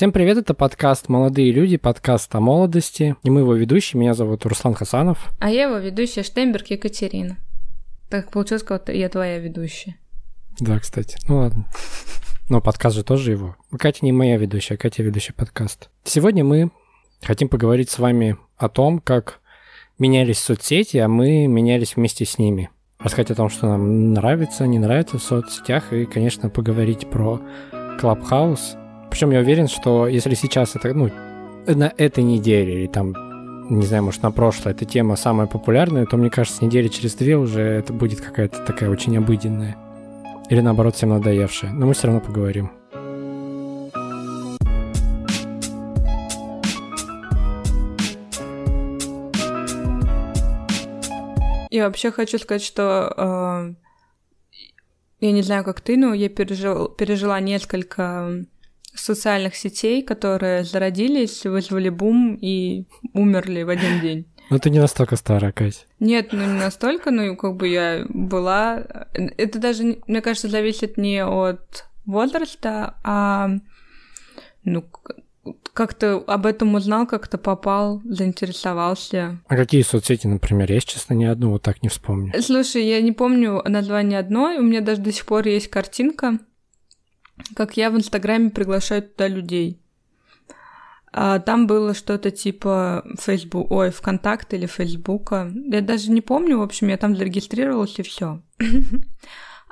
Всем 0.00 0.12
привет, 0.12 0.38
это 0.38 0.54
подкаст 0.54 1.10
«Молодые 1.10 1.52
люди», 1.52 1.76
подкаст 1.76 2.34
о 2.34 2.40
молодости. 2.40 3.16
И 3.22 3.28
мы 3.28 3.40
его 3.40 3.52
ведущие, 3.52 4.00
меня 4.00 4.14
зовут 4.14 4.46
Руслан 4.46 4.72
Хасанов. 4.72 5.30
А 5.38 5.50
я 5.50 5.64
его 5.64 5.76
ведущая 5.76 6.22
Штемберг 6.22 6.68
Екатерина. 6.68 7.36
Так 8.08 8.30
получилось, 8.30 8.62
как 8.62 8.88
я 8.88 9.10
твоя 9.10 9.36
ведущая. 9.36 9.96
Да, 10.58 10.78
кстати. 10.78 11.18
Ну 11.28 11.36
ладно. 11.36 11.66
Но 12.48 12.62
подкаст 12.62 12.96
же 12.96 13.04
тоже 13.04 13.32
его. 13.32 13.56
Катя 13.78 13.98
не 14.00 14.12
моя 14.12 14.38
ведущая, 14.38 14.78
Катя 14.78 15.02
ведущая 15.02 15.34
подкаст. 15.34 15.90
Сегодня 16.02 16.44
мы 16.44 16.70
хотим 17.20 17.50
поговорить 17.50 17.90
с 17.90 17.98
вами 17.98 18.38
о 18.56 18.70
том, 18.70 19.00
как 19.00 19.40
менялись 19.98 20.38
соцсети, 20.38 20.96
а 20.96 21.08
мы 21.08 21.46
менялись 21.46 21.96
вместе 21.96 22.24
с 22.24 22.38
ними. 22.38 22.70
Рассказать 22.98 23.32
о 23.32 23.34
том, 23.34 23.50
что 23.50 23.66
нам 23.66 24.14
нравится, 24.14 24.66
не 24.66 24.78
нравится 24.78 25.18
в 25.18 25.22
соцсетях, 25.22 25.92
и, 25.92 26.06
конечно, 26.06 26.48
поговорить 26.48 27.10
про 27.10 27.42
Clubhouse, 28.00 28.79
причем 29.10 29.32
я 29.32 29.40
уверен, 29.40 29.66
что 29.66 30.06
если 30.06 30.34
сейчас 30.34 30.76
это, 30.76 30.94
ну, 30.94 31.10
на 31.66 31.92
этой 31.96 32.22
неделе 32.22 32.80
или 32.80 32.86
там, 32.86 33.14
не 33.68 33.84
знаю, 33.84 34.04
может, 34.04 34.22
на 34.22 34.30
прошлой 34.30 34.72
эта 34.72 34.84
тема 34.84 35.16
самая 35.16 35.46
популярная, 35.46 36.06
то, 36.06 36.16
мне 36.16 36.30
кажется, 36.30 36.64
недели 36.64 36.88
через 36.88 37.14
две 37.14 37.36
уже 37.36 37.60
это 37.60 37.92
будет 37.92 38.20
какая-то 38.20 38.64
такая 38.64 38.88
очень 38.88 39.16
обыденная. 39.18 39.76
Или, 40.48 40.60
наоборот, 40.60 40.96
всем 40.96 41.10
надоевшая. 41.10 41.72
Но 41.72 41.86
мы 41.86 41.94
все 41.94 42.06
равно 42.06 42.20
поговорим. 42.20 42.70
Я 51.70 51.86
вообще 51.86 52.10
хочу 52.10 52.38
сказать, 52.38 52.62
что 52.62 53.14
э, 53.16 53.74
я 55.20 55.32
не 55.32 55.42
знаю, 55.42 55.62
как 55.62 55.80
ты, 55.80 55.96
но 55.96 56.12
я 56.14 56.28
пережил, 56.28 56.88
пережила 56.88 57.38
несколько 57.38 58.44
социальных 58.94 59.56
сетей, 59.56 60.02
которые 60.02 60.64
зародились, 60.64 61.44
вызвали 61.44 61.88
бум 61.88 62.38
и 62.40 62.84
умерли 63.14 63.62
в 63.62 63.68
один 63.68 64.00
день. 64.00 64.26
Ну, 64.50 64.58
ты 64.58 64.70
не 64.70 64.80
настолько 64.80 65.16
старая, 65.16 65.52
Катя. 65.52 65.78
Нет, 66.00 66.32
ну 66.32 66.40
не 66.40 66.58
настолько, 66.58 67.10
ну 67.12 67.36
как 67.36 67.54
бы 67.54 67.68
я 67.68 68.04
была... 68.08 68.82
Это 69.14 69.60
даже, 69.60 69.98
мне 70.08 70.20
кажется, 70.20 70.48
зависит 70.48 70.96
не 70.96 71.24
от 71.24 71.84
возраста, 72.04 72.96
а 73.04 73.50
ну 74.64 74.84
как-то 75.72 76.16
об 76.26 76.46
этом 76.46 76.74
узнал, 76.74 77.06
как-то 77.06 77.38
попал, 77.38 78.02
заинтересовался. 78.04 79.40
А 79.46 79.56
какие 79.56 79.82
соцсети, 79.82 80.26
например? 80.26 80.70
Я, 80.70 80.80
честно, 80.80 81.14
ни 81.14 81.24
одну 81.24 81.50
вот 81.50 81.62
так 81.62 81.82
не 81.82 81.88
вспомню. 81.88 82.32
Слушай, 82.42 82.84
я 82.86 83.00
не 83.00 83.12
помню 83.12 83.62
название 83.64 84.18
одной, 84.18 84.58
у 84.58 84.62
меня 84.62 84.80
даже 84.80 85.00
до 85.00 85.12
сих 85.12 85.24
пор 85.26 85.46
есть 85.46 85.68
картинка, 85.68 86.38
как 87.54 87.76
я 87.76 87.90
в 87.90 87.96
Инстаграме 87.96 88.50
приглашаю 88.50 89.02
туда 89.02 89.28
людей. 89.28 89.80
А 91.12 91.40
там 91.40 91.66
было 91.66 91.92
что-то 91.92 92.30
типа 92.30 93.04
Facebook, 93.18 93.70
ой, 93.70 93.90
ВКонтакте 93.90 94.56
или 94.56 94.66
Фейсбука. 94.66 95.50
Я 95.54 95.80
даже 95.80 96.10
не 96.10 96.20
помню, 96.20 96.58
в 96.58 96.62
общем, 96.62 96.88
я 96.88 96.96
там 96.96 97.16
зарегистрировалась 97.16 97.98
и 97.98 98.02
все. 98.02 98.40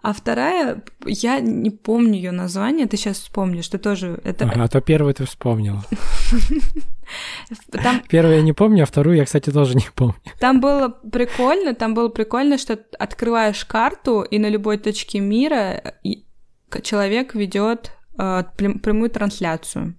А 0.00 0.12
вторая, 0.12 0.84
я 1.06 1.40
не 1.40 1.70
помню 1.70 2.14
ее 2.14 2.30
название, 2.30 2.86
ты 2.86 2.96
сейчас 2.96 3.18
вспомнишь, 3.18 3.64
что 3.64 3.78
тоже 3.78 4.20
это. 4.22 4.48
А 4.48 4.68
то 4.68 4.80
первую 4.80 5.12
ты 5.12 5.26
вспомнила. 5.26 5.84
Там... 7.72 8.02
Первую 8.08 8.36
я 8.36 8.42
не 8.42 8.52
помню, 8.52 8.84
а 8.84 8.86
вторую 8.86 9.16
я, 9.16 9.24
кстати, 9.24 9.50
тоже 9.50 9.74
не 9.74 9.86
помню. 9.94 10.14
Там 10.38 10.60
было 10.60 10.88
прикольно, 10.88 11.74
там 11.74 11.94
было 11.94 12.10
прикольно, 12.10 12.58
что 12.58 12.78
открываешь 12.98 13.64
карту, 13.64 14.22
и 14.22 14.38
на 14.38 14.48
любой 14.48 14.78
точке 14.78 15.18
мира 15.18 15.94
человек 16.82 17.34
ведет 17.34 17.92
э, 18.18 18.44
прямую 18.56 19.10
трансляцию. 19.10 19.94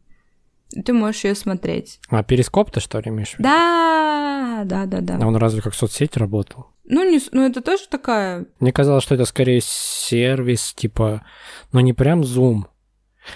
Ты 0.85 0.93
можешь 0.93 1.23
ее 1.23 1.35
смотреть. 1.35 1.99
А 2.09 2.23
перископ 2.23 2.71
ты 2.71 2.79
что 2.79 2.99
ли 2.99 3.09
имеешь 3.09 3.29
в 3.29 3.33
виду? 3.39 3.43
Да, 3.43 4.61
да, 4.65 4.85
да, 4.85 5.01
да. 5.01 5.17
А 5.21 5.27
он 5.27 5.35
разве 5.35 5.61
как 5.61 5.73
соцсеть 5.73 6.15
работал? 6.17 6.67
Ну, 6.85 7.09
не, 7.09 7.19
ну, 7.31 7.45
это 7.45 7.61
тоже 7.61 7.83
такая... 7.89 8.45
Мне 8.59 8.71
казалось, 8.71 9.03
что 9.03 9.15
это 9.15 9.25
скорее 9.25 9.61
сервис, 9.63 10.73
типа, 10.73 11.23
но 11.71 11.81
не 11.81 11.93
прям 11.93 12.21
Zoom. 12.21 12.63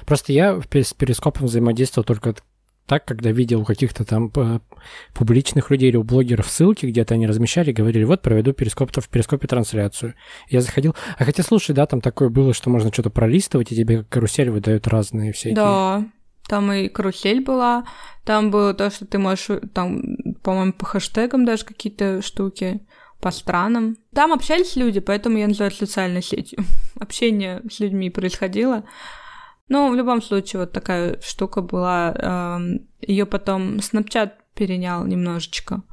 Просто 0.05 0.33
я 0.33 0.59
с 0.59 0.93
перископом 0.93 1.47
взаимодействовал 1.47 2.03
только 2.03 2.35
так, 2.85 3.05
когда 3.05 3.31
видел 3.31 3.61
у 3.61 3.65
каких-то 3.65 4.03
там 4.03 4.31
э, 4.35 4.59
публичных 5.13 5.71
людей 5.71 5.89
или 5.89 5.97
у 5.97 6.03
блогеров 6.03 6.49
ссылки, 6.49 6.85
где-то 6.85 7.13
они 7.13 7.27
размещали, 7.27 7.71
говорили, 7.71 8.03
вот 8.03 8.21
проведу 8.21 8.53
перископ, 8.53 8.91
в 8.91 9.09
перископе 9.09 9.47
трансляцию. 9.47 10.15
Я 10.49 10.61
заходил, 10.61 10.95
а 11.17 11.23
хотя, 11.23 11.43
слушай, 11.43 11.73
да, 11.73 11.85
там 11.85 12.01
такое 12.01 12.29
было, 12.29 12.53
что 12.53 12.69
можно 12.69 12.91
что-то 12.91 13.09
пролистывать, 13.09 13.71
и 13.71 13.75
тебе 13.75 14.03
карусель 14.03 14.49
выдают 14.49 14.87
разные 14.87 15.31
всякие. 15.31 15.55
Да, 15.55 16.05
там 16.47 16.71
и 16.73 16.89
карусель 16.89 17.41
была, 17.41 17.85
там 18.25 18.51
было 18.51 18.73
то, 18.73 18.89
что 18.89 19.05
ты 19.05 19.17
можешь, 19.17 19.61
там, 19.73 20.01
по-моему, 20.43 20.73
по 20.73 20.85
хэштегам 20.85 21.45
даже 21.45 21.63
какие-то 21.63 22.21
штуки, 22.21 22.81
по 23.21 23.31
странам. 23.31 23.95
Там 24.13 24.33
общались 24.33 24.75
люди, 24.75 24.99
поэтому 24.99 25.37
я 25.37 25.47
называю 25.47 25.71
социальной 25.71 26.21
сетью. 26.21 26.59
Общение 26.99 27.61
с 27.71 27.79
людьми 27.79 28.09
происходило. 28.09 28.83
Ну, 29.69 29.91
в 29.91 29.95
любом 29.95 30.21
случае, 30.21 30.61
вот 30.61 30.71
такая 30.71 31.19
штука 31.21 31.61
была. 31.61 32.13
Эм, 32.15 32.87
Ее 33.01 33.25
потом 33.25 33.77
Snapchat 33.77 34.31
перенял 34.55 35.05
немножечко. 35.05 35.83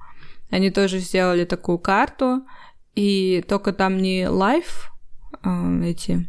Они 0.51 0.71
тоже 0.71 0.99
сделали 0.99 1.45
такую 1.45 1.79
карту, 1.79 2.43
и 2.95 3.45
только 3.49 3.73
там 3.73 3.99
не 3.99 4.29
live 4.29 4.93
э, 5.45 5.83
эти 5.85 6.29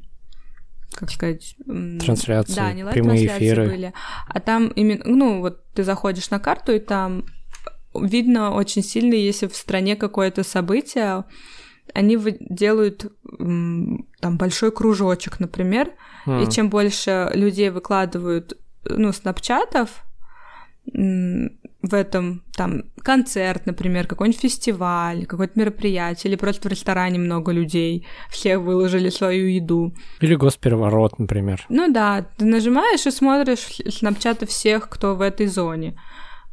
как 0.93 1.09
сказать... 1.09 1.55
Трансляции, 1.99 2.53
да, 2.53 2.73
не 2.73 2.85
прямые 2.85 3.25
эфиры. 3.25 3.67
были, 3.67 3.93
а 4.27 4.39
там 4.39 4.67
именно, 4.67 5.03
ну, 5.05 5.39
вот 5.39 5.63
ты 5.73 5.83
заходишь 5.83 6.29
на 6.29 6.39
карту, 6.39 6.73
и 6.73 6.79
там 6.79 7.25
видно 7.95 8.51
очень 8.51 8.83
сильно, 8.83 9.13
если 9.13 9.47
в 9.47 9.55
стране 9.55 9.95
какое-то 9.95 10.43
событие, 10.43 11.23
они 11.93 12.17
делают 12.39 13.11
там 13.37 14.37
большой 14.37 14.71
кружочек, 14.71 15.39
например, 15.39 15.91
mm. 16.25 16.43
и 16.43 16.51
чем 16.51 16.69
больше 16.69 17.31
людей 17.33 17.69
выкладывают, 17.69 18.57
ну, 18.85 19.11
снапчатов 19.11 20.03
в 20.93 21.93
этом, 21.93 22.43
там, 22.55 22.83
концерт, 23.01 23.65
например, 23.65 24.07
какой-нибудь 24.07 24.41
фестиваль, 24.41 25.25
какое-то 25.25 25.59
мероприятие, 25.59 26.31
или 26.31 26.37
просто 26.37 26.67
в 26.67 26.71
ресторане 26.71 27.19
много 27.19 27.51
людей, 27.51 28.05
все 28.29 28.57
выложили 28.57 29.09
свою 29.09 29.47
еду. 29.47 29.93
Или 30.19 30.35
госпереворот, 30.35 31.19
например. 31.19 31.65
Ну 31.69 31.91
да, 31.91 32.25
ты 32.37 32.45
нажимаешь 32.45 33.05
и 33.05 33.11
смотришь 33.11 33.81
снапчаты 33.89 34.45
всех, 34.45 34.89
кто 34.89 35.15
в 35.15 35.21
этой 35.21 35.47
зоне. 35.47 35.99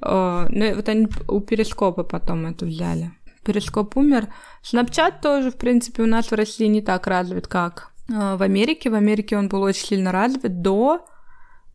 Ну, 0.00 0.74
вот 0.74 0.88
они 0.88 1.08
у 1.26 1.40
Перископа 1.40 2.04
потом 2.04 2.46
это 2.46 2.66
взяли. 2.66 3.10
Перископ 3.48 3.96
умер. 3.96 4.28
Снапчат 4.60 5.22
тоже, 5.22 5.50
в 5.50 5.56
принципе, 5.56 6.02
у 6.02 6.06
нас 6.06 6.30
в 6.30 6.34
России 6.34 6.66
не 6.66 6.82
так 6.82 7.06
развит, 7.06 7.46
как 7.46 7.92
э, 8.10 8.36
в 8.36 8.42
Америке. 8.42 8.90
В 8.90 8.94
Америке 8.94 9.38
он 9.38 9.48
был 9.48 9.62
очень 9.62 9.86
сильно 9.86 10.12
развит 10.12 10.60
до 10.60 11.06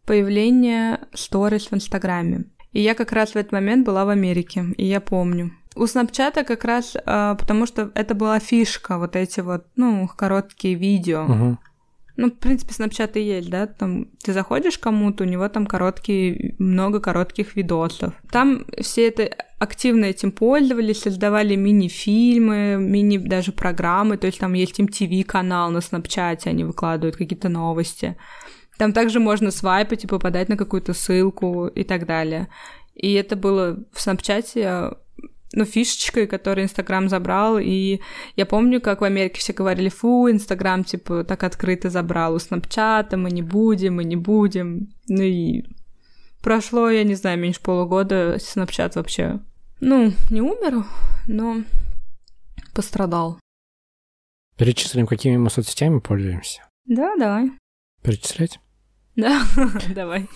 появления 0.06 1.00
сторис 1.16 1.72
в 1.72 1.74
Инстаграме. 1.74 2.46
И 2.74 2.82
я 2.82 2.94
как 2.94 3.12
раз 3.12 3.32
в 3.32 3.38
этот 3.38 3.54
момент 3.54 3.88
была 3.88 4.06
в 4.06 4.10
Америке, 4.10 4.66
и 4.78 4.86
я 4.86 5.02
помню. 5.02 5.52
У 5.76 5.88
Снапчата 5.88 6.44
как 6.44 6.64
раз, 6.64 6.96
э, 6.96 7.36
потому 7.40 7.66
что 7.66 7.92
это 7.96 8.14
была 8.14 8.38
фишка, 8.38 9.00
вот 9.00 9.16
эти 9.16 9.40
вот, 9.40 9.66
ну, 9.76 10.08
короткие 10.16 10.76
видео. 10.76 11.24
Угу. 11.24 11.58
Ну, 12.16 12.30
в 12.30 12.38
принципе, 12.38 12.74
Snapchat 12.74 13.14
и 13.16 13.24
есть, 13.24 13.50
да, 13.50 13.66
там 13.66 14.06
ты 14.24 14.34
заходишь 14.34 14.78
кому-то, 14.78 15.24
у 15.24 15.28
него 15.28 15.50
там 15.50 15.66
короткие, 15.66 16.56
много 16.60 17.00
коротких 17.00 17.56
видосов. 17.56 18.14
Там 18.32 18.66
все 18.80 19.08
это 19.08 19.30
активно 19.58 20.06
этим 20.06 20.32
пользовались, 20.32 21.02
создавали 21.02 21.56
мини-фильмы, 21.56 22.78
мини 22.80 23.18
даже 23.18 23.52
программы, 23.52 24.18
то 24.18 24.28
есть 24.28 24.40
там 24.40 24.54
есть 24.54 24.80
MTV-канал 24.80 25.72
на 25.72 25.80
Snapchat, 25.80 26.42
они 26.46 26.64
выкладывают 26.64 27.16
какие-то 27.16 27.50
новости. 27.50 28.16
Там 28.78 28.94
также 28.94 29.20
можно 29.20 29.50
свайпать 29.50 30.04
и 30.04 30.08
попадать 30.08 30.50
на 30.50 30.58
какую-то 30.58 30.94
ссылку 30.94 31.68
и 31.68 31.84
так 31.84 32.06
далее. 32.06 32.50
И 32.94 33.14
это 33.14 33.36
было 33.36 33.84
в 33.92 34.00
Снапчате 34.00 34.92
ну, 35.54 35.66
фишечкой, 35.66 36.28
которую 36.28 36.66
Инстаграм 36.66 37.08
забрал, 37.08 37.60
и 37.60 38.00
я 38.36 38.46
помню, 38.46 38.82
как 38.82 39.02
в 39.02 39.04
Америке 39.04 39.40
все 39.40 39.54
говорили, 39.54 39.90
фу, 39.90 40.30
Инстаграм, 40.30 40.84
типа, 40.84 41.24
так 41.24 41.44
открыто 41.44 41.90
забрал 41.90 42.34
у 42.34 42.40
Снапчата, 42.40 43.18
мы 43.18 43.32
не 43.32 43.42
будем, 43.42 43.96
мы 43.96 44.04
не 44.04 44.16
будем, 44.16 44.90
ну 45.08 45.22
и 45.22 45.64
прошло, 46.42 46.90
я 46.90 47.04
не 47.04 47.16
знаю, 47.16 47.40
меньше 47.40 47.62
полугода, 47.62 48.38
Снапчат 48.40 48.96
вообще, 48.96 49.40
ну, 49.80 50.14
не 50.30 50.42
умер, 50.42 50.86
но 51.28 51.64
пострадал. 52.74 53.40
Перечислим, 54.58 55.08
какими 55.08 55.38
мы 55.38 55.50
соцсетями 55.50 56.00
пользуемся? 56.00 56.62
Да, 56.86 57.16
давай. 57.18 57.52
Перечислять? 58.02 58.60
Да, 59.16 59.46
давай. 59.96 60.28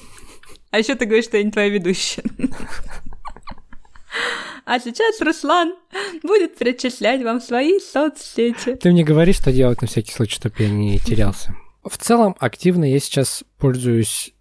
А 0.72 0.80
еще 0.80 0.96
ты 0.96 1.06
говоришь, 1.06 1.26
что 1.26 1.38
я 1.38 1.44
не 1.44 1.52
твоя 1.52 1.70
ведущая. 1.70 2.24
А 4.68 4.82
сейчас 4.82 5.22
Руслан 5.22 5.76
будет 6.24 6.58
перечислять 6.58 7.24
вам 7.24 7.40
свои 7.40 7.80
соцсети. 7.80 8.76
Ты 8.76 8.92
мне 8.92 9.06
говоришь, 9.06 9.38
что 9.38 9.54
делать 9.54 9.82
на 9.82 9.88
всякий 9.88 10.12
случай, 10.12 10.36
чтобы 10.36 10.56
я 10.60 10.70
не 10.70 11.00
терялся. 11.00 11.56
В 11.86 11.98
целом, 11.98 12.36
активно 12.38 12.84
я 12.84 13.00
сейчас 13.00 13.46
пользуюсь 13.58 14.34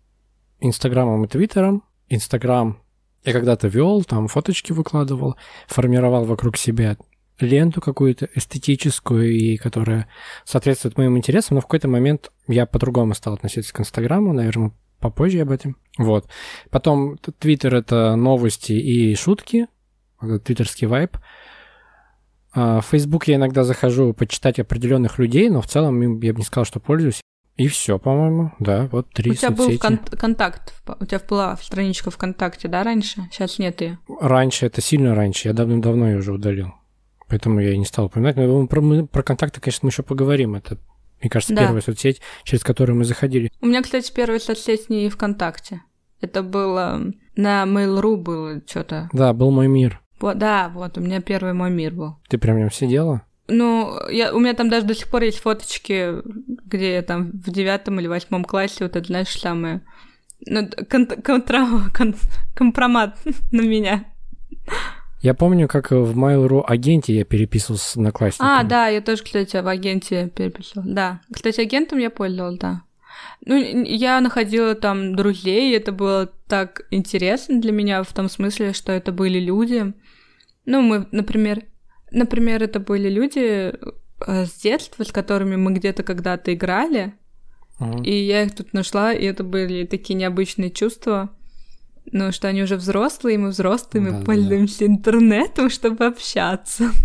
Инстаграмом 0.58 1.24
и 1.24 1.28
Твиттером. 1.28 1.84
Инстаграм 2.08 2.82
я 3.24 3.32
когда-то 3.32 3.68
вел, 3.68 4.02
там 4.02 4.26
фоточки 4.26 4.72
выкладывал, 4.72 5.36
формировал 5.68 6.24
вокруг 6.24 6.56
себя 6.56 6.96
ленту 7.38 7.80
какую-то 7.80 8.28
эстетическую, 8.34 9.30
и 9.30 9.56
которая 9.56 10.08
соответствует 10.44 10.98
моим 10.98 11.16
интересам, 11.16 11.54
но 11.54 11.60
в 11.60 11.66
какой-то 11.66 11.86
момент 11.86 12.32
я 12.48 12.66
по-другому 12.66 13.14
стал 13.14 13.34
относиться 13.34 13.72
к 13.72 13.78
Инстаграму, 13.78 14.32
наверное, 14.32 14.72
попозже 14.98 15.42
об 15.42 15.52
этом. 15.52 15.76
Вот. 15.98 16.28
Потом 16.70 17.16
Твиттер— 17.38 17.74
это 17.76 18.16
новости 18.16 18.72
и 18.72 19.14
шутки, 19.14 19.68
твиттерский 20.44 20.86
вайб. 20.86 21.16
А, 22.54 22.80
в 22.80 22.86
Facebook 22.86 23.28
я 23.28 23.36
иногда 23.36 23.64
захожу 23.64 24.12
почитать 24.14 24.58
определенных 24.58 25.18
людей, 25.18 25.48
но 25.50 25.60
в 25.60 25.66
целом 25.66 26.00
я 26.20 26.32
бы 26.32 26.38
не 26.38 26.44
сказал, 26.44 26.64
что 26.64 26.80
пользуюсь. 26.80 27.20
И 27.56 27.68
все, 27.68 27.98
по-моему, 27.98 28.52
да, 28.58 28.86
вот 28.92 29.08
три 29.14 29.30
У 29.30 29.34
тебя 29.34 29.48
соцсети. 29.48 29.70
был 29.72 29.78
кон- 29.78 29.98
контакт, 30.18 30.74
у 31.00 31.04
тебя 31.06 31.20
была 31.26 31.56
страничка 31.56 32.10
ВКонтакте, 32.10 32.68
да, 32.68 32.82
раньше? 32.82 33.22
Сейчас 33.30 33.58
нет 33.58 33.80
ее. 33.80 33.98
Раньше, 34.20 34.66
это 34.66 34.82
сильно 34.82 35.14
раньше, 35.14 35.48
я 35.48 35.54
давно-давно 35.54 36.10
ее 36.10 36.18
уже 36.18 36.34
удалил. 36.34 36.74
Поэтому 37.28 37.60
я 37.60 37.72
и 37.72 37.78
не 37.78 37.86
стал 37.86 38.06
упоминать. 38.06 38.36
Но 38.36 38.66
про, 38.66 38.80
мы, 38.82 39.06
про 39.06 39.22
контакты, 39.22 39.60
конечно, 39.60 39.80
мы 39.86 39.88
еще 39.90 40.02
поговорим. 40.02 40.54
Это, 40.54 40.76
мне 41.20 41.30
кажется, 41.30 41.54
Да. 41.54 41.62
первая 41.62 41.80
соцсеть, 41.80 42.20
через 42.44 42.62
которую 42.62 42.98
мы 42.98 43.04
заходили. 43.04 43.50
У 43.62 43.66
меня, 43.66 43.82
кстати, 43.82 44.12
первая 44.14 44.38
соцсеть 44.38 44.90
не 44.90 45.08
ВКонтакте. 45.08 45.80
Это 46.20 46.42
было 46.42 47.02
на 47.36 47.64
Mail.ru 47.64 48.16
было 48.16 48.60
что-то. 48.66 49.08
Да, 49.12 49.32
был 49.32 49.50
мой 49.50 49.66
мир. 49.66 50.00
Вот, 50.20 50.38
да, 50.38 50.70
вот, 50.74 50.96
у 50.98 51.00
меня 51.00 51.20
первый 51.20 51.52
мой 51.52 51.70
мир 51.70 51.92
был. 51.92 52.16
Ты 52.28 52.38
прям 52.38 52.56
в 52.56 52.58
нем 52.60 52.70
сидела? 52.70 53.22
Ну, 53.48 53.96
я, 54.10 54.34
у 54.34 54.40
меня 54.40 54.54
там 54.54 54.68
даже 54.68 54.86
до 54.86 54.94
сих 54.94 55.08
пор 55.08 55.22
есть 55.22 55.38
фоточки, 55.38 56.14
где 56.66 56.94
я 56.94 57.02
там 57.02 57.30
в 57.32 57.50
девятом 57.50 58.00
или 58.00 58.06
восьмом 58.08 58.44
классе, 58.44 58.84
вот 58.84 58.96
это, 58.96 59.06
знаешь, 59.06 59.28
самое... 59.38 59.82
Ну, 60.46 60.68
кон- 60.90 61.06
контра- 61.22 61.90
кон- 61.96 62.16
компромат 62.54 63.16
на 63.52 63.60
меня. 63.60 64.04
Я 65.22 65.34
помню, 65.34 65.66
как 65.68 65.90
в 65.90 66.16
Mail.ru 66.18 66.62
агенте 66.66 67.14
я 67.14 67.24
переписывался 67.24 67.88
с 67.88 67.96
одноклассниками. 67.96 68.60
А, 68.60 68.62
да, 68.64 68.88
я 68.88 69.00
тоже, 69.00 69.22
кстати, 69.22 69.56
в 69.56 69.66
агенте 69.66 70.28
переписала. 70.28 70.84
Да. 70.86 71.20
Кстати, 71.32 71.60
агентом 71.60 71.98
я 71.98 72.10
пользовалась, 72.10 72.58
да. 72.58 72.82
Ну, 73.44 73.56
я 73.56 74.20
находила 74.20 74.74
там 74.74 75.14
друзей, 75.14 75.72
и 75.72 75.76
это 75.76 75.92
было 75.92 76.30
так 76.48 76.82
интересно 76.90 77.60
для 77.60 77.72
меня 77.72 78.02
в 78.02 78.12
том 78.12 78.28
смысле, 78.28 78.72
что 78.72 78.92
это 78.92 79.12
были 79.12 79.38
люди. 79.38 79.94
Ну, 80.66 80.82
мы, 80.82 81.06
например, 81.12 81.62
например, 82.10 82.62
это 82.62 82.78
были 82.80 83.08
люди 83.08 83.72
э, 84.26 84.44
с 84.46 84.52
детства, 84.60 85.04
с 85.04 85.12
которыми 85.12 85.56
мы 85.56 85.72
где-то 85.72 86.02
когда-то 86.02 86.52
играли, 86.52 87.14
Мгм. 87.78 88.02
и 88.02 88.10
я 88.12 88.42
их 88.42 88.54
тут 88.54 88.72
нашла, 88.72 89.12
и 89.12 89.24
это 89.24 89.44
были 89.44 89.84
такие 89.86 90.14
необычные 90.14 90.70
чувства. 90.70 91.30
Ну, 92.12 92.30
что 92.32 92.48
они 92.48 92.62
уже 92.62 92.76
взрослые, 92.76 93.36
мы 93.38 93.48
взрослые, 93.48 94.00
мы 94.02 94.10
Да-да-да. 94.10 94.26
пользуемся 94.26 94.86
интернетом, 94.86 95.70
чтобы 95.70 96.06
общаться. 96.06 96.90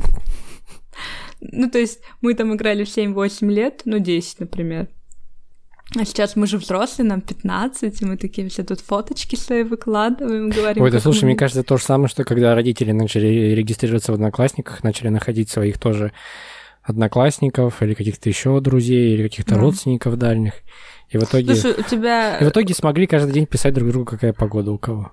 Ну, 1.44 1.70
то 1.72 1.80
есть 1.80 2.02
мы 2.22 2.36
там 2.36 2.54
играли 2.54 2.84
в 2.84 2.88
7-8 2.88 3.50
лет, 3.50 3.82
ну, 3.86 3.98
10, 3.98 4.42
например. 4.42 4.90
А 6.00 6.06
сейчас 6.06 6.36
мы 6.38 6.48
же 6.48 6.58
взрослые, 6.58 7.08
нам 7.10 7.20
15, 7.22 8.02
и 8.02 8.06
мы 8.06 8.16
такие 8.18 8.48
все 8.50 8.64
тут 8.64 8.80
фоточки 8.80 9.36
свои 9.36 9.64
выкладываем, 9.64 10.50
говорим. 10.50 10.84
Ой, 10.84 10.92
да 10.92 11.00
слушай, 11.02 11.24
мы- 11.24 11.30
мне 11.32 11.36
кажется, 11.36 11.64
то 11.64 11.76
же 11.78 11.84
самое, 11.84 12.08
что 12.08 12.24
когда 12.24 12.56
родители 12.56 12.92
начали 12.94 13.28
регистрироваться 13.54 14.12
в 14.12 14.16
Одноклассниках, 14.16 14.84
начали 14.84 15.10
находить 15.10 15.50
своих 15.50 15.78
тоже 15.78 16.14
одноклассников 16.84 17.82
или 17.82 17.94
каких-то 17.94 18.30
еще 18.30 18.60
друзей, 18.60 19.14
или 19.14 19.24
каких-то 19.24 19.56
Да. 19.56 19.62
родственников 19.62 20.18
дальних. 20.18 20.54
И 21.10 21.18
в 21.18 21.24
итоге... 21.24 21.56
Слушай, 21.56 21.80
у 21.80 21.84
тебя... 21.84 22.38
И 22.38 22.46
в 22.46 22.50
итоге 22.50 22.74
смогли 22.74 23.06
каждый 23.06 23.34
день 23.34 23.46
писать 23.46 23.74
друг 23.74 23.90
другу, 23.90 24.06
какая 24.06 24.34
погода 24.34 24.72
у 24.72 24.78
кого. 24.78 25.12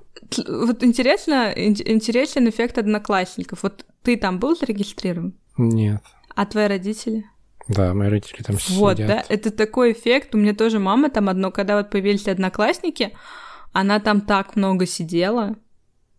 Вот 0.48 0.82
интересно, 0.84 1.52
ин- 1.54 1.76
интересен 1.84 2.48
эффект 2.48 2.78
одноклассников. 2.78 3.62
Вот 3.62 3.84
ты 4.02 4.16
там 4.16 4.38
был 4.38 4.56
зарегистрирован, 4.56 5.34
Нет. 5.56 6.02
а 6.34 6.46
твои 6.46 6.68
родители? 6.68 7.24
Да, 7.68 7.94
мои 7.94 8.08
родители 8.08 8.42
там 8.42 8.56
Вот, 8.70 8.96
сидят. 8.96 9.08
да, 9.08 9.24
это 9.28 9.50
такой 9.50 9.92
эффект. 9.92 10.34
У 10.34 10.38
меня 10.38 10.54
тоже 10.54 10.78
мама 10.78 11.10
там 11.10 11.28
одно, 11.28 11.50
когда 11.50 11.76
вот 11.76 11.90
появились 11.90 12.26
одноклассники, 12.26 13.12
она 13.72 14.00
там 14.00 14.20
так 14.22 14.56
много 14.56 14.86
сидела. 14.86 15.56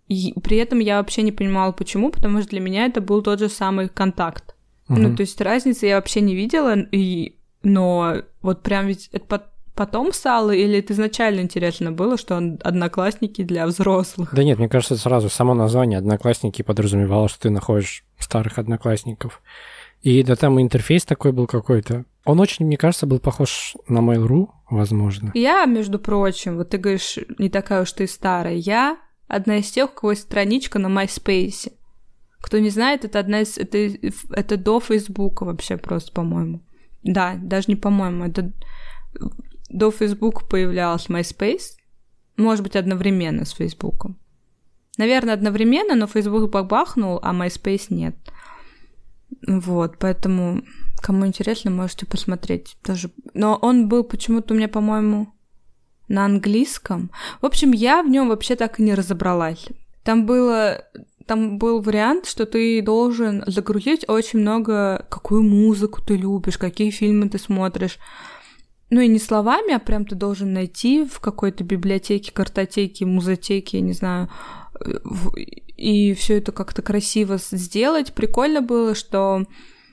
И 0.08 0.34
при 0.44 0.58
этом 0.58 0.80
я 0.80 0.98
вообще 0.98 1.22
не 1.22 1.32
понимала, 1.32 1.72
почему, 1.72 2.10
потому 2.12 2.40
что 2.42 2.50
для 2.52 2.60
меня 2.60 2.86
это 2.86 3.02
был 3.02 3.22
тот 3.22 3.40
же 3.40 3.50
самый 3.50 3.90
контакт. 3.90 4.56
Ну, 4.88 5.10
Мгм. 5.10 5.16
то 5.18 5.22
есть 5.22 5.40
разницы 5.42 5.86
я 5.86 5.96
вообще 5.98 6.22
не 6.22 6.36
видела, 6.36 6.76
и... 6.92 7.36
но 7.62 8.16
вот 8.42 8.64
прям 8.64 8.88
ведь 8.88 9.08
это 9.12 9.26
пот- 9.26 9.50
потом 9.76 10.12
стало, 10.14 10.50
или 10.52 10.80
это 10.80 10.94
изначально 10.94 11.42
интересно 11.42 11.92
было, 11.92 12.18
что 12.18 12.36
он 12.36 12.60
одноклассники 12.64 13.44
для 13.44 13.68
взрослых? 13.68 14.34
Да 14.34 14.44
нет, 14.44 14.58
мне 14.58 14.68
кажется, 14.68 14.98
сразу 14.98 15.30
само 15.30 15.54
название 15.54 16.00
«Одноклассники» 16.00 16.64
подразумевало, 16.64 17.30
что 17.30 17.42
ты 17.42 17.50
находишь 17.52 18.04
старых 18.18 18.58
одноклассников. 18.58 19.42
И 20.02 20.24
да 20.24 20.36
там 20.36 20.62
интерфейс 20.62 21.06
такой 21.06 21.32
был 21.32 21.48
какой-то. 21.48 22.06
Он 22.26 22.40
очень, 22.40 22.66
мне 22.66 22.78
кажется, 22.78 23.08
был 23.08 23.20
похож 23.20 23.76
на 23.88 24.00
Mail.ru, 24.00 24.50
возможно. 24.70 25.32
Я, 25.34 25.66
между 25.66 26.00
прочим, 26.00 26.58
вот 26.58 26.70
ты 26.70 26.78
говоришь, 26.78 27.18
не 27.38 27.50
такая 27.50 27.82
уж 27.82 27.92
ты 27.92 28.08
старая, 28.08 28.56
я 28.56 28.98
одна 29.28 29.58
из 29.58 29.72
тех, 29.72 29.92
у 29.92 29.94
кого 29.94 30.12
есть 30.12 30.24
страничка 30.24 30.80
на 30.80 30.88
MySpace. 30.88 31.72
Кто 32.42 32.60
не 32.60 32.70
знает, 32.70 33.04
это 33.06 33.20
одна 33.20 33.42
из... 33.42 33.58
Это, 33.58 33.78
это 34.32 34.58
до 34.58 34.80
Фейсбука 34.80 35.44
вообще 35.44 35.78
просто, 35.78 36.12
по-моему. 36.12 36.62
Да, 37.04 37.36
даже 37.42 37.66
не 37.68 37.76
по-моему, 37.76 38.26
это 38.26 38.52
до 39.70 39.92
Фейсбука 39.92 40.46
появлялась 40.46 41.08
MySpace. 41.10 41.78
Может 42.38 42.64
быть, 42.64 42.76
одновременно 42.76 43.46
с 43.46 43.52
Фейсбуком. 43.52 44.18
Наверное, 44.98 45.34
одновременно, 45.34 45.96
но 45.96 46.08
Facebook 46.08 46.50
бабахнул, 46.52 47.20
а 47.22 47.34
MySpace 47.34 47.88
нет. 47.90 48.16
Вот, 49.48 49.98
поэтому, 50.00 50.64
кому 51.02 51.26
интересно, 51.26 51.72
можете 51.72 52.06
посмотреть 52.06 52.78
тоже. 52.84 53.12
Но 53.34 53.56
он 53.56 53.88
был 53.88 54.04
почему-то 54.04 54.54
у 54.54 54.58
меня, 54.58 54.68
по-моему, 54.68 55.34
на 56.08 56.26
английском. 56.26 57.12
В 57.42 57.46
общем, 57.46 57.72
я 57.72 58.04
в 58.04 58.10
нем 58.10 58.30
вообще 58.30 58.56
так 58.56 58.80
и 58.80 58.84
не 58.84 58.94
разобралась. 58.94 59.68
Там 60.04 60.26
было 60.26 60.84
там 61.30 61.60
был 61.60 61.80
вариант, 61.80 62.26
что 62.26 62.48
ты 62.48 62.82
должен 62.82 63.44
загрузить 63.46 64.04
очень 64.08 64.40
много, 64.40 65.06
какую 65.10 65.44
музыку 65.44 66.02
ты 66.02 66.18
любишь, 66.18 66.58
какие 66.58 66.90
фильмы 66.90 67.30
ты 67.30 67.38
смотришь. 67.38 68.00
Ну 68.90 69.00
и 69.00 69.08
не 69.08 69.20
словами, 69.20 69.76
а 69.76 69.80
прям 69.80 70.06
ты 70.06 70.16
должен 70.16 70.54
найти 70.54 71.06
в 71.06 71.20
какой-то 71.20 71.64
библиотеке, 71.64 72.32
картотеке, 72.32 73.06
музотеке, 73.06 73.78
я 73.78 73.84
не 73.84 73.94
знаю, 73.94 74.30
и 75.80 76.14
все 76.14 76.38
это 76.38 76.52
как-то 76.52 76.82
красиво 76.82 77.38
сделать. 77.38 78.14
Прикольно 78.14 78.62
было, 78.62 78.94
что 78.94 79.46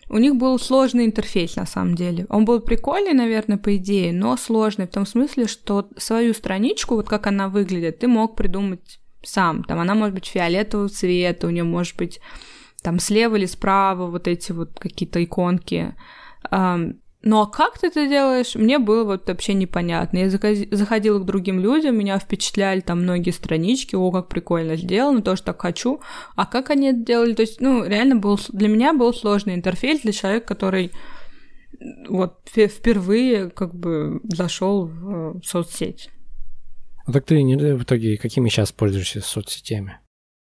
у 0.08 0.18
них 0.18 0.36
был 0.36 0.58
сложный 0.58 1.04
интерфейс 1.04 1.56
на 1.56 1.66
самом 1.66 1.94
деле. 1.94 2.26
Он 2.28 2.44
был 2.44 2.60
прикольный, 2.60 3.12
наверное, 3.12 3.56
по 3.56 3.76
идее, 3.76 4.12
но 4.12 4.36
сложный 4.36 4.86
в 4.86 4.90
том 4.90 5.06
смысле, 5.06 5.46
что 5.46 5.88
свою 5.96 6.34
страничку, 6.34 6.96
вот 6.96 7.08
как 7.08 7.26
она 7.26 7.48
выглядит, 7.48 8.00
ты 8.00 8.08
мог 8.08 8.36
придумать 8.36 9.00
сам. 9.22 9.64
Там 9.64 9.78
она 9.78 9.94
может 9.94 10.14
быть 10.14 10.26
фиолетового 10.26 10.88
цвета, 10.88 11.46
у 11.46 11.50
нее 11.50 11.64
может 11.64 11.96
быть 11.96 12.20
там 12.82 12.98
слева 12.98 13.36
или 13.36 13.46
справа 13.46 14.06
вот 14.06 14.28
эти 14.28 14.52
вот 14.52 14.78
какие-то 14.78 15.22
иконки. 15.22 15.94
Ну 17.28 17.40
а 17.40 17.46
как 17.48 17.76
ты 17.76 17.88
это 17.88 18.06
делаешь, 18.06 18.54
мне 18.54 18.78
было 18.78 19.02
вот 19.02 19.26
вообще 19.26 19.52
непонятно. 19.54 20.18
Я 20.18 20.28
заходи- 20.28 20.72
заходила 20.72 21.18
к 21.18 21.24
другим 21.24 21.58
людям, 21.58 21.98
меня 21.98 22.20
впечатляли 22.20 22.78
там 22.78 23.02
многие 23.02 23.32
странички, 23.32 23.96
о, 23.96 24.12
как 24.12 24.28
прикольно 24.28 24.76
сделано, 24.76 25.22
тоже 25.22 25.42
так 25.42 25.60
хочу. 25.60 26.00
А 26.36 26.46
как 26.46 26.70
они 26.70 26.90
это 26.90 27.00
делали? 27.00 27.34
То 27.34 27.42
есть, 27.42 27.60
ну, 27.60 27.84
реально 27.84 28.14
был, 28.14 28.38
для 28.50 28.68
меня 28.68 28.92
был 28.92 29.12
сложный 29.12 29.56
интерфейс 29.56 30.02
для 30.02 30.12
человека, 30.12 30.46
который 30.46 30.92
вот 32.08 32.48
впе- 32.48 32.68
впервые 32.68 33.50
как 33.50 33.74
бы 33.74 34.20
зашел 34.22 34.86
в 34.86 35.38
э, 35.38 35.40
соцсеть. 35.42 36.10
Ну 37.08 37.12
так 37.12 37.24
ты 37.24 37.42
не, 37.42 37.56
в 37.56 37.82
итоге 37.82 38.18
какими 38.18 38.48
сейчас 38.48 38.70
пользуешься 38.70 39.20
соцсетями? 39.20 39.98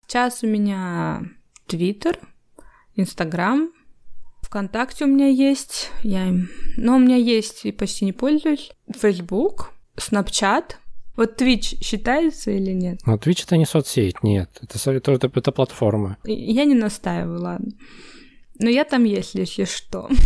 Сейчас 0.05 0.43
у 0.43 0.47
меня 0.47 1.23
Твиттер, 1.65 2.19
Инстаграм, 2.93 3.71
ВКонтакте 4.49 5.05
у 5.05 5.07
меня 5.07 5.27
есть, 5.27 5.91
я 6.01 6.27
им... 6.27 6.49
Но 6.75 6.95
у 6.95 6.99
меня 6.99 7.15
есть 7.15 7.65
и 7.65 7.71
почти 7.71 8.05
не 8.05 8.13
пользуюсь. 8.13 8.71
Фейсбук, 8.97 9.71
Снапчат. 9.95 10.79
Вот 11.15 11.39
Twitch 11.39 11.83
считается 11.83 12.49
или 12.49 12.71
нет? 12.71 12.99
Ну, 13.05 13.15
Twitch 13.17 13.43
это 13.45 13.57
не 13.57 13.65
соцсеть, 13.65 14.23
нет. 14.23 14.49
Это, 14.61 14.91
это, 14.91 15.11
это, 15.11 15.31
это 15.35 15.51
платформа. 15.51 16.17
Я 16.23 16.65
не 16.65 16.73
настаиваю, 16.73 17.39
ладно. 17.41 17.71
Но 18.57 18.69
я 18.69 18.85
там 18.85 19.03
есть, 19.03 19.35
если 19.35 19.65
что. 19.65 20.09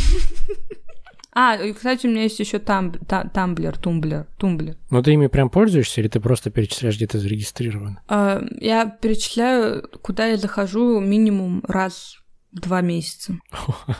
А, 1.36 1.56
и, 1.56 1.74
кстати, 1.74 2.06
у 2.06 2.12
меня 2.12 2.22
есть 2.24 2.40
еще 2.40 2.60
там, 2.60 2.92
та- 2.92 3.24
тамблер, 3.24 3.76
тумблер, 3.76 4.28
тумблер. 4.38 4.78
Но 4.92 5.02
ты 5.02 5.14
ими 5.14 5.26
прям 5.26 5.50
пользуешься 5.50 6.00
или 6.00 6.08
ты 6.08 6.20
просто 6.20 6.52
перечисляешь, 6.52 6.96
где 6.96 7.08
ты 7.08 7.18
зарегистрирован? 7.18 7.98
А, 8.08 8.40
Я 8.62 8.86
перечисляю, 8.86 9.90
куда 10.04 10.28
я 10.28 10.38
захожу 10.38 11.00
минимум 11.00 11.64
раз 11.68 12.18
два 12.54 12.82
месяца. 12.82 13.38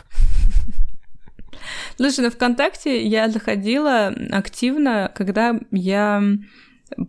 Слушай, 1.96 2.20
на 2.20 2.30
ВКонтакте 2.30 3.06
я 3.06 3.28
заходила 3.28 4.08
активно, 4.30 5.10
когда 5.14 5.58
я 5.70 6.22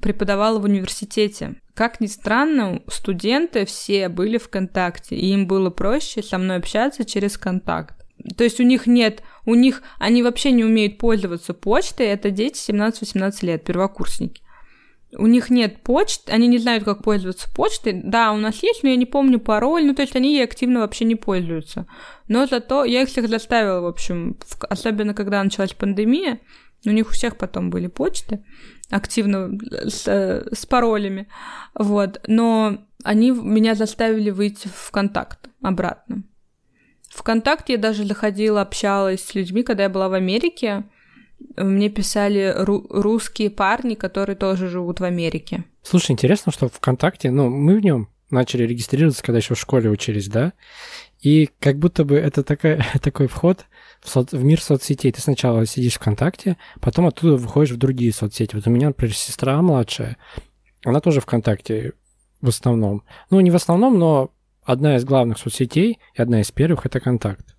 преподавала 0.01 0.59
в 0.59 0.63
университете. 0.63 1.55
Как 1.73 1.99
ни 1.99 2.07
странно, 2.07 2.81
студенты 2.87 3.65
все 3.65 4.07
были 4.09 4.37
ВКонтакте, 4.37 5.15
и 5.15 5.27
им 5.27 5.45
было 5.47 5.69
проще 5.69 6.23
со 6.23 6.37
мной 6.37 6.57
общаться 6.57 7.03
через 7.03 7.37
контакт. 7.37 8.05
То 8.37 8.43
есть 8.43 8.59
у 8.59 8.63
них 8.63 8.87
нет, 8.87 9.21
у 9.45 9.55
них, 9.55 9.83
они 9.99 10.23
вообще 10.23 10.51
не 10.51 10.63
умеют 10.63 10.97
пользоваться 10.97 11.53
почтой, 11.53 12.07
это 12.07 12.31
дети 12.31 12.71
17-18 12.71 13.45
лет, 13.45 13.63
первокурсники. 13.65 14.41
У 15.17 15.27
них 15.27 15.49
нет 15.49 15.81
почты, 15.81 16.31
они 16.31 16.47
не 16.47 16.57
знают, 16.57 16.83
как 16.83 17.03
пользоваться 17.03 17.47
почтой. 17.55 17.93
Да, 18.03 18.31
у 18.31 18.37
нас 18.37 18.61
есть, 18.61 18.83
но 18.83 18.89
я 18.89 18.95
не 18.95 19.05
помню 19.05 19.39
пароль, 19.39 19.85
ну 19.85 19.93
то 19.93 20.01
есть 20.01 20.15
они 20.15 20.33
ей 20.33 20.43
активно 20.43 20.81
вообще 20.81 21.05
не 21.05 21.15
пользуются. 21.15 21.87
Но 22.27 22.45
зато 22.47 22.83
я 22.85 23.01
их 23.01 23.09
всех 23.09 23.27
заставила, 23.27 23.81
в 23.81 23.87
общем, 23.87 24.37
особенно 24.69 25.13
когда 25.13 25.43
началась 25.43 25.73
пандемия, 25.73 26.39
у 26.85 26.91
них 26.91 27.07
у 27.07 27.11
всех 27.11 27.37
потом 27.37 27.69
были 27.69 27.87
почты 27.87 28.43
активно 28.91 29.57
с, 29.71 30.05
с 30.05 30.65
паролями, 30.65 31.27
вот, 31.73 32.21
но 32.27 32.85
они 33.03 33.31
меня 33.31 33.75
заставили 33.75 34.29
выйти 34.29 34.67
в 34.67 34.91
контакт 34.91 35.49
обратно. 35.61 36.23
Вконтакте 37.09 37.73
я 37.73 37.79
даже 37.79 38.05
заходила, 38.05 38.61
общалась 38.61 39.23
с 39.23 39.35
людьми, 39.35 39.63
когда 39.63 39.83
я 39.83 39.89
была 39.89 40.09
в 40.09 40.13
Америке. 40.13 40.83
Мне 41.57 41.89
писали 41.89 42.53
ру- 42.63 42.85
русские 42.89 43.49
парни, 43.49 43.95
которые 43.95 44.35
тоже 44.35 44.67
живут 44.69 44.99
в 44.99 45.03
Америке. 45.03 45.63
Слушай, 45.83 46.11
интересно, 46.11 46.51
что 46.51 46.67
ВКонтакте, 46.69 47.31
ну, 47.31 47.49
мы 47.49 47.79
в 47.79 47.83
нем 47.83 48.09
начали 48.29 48.63
регистрироваться, 48.63 49.23
когда 49.23 49.37
еще 49.37 49.55
в 49.55 49.59
школе 49.59 49.89
учились, 49.89 50.27
да? 50.27 50.53
И 51.21 51.49
как 51.59 51.77
будто 51.77 52.03
бы 52.03 52.15
это 52.15 52.43
такая, 52.43 52.85
такой 53.01 53.27
вход 53.27 53.65
в, 54.01 54.09
со- 54.09 54.25
в 54.31 54.43
мир 54.43 54.61
соцсетей. 54.61 55.11
Ты 55.11 55.21
сначала 55.21 55.65
сидишь 55.65 55.95
ВКонтакте, 55.95 56.57
потом 56.81 57.05
оттуда 57.07 57.35
выходишь 57.37 57.71
в 57.75 57.77
другие 57.77 58.11
соцсети. 58.13 58.55
Вот 58.55 58.67
у 58.67 58.69
меня, 58.69 58.87
например, 58.87 59.15
сестра 59.15 59.61
младшая, 59.61 60.17
она 60.83 60.99
тоже 60.99 61.21
ВКонтакте 61.21 61.93
в 62.41 62.47
основном. 62.49 63.03
Ну, 63.29 63.39
не 63.39 63.51
в 63.51 63.55
основном, 63.55 63.97
но 63.97 64.31
одна 64.63 64.97
из 64.97 65.05
главных 65.05 65.37
соцсетей 65.37 65.99
и 66.15 66.21
одна 66.21 66.41
из 66.41 66.51
первых 66.51 66.85
это 66.85 66.99
контакт 66.99 67.55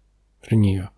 для 0.48 0.56
нее. 0.56 0.90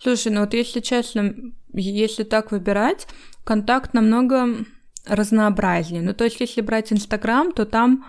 Слушай, 0.00 0.32
ну 0.32 0.40
вот 0.40 0.54
если 0.54 0.80
честно, 0.80 1.34
если 1.72 2.24
так 2.24 2.52
выбирать, 2.52 3.06
контакт 3.44 3.94
намного 3.94 4.64
разнообразнее. 5.08 6.02
Ну, 6.02 6.14
то 6.14 6.24
есть, 6.24 6.40
если 6.40 6.60
брать 6.60 6.92
Инстаграм, 6.92 7.52
то 7.52 7.64
там 7.64 8.04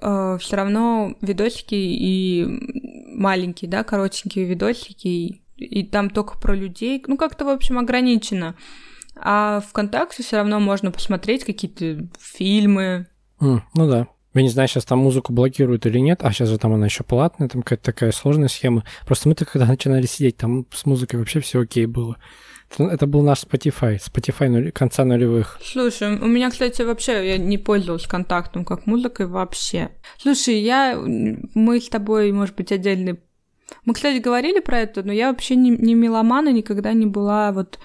э, 0.00 0.38
все 0.40 0.56
равно 0.56 1.14
видосики 1.20 1.74
и 1.74 2.46
маленькие, 3.14 3.70
да, 3.70 3.84
коротенькие 3.84 4.46
видосики, 4.46 5.08
и, 5.08 5.42
и 5.56 5.84
там 5.84 6.10
только 6.10 6.38
про 6.38 6.54
людей. 6.54 7.02
Ну, 7.06 7.16
как-то, 7.16 7.44
в 7.44 7.48
общем, 7.48 7.78
ограничено. 7.78 8.56
А 9.16 9.60
ВКонтакте 9.68 10.22
все 10.22 10.36
равно 10.36 10.60
можно 10.60 10.90
посмотреть 10.90 11.44
какие-то 11.44 12.08
фильмы. 12.18 13.08
Mm, 13.40 13.60
ну 13.74 13.88
да. 13.88 14.06
Я 14.34 14.42
не 14.42 14.50
знаю, 14.50 14.68
сейчас 14.68 14.84
там 14.84 14.98
музыку 14.98 15.32
блокируют 15.32 15.86
или 15.86 15.98
нет, 15.98 16.20
а 16.22 16.32
сейчас 16.32 16.48
же 16.48 16.58
там 16.58 16.74
она 16.74 16.86
еще 16.86 17.02
платная, 17.02 17.48
там 17.48 17.62
какая-то 17.62 17.84
такая 17.84 18.12
сложная 18.12 18.48
схема. 18.48 18.84
Просто 19.06 19.28
мы-то 19.28 19.44
когда 19.44 19.66
начинали 19.66 20.06
сидеть, 20.06 20.36
там 20.36 20.66
с 20.72 20.84
музыкой 20.86 21.18
вообще 21.18 21.40
все 21.40 21.60
окей 21.60 21.86
было. 21.86 22.16
Это 22.76 23.06
был 23.06 23.22
наш 23.22 23.44
Spotify, 23.44 23.98
Spotify 23.98 24.48
нули, 24.48 24.70
конца 24.70 25.04
нулевых. 25.04 25.58
Слушай, 25.62 26.18
у 26.18 26.26
меня, 26.26 26.50
кстати, 26.50 26.82
вообще 26.82 27.26
я 27.26 27.38
не 27.38 27.56
пользовалась 27.56 28.06
контактом 28.06 28.64
как 28.64 28.86
музыкой 28.86 29.26
вообще. 29.26 29.90
Слушай, 30.18 30.60
я, 30.60 30.96
мы 30.98 31.80
с 31.80 31.88
тобой, 31.88 32.30
может 32.32 32.54
быть, 32.54 32.70
отдельный... 32.70 33.20
Мы, 33.84 33.94
кстати, 33.94 34.18
говорили 34.18 34.60
про 34.60 34.80
это, 34.80 35.02
но 35.02 35.12
я 35.12 35.30
вообще 35.30 35.56
не, 35.56 35.70
не 35.70 35.94
меломана, 35.94 36.52
никогда 36.52 36.92
не 36.92 37.06
была 37.06 37.52
вот 37.52 37.78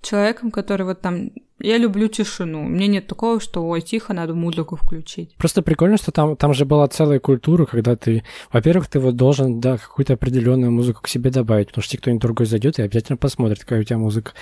человеком, 0.00 0.50
который 0.50 0.86
вот 0.86 1.02
там 1.02 1.30
я 1.60 1.78
люблю 1.78 2.08
тишину. 2.08 2.62
Мне 2.62 2.86
нет 2.86 3.06
такого, 3.06 3.40
что 3.40 3.66
ой, 3.66 3.80
тихо, 3.80 4.12
надо 4.12 4.34
музыку 4.34 4.76
включить. 4.76 5.34
Просто 5.36 5.62
прикольно, 5.62 5.96
что 5.96 6.12
там, 6.12 6.36
там 6.36 6.54
же 6.54 6.64
была 6.64 6.88
целая 6.88 7.20
культура, 7.20 7.66
когда 7.66 7.96
ты, 7.96 8.24
во-первых, 8.52 8.88
ты 8.88 8.98
вот 8.98 9.16
должен, 9.16 9.60
да, 9.60 9.76
какую-то 9.76 10.14
определенную 10.14 10.72
музыку 10.72 11.02
к 11.02 11.08
себе 11.08 11.30
добавить, 11.30 11.68
потому 11.68 11.82
что 11.82 11.96
кто-нибудь 11.98 12.22
другой 12.22 12.46
зайдет 12.46 12.78
и 12.78 12.82
обязательно 12.82 13.16
посмотрит, 13.16 13.60
какая 13.60 13.80
у 13.80 13.84
тебя 13.84 13.98
музыка. 13.98 14.32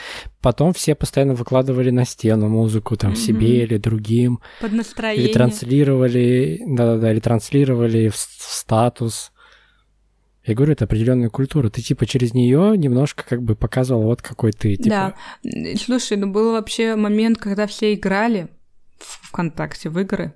Потом 0.41 0.73
все 0.73 0.95
постоянно 0.95 1.35
выкладывали 1.35 1.91
на 1.91 2.05
стену 2.05 2.49
музыку 2.49 2.97
там 2.97 3.13
mm-hmm. 3.13 3.17
себе 3.17 3.63
или 3.65 3.77
другим. 3.77 4.41
Под 4.61 4.73
настроение. 4.73 5.27
Или 5.27 5.33
транслировали, 5.33 6.63
да-да-да, 6.67 7.13
или 7.13 7.21
транслировали 7.21 8.09
в, 8.09 8.15
в 8.15 8.53
статус. 8.53 9.33
Я 10.49 10.55
говорю, 10.55 10.73
это 10.73 10.87
определенная 10.87 11.29
культура. 11.29 11.69
Ты 11.69 11.83
типа 11.83 12.07
через 12.07 12.33
нее 12.33 12.77
немножко 12.77 13.23
как 13.29 13.43
бы 13.43 13.55
показывал, 13.55 14.03
вот 14.03 14.23
какой 14.23 14.53
ты. 14.53 14.77
Типа... 14.77 15.15
Да. 15.45 15.77
Слушай, 15.77 16.17
ну 16.17 16.33
был 16.33 16.53
вообще 16.53 16.97
момент, 16.97 17.37
когда 17.39 17.67
все 17.67 17.93
играли 17.93 18.49
в 18.99 19.29
ВКонтакте 19.29 19.91
в 19.91 19.99
игры. 19.99 20.33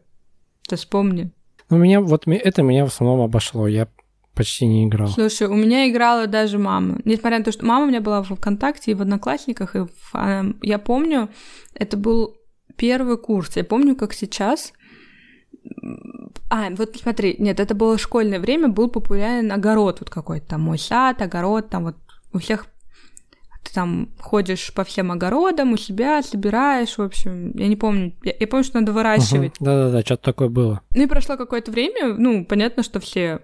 Ты 0.69 0.77
вспомни. 0.77 1.33
Ну, 1.71 1.79
меня 1.79 2.03
вот 2.03 2.27
это 2.27 2.63
меня 2.63 2.85
в 2.85 2.89
основном 2.89 3.23
обошло. 3.23 3.67
Я 3.67 3.89
почти 4.35 4.67
не 4.67 4.87
играл. 4.87 5.09
Слушай, 5.09 5.47
у 5.47 5.55
меня 5.55 5.89
играла 5.89 6.27
даже 6.27 6.59
мама. 6.59 7.01
Несмотря 7.05 7.39
на 7.39 7.45
то, 7.45 7.53
что 7.53 7.65
мама 7.65 7.87
у 7.87 7.89
меня 7.89 8.03
была 8.03 8.23
в 8.23 8.35
ВКонтакте 8.35 8.91
и 8.91 8.95
в 8.95 9.01
Одноклассниках, 9.01 9.77
и 9.77 9.81
в... 9.81 9.91
А, 10.13 10.45
я 10.61 10.79
помню, 10.79 11.31
это 11.75 11.97
был 11.97 12.37
первый 12.77 13.17
курс. 13.17 13.57
Я 13.57 13.65
помню, 13.65 13.97
как 13.97 14.13
сейчас 14.13 14.75
а, 16.55 16.69
вот 16.69 16.95
смотри, 17.01 17.37
нет, 17.39 17.61
это 17.61 17.75
было 17.75 17.97
школьное 17.97 18.39
время, 18.39 18.69
был 18.69 18.91
популярен 18.91 19.51
огород 19.51 20.01
вот 20.01 20.11
какой-то, 20.11 20.49
там 20.49 20.61
мой 20.61 20.79
сад, 20.79 21.23
огород, 21.23 21.71
там 21.71 21.85
вот 21.85 21.97
у 22.35 22.41
всех 22.41 22.67
ты 23.63 23.73
там 23.73 24.11
ходишь 24.21 24.75
по 24.75 24.85
всем 24.85 25.11
огородам 25.13 25.73
у 25.73 25.79
себя, 25.79 26.23
собираешь, 26.23 26.99
в 26.99 27.01
общем, 27.01 27.53
я 27.57 27.69
не 27.69 27.77
помню, 27.77 28.13
я, 28.23 28.35
я 28.39 28.47
помню, 28.47 28.65
что 28.65 28.81
надо 28.81 28.93
выращивать. 28.93 29.55
Угу, 29.61 29.65
да-да-да, 29.65 30.03
что-то 30.03 30.25
такое 30.25 30.51
было. 30.51 30.83
Ну 30.95 31.03
и 31.05 31.07
прошло 31.07 31.39
какое-то 31.39 31.71
время, 31.71 32.13
ну, 32.19 32.45
понятно, 32.45 32.83
что 32.83 33.01
все 33.01 33.41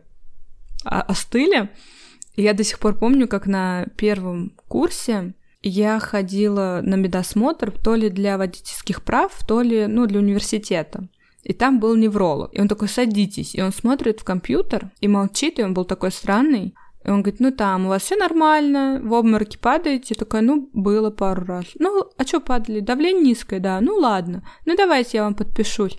остыли, 0.84 1.70
и 2.36 2.42
я 2.42 2.52
до 2.52 2.62
сих 2.62 2.78
пор 2.78 2.94
помню, 2.94 3.26
как 3.26 3.46
на 3.46 3.86
первом 3.96 4.52
курсе 4.68 5.32
я 5.62 5.98
ходила 5.98 6.80
на 6.82 6.96
медосмотр 6.96 7.70
то 7.70 7.94
ли 7.94 8.10
для 8.10 8.36
водительских 8.36 9.02
прав, 9.02 9.32
то 9.46 9.62
ли, 9.62 9.86
ну, 9.86 10.04
для 10.04 10.18
университета. 10.18 11.08
И 11.48 11.54
там 11.54 11.80
был 11.80 11.96
невролог. 11.96 12.50
И 12.52 12.60
он 12.60 12.68
такой, 12.68 12.88
садитесь. 12.88 13.54
И 13.54 13.62
он 13.62 13.72
смотрит 13.72 14.20
в 14.20 14.24
компьютер 14.24 14.90
и 15.00 15.08
молчит, 15.08 15.58
и 15.58 15.62
он 15.62 15.72
был 15.72 15.86
такой 15.86 16.12
странный. 16.12 16.74
И 17.04 17.08
он 17.10 17.22
говорит, 17.22 17.40
ну 17.40 17.50
там, 17.50 17.86
у 17.86 17.88
вас 17.88 18.02
все 18.02 18.16
нормально, 18.16 19.00
в 19.02 19.14
обмороке 19.14 19.58
падаете. 19.58 20.14
Такая, 20.14 20.42
ну, 20.42 20.68
было 20.74 21.10
пару 21.10 21.46
раз. 21.46 21.64
Ну, 21.78 22.04
а 22.18 22.24
что 22.24 22.40
падали? 22.40 22.80
Давление 22.80 23.24
низкое, 23.24 23.60
да. 23.60 23.80
Ну, 23.80 23.94
ладно. 23.94 24.46
Ну, 24.66 24.76
давайте 24.76 25.16
я 25.16 25.24
вам 25.24 25.34
подпишусь. 25.34 25.96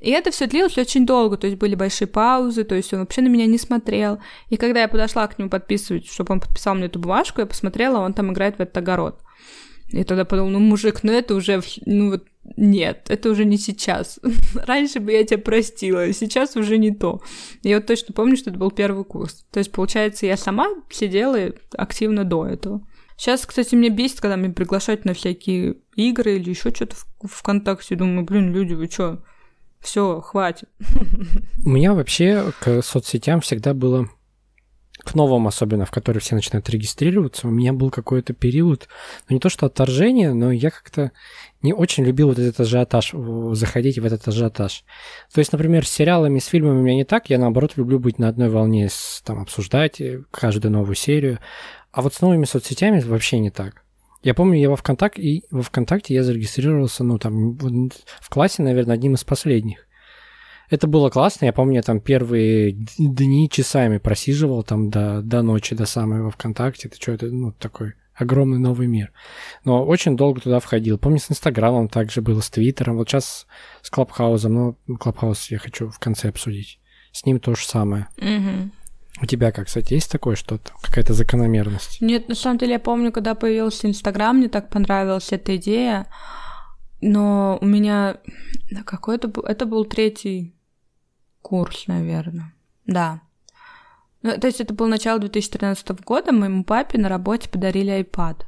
И 0.00 0.10
это 0.10 0.30
все 0.30 0.46
длилось 0.46 0.76
очень 0.76 1.06
долго, 1.06 1.36
то 1.36 1.46
есть 1.46 1.58
были 1.58 1.74
большие 1.74 2.08
паузы, 2.08 2.64
то 2.64 2.74
есть 2.74 2.92
он 2.92 3.00
вообще 3.00 3.22
на 3.22 3.28
меня 3.28 3.46
не 3.46 3.58
смотрел. 3.58 4.18
И 4.48 4.56
когда 4.56 4.80
я 4.80 4.88
подошла 4.88 5.26
к 5.26 5.38
нему 5.38 5.50
подписывать, 5.50 6.06
чтобы 6.06 6.32
он 6.32 6.40
подписал 6.40 6.74
мне 6.74 6.86
эту 6.86 6.98
бумажку, 6.98 7.40
я 7.40 7.46
посмотрела, 7.46 7.98
он 7.98 8.14
там 8.14 8.32
играет 8.32 8.56
в 8.56 8.60
этот 8.60 8.76
огород. 8.76 9.20
И 9.90 10.04
тогда 10.04 10.24
подумал, 10.24 10.50
ну, 10.50 10.58
мужик, 10.60 11.00
ну 11.02 11.12
это 11.12 11.34
уже, 11.34 11.60
ну 11.84 12.12
вот, 12.12 12.24
нет, 12.56 13.06
это 13.08 13.30
уже 13.30 13.44
не 13.44 13.58
сейчас. 13.58 14.18
Раньше 14.54 15.00
бы 15.00 15.12
я 15.12 15.24
тебя 15.24 15.38
простила, 15.38 16.12
сейчас 16.12 16.56
уже 16.56 16.78
не 16.78 16.90
то. 16.90 17.20
Я 17.62 17.76
вот 17.76 17.86
точно 17.86 18.14
помню, 18.14 18.36
что 18.36 18.50
это 18.50 18.58
был 18.58 18.70
первый 18.70 19.04
курс. 19.04 19.44
То 19.50 19.58
есть, 19.58 19.72
получается, 19.72 20.26
я 20.26 20.36
сама 20.36 20.68
сидела 20.90 21.52
активно 21.76 22.24
до 22.24 22.46
этого. 22.46 22.86
Сейчас, 23.16 23.44
кстати, 23.44 23.74
мне 23.74 23.90
бесит, 23.90 24.20
когда 24.20 24.36
меня 24.36 24.54
приглашают 24.54 25.04
на 25.04 25.12
всякие 25.12 25.76
игры 25.94 26.36
или 26.36 26.50
еще 26.50 26.70
что-то 26.70 26.96
в 27.20 27.28
ВКонтакте. 27.28 27.94
Думаю, 27.94 28.24
блин, 28.24 28.52
люди, 28.52 28.72
вы 28.72 28.86
что? 28.86 29.22
Все, 29.80 30.20
хватит. 30.20 30.68
У 31.64 31.70
меня 31.70 31.92
вообще 31.92 32.52
к 32.60 32.82
соцсетям 32.82 33.42
всегда 33.42 33.74
было 33.74 34.08
к 35.02 35.14
новым 35.14 35.46
особенно, 35.46 35.84
в 35.86 35.90
которые 35.90 36.20
все 36.20 36.34
начинают 36.34 36.68
регистрироваться, 36.68 37.48
у 37.48 37.50
меня 37.50 37.72
был 37.72 37.90
какой-то 37.90 38.32
период, 38.32 38.88
ну 39.28 39.34
не 39.34 39.40
то 39.40 39.48
что 39.48 39.66
отторжение, 39.66 40.32
но 40.32 40.52
я 40.52 40.70
как-то 40.70 41.12
не 41.62 41.72
очень 41.72 42.04
любил 42.04 42.28
вот 42.28 42.38
этот 42.38 42.60
ажиотаж, 42.60 43.12
заходить 43.52 43.98
в 43.98 44.04
этот 44.04 44.26
ажиотаж. 44.28 44.84
То 45.32 45.38
есть, 45.38 45.52
например, 45.52 45.86
с 45.86 45.90
сериалами, 45.90 46.38
с 46.38 46.46
фильмами 46.46 46.78
у 46.78 46.82
меня 46.82 46.96
не 46.96 47.04
так, 47.04 47.30
я 47.30 47.38
наоборот 47.38 47.72
люблю 47.76 47.98
быть 47.98 48.18
на 48.18 48.28
одной 48.28 48.48
волне, 48.48 48.88
с, 48.88 49.22
там, 49.24 49.40
обсуждать 49.40 50.00
э, 50.00 50.22
каждую 50.30 50.72
новую 50.72 50.94
серию, 50.94 51.38
а 51.92 52.02
вот 52.02 52.14
с 52.14 52.20
новыми 52.20 52.44
соцсетями 52.44 53.00
вообще 53.00 53.38
не 53.38 53.50
так. 53.50 53.82
Я 54.22 54.34
помню, 54.34 54.58
я 54.58 54.68
во 54.68 54.76
ВКонтакте, 54.76 55.22
и 55.22 55.44
во 55.50 55.62
ВКонтакте 55.62 56.14
я 56.14 56.22
зарегистрировался, 56.22 57.04
ну, 57.04 57.18
там, 57.18 57.56
в 57.56 58.28
классе, 58.28 58.62
наверное, 58.62 58.94
одним 58.94 59.14
из 59.14 59.24
последних. 59.24 59.86
Это 60.70 60.86
было 60.86 61.10
классно, 61.10 61.46
я 61.46 61.52
помню, 61.52 61.76
я 61.76 61.82
там 61.82 62.00
первые 62.00 62.72
дни 62.96 63.50
часами 63.50 63.98
просиживал 63.98 64.62
там 64.62 64.88
до, 64.88 65.20
до 65.20 65.42
ночи, 65.42 65.74
до 65.74 65.84
самой 65.84 66.22
во 66.22 66.30
ВКонтакте. 66.30 66.86
Это 66.86 66.96
что, 66.96 67.12
это, 67.12 67.26
ну, 67.26 67.52
такой 67.52 67.94
огромный 68.14 68.58
новый 68.58 68.86
мир. 68.86 69.12
Но 69.64 69.84
очень 69.84 70.16
долго 70.16 70.40
туда 70.40 70.60
входил. 70.60 70.96
Помню, 70.98 71.18
с 71.18 71.30
Инстаграмом 71.30 71.88
также 71.88 72.22
было, 72.22 72.40
с 72.40 72.50
Твиттером. 72.50 72.98
Вот 72.98 73.08
сейчас 73.08 73.46
с 73.82 73.90
Клабхаузом. 73.90 74.54
Но 74.54 74.96
Клабхаус 74.96 75.50
я 75.50 75.58
хочу 75.58 75.88
в 75.88 75.98
конце 75.98 76.28
обсудить. 76.28 76.78
С 77.12 77.24
ним 77.26 77.40
то 77.40 77.54
же 77.54 77.64
самое. 77.64 78.08
У 79.20 79.26
тебя 79.26 79.52
как, 79.52 79.66
кстати, 79.66 79.94
есть 79.94 80.10
такое 80.10 80.36
что-то? 80.36 80.72
Какая-то 80.82 81.12
закономерность? 81.14 82.00
Нет, 82.00 82.28
на 82.28 82.34
самом 82.34 82.58
деле 82.58 82.74
я 82.74 82.78
помню, 82.78 83.10
когда 83.12 83.34
появился 83.34 83.88
Инстаграм, 83.88 84.36
мне 84.36 84.48
так 84.48 84.70
понравилась 84.70 85.32
эта 85.32 85.56
идея. 85.56 86.06
Но 87.00 87.58
у 87.60 87.66
меня 87.66 88.18
какой-то... 88.84 89.32
Это 89.46 89.66
был 89.66 89.84
третий 89.84 90.54
курс, 91.42 91.86
наверное. 91.86 92.54
Да. 92.86 93.20
Ну, 94.22 94.38
то 94.38 94.46
есть 94.46 94.60
это 94.60 94.74
было 94.74 94.86
начало 94.86 95.18
2013 95.18 96.04
года, 96.04 96.32
моему 96.32 96.64
папе 96.64 96.98
на 96.98 97.08
работе 97.08 97.48
подарили 97.48 98.00
iPad 98.00 98.42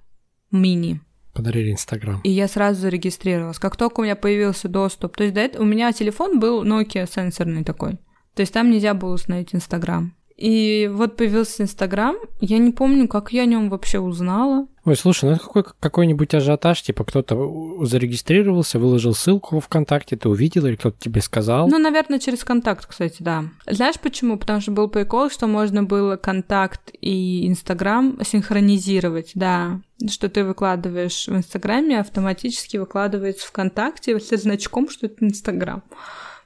мини. 0.50 1.00
Подарили 1.32 1.72
Инстаграм. 1.72 2.20
И 2.25 2.30
я 2.30 2.46
сразу 2.46 2.82
зарегистрировалась. 2.82 3.58
Как 3.58 3.76
только 3.76 4.00
у 4.00 4.02
меня 4.02 4.16
появился 4.16 4.68
доступ, 4.68 5.16
то 5.16 5.25
есть 5.25 5.34
до 5.34 5.40
этого 5.40 5.62
у 5.62 5.66
меня 5.66 5.92
телефон 5.92 6.38
был 6.38 6.62
Nokia 6.62 7.11
сенсорный 7.11 7.64
такой. 7.64 7.99
То 8.34 8.40
есть 8.40 8.52
там 8.52 8.70
нельзя 8.70 8.92
было 8.92 9.14
установить 9.14 9.54
Инстаграм. 9.54 10.14
И 10.42 10.90
вот 10.92 11.16
появился 11.16 11.62
Инстаграм. 11.62 12.16
Я 12.40 12.58
не 12.58 12.72
помню, 12.72 13.06
как 13.06 13.32
я 13.32 13.42
о 13.42 13.46
нем 13.46 13.70
вообще 13.70 14.00
узнала. 14.00 14.66
Ой, 14.84 14.96
слушай, 14.96 15.26
ну 15.26 15.37
это 15.37 15.44
какой, 15.44 15.62
какой-нибудь 15.78 16.34
ажиотаж, 16.34 16.82
типа 16.82 17.04
кто-то 17.04 17.84
зарегистрировался, 17.87 18.80
выложил 18.80 19.14
ссылку 19.14 19.54
во 19.54 19.61
ВКонтакте, 19.61 20.16
ты 20.16 20.28
увидела 20.28 20.66
или 20.66 20.75
кто-то 20.75 20.96
тебе 20.99 21.20
сказал? 21.20 21.68
Ну, 21.68 21.78
наверное, 21.78 22.18
через 22.18 22.42
контакт, 22.42 22.87
кстати, 22.87 23.18
да. 23.20 23.44
Знаешь 23.68 24.00
почему? 24.00 24.37
Потому 24.37 24.61
что 24.61 24.72
был 24.72 24.88
прикол, 24.88 25.30
что 25.30 25.46
можно 25.46 25.84
было 25.84 26.16
контакт 26.16 26.90
и 27.00 27.46
Инстаграм 27.46 28.18
синхронизировать, 28.25 29.30
да. 29.37 29.80
Что 30.11 30.28
ты 30.28 30.42
выкладываешь 30.42 31.28
в 31.28 31.37
Инстаграме, 31.37 32.00
автоматически 32.00 32.78
выкладывается 32.78 33.46
ВКонтакте 33.46 34.18
со 34.18 34.37
значком, 34.37 34.88
что 34.90 35.06
это 35.06 35.25
Инстаграм. 35.25 35.84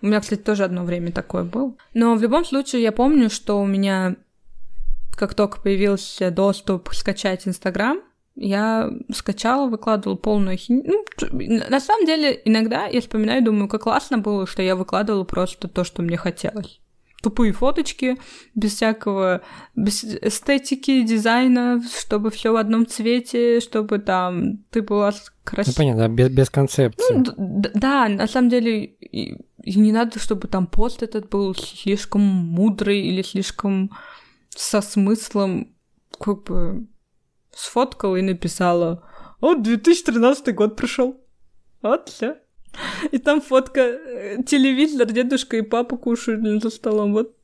У 0.03 0.07
меня, 0.07 0.21
кстати, 0.21 0.41
тоже 0.41 0.65
одно 0.65 0.85
время 0.85 1.12
такое 1.12 1.45
было. 1.45 1.75
Но 1.95 2.15
в 2.15 2.23
любом 2.23 2.45
случае 2.45 2.83
я 2.83 2.93
помню, 2.93 3.31
что 3.31 3.61
у 3.61 3.67
меня, 3.67 4.17
как 5.17 5.35
только 5.35 5.61
появился 5.61 6.31
доступ 6.31 6.91
скачать 6.93 7.49
Инстаграм, 7.49 8.00
я 8.37 8.91
скачала, 9.15 9.69
выкладывала 9.69 10.17
полную 10.17 10.59
хинь. 10.59 10.83
Ну, 10.85 11.05
на 11.71 11.81
самом 11.81 12.05
деле, 12.05 12.41
иногда 12.45 12.87
я 12.87 13.00
вспоминаю, 13.00 13.43
думаю, 13.43 13.69
как 13.69 13.83
классно 13.83 14.19
было, 14.19 14.47
что 14.47 14.62
я 14.62 14.76
выкладывала 14.76 15.25
просто 15.25 15.69
то, 15.69 15.85
что 15.85 16.03
мне 16.03 16.19
хотелось. 16.19 16.81
Тупые 17.23 17.53
фоточки, 17.53 18.19
без 18.55 18.75
всякого, 18.75 19.41
без 19.75 20.05
эстетики, 20.05 21.03
дизайна, 21.03 21.83
чтобы 21.99 22.31
все 22.31 22.53
в 22.53 22.57
одном 22.57 22.87
цвете, 22.87 23.61
чтобы 23.61 23.99
там 23.99 24.59
ты 24.71 24.83
была 24.83 25.12
красивой. 25.43 25.87
Ну, 25.87 25.95
понятно, 25.97 26.15
без, 26.15 26.29
без 26.29 26.50
концепции. 26.50 27.15
Ну, 27.15 27.62
да, 27.75 28.07
на 28.09 28.29
самом 28.29 28.50
деле, 28.50 28.97
и, 29.67 29.79
не 29.81 29.91
надо, 29.91 30.21
чтобы 30.21 30.47
там 30.47 30.69
пост 30.69 31.03
этот 31.03 31.29
был 31.29 31.53
слишком 31.55 32.21
мудрый 32.23 33.01
или 33.01 33.21
слишком 33.23 33.91
со 34.51 34.81
смыслом, 34.81 35.75
как 36.21 36.45
бы 36.45 36.87
сфоткала 37.53 38.15
и 38.15 38.23
написала 38.23 39.03
«Вот 39.41 39.65
2013 39.65 40.55
год 40.55 40.77
пришел. 40.77 41.21
Вот 41.83 42.09
все. 42.09 42.37
И 43.11 43.19
там 43.19 43.41
фотка, 43.41 43.81
э, 43.81 44.43
телевизор, 44.45 45.11
дедушка 45.11 45.57
и 45.57 45.63
папа 45.63 45.97
кушают 45.97 46.63
за 46.63 46.71
столом. 46.71 47.13
Вот 47.13 47.37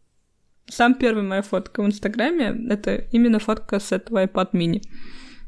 сам 0.69 0.95
первая 0.95 1.25
моя 1.25 1.43
фотка 1.43 1.83
в 1.83 1.87
Инстаграме, 1.87 2.57
это 2.71 2.95
именно 3.11 3.41
фотка 3.41 3.81
с 3.81 3.91
этого 3.91 4.25
iPad 4.25 4.52
mini. 4.52 4.81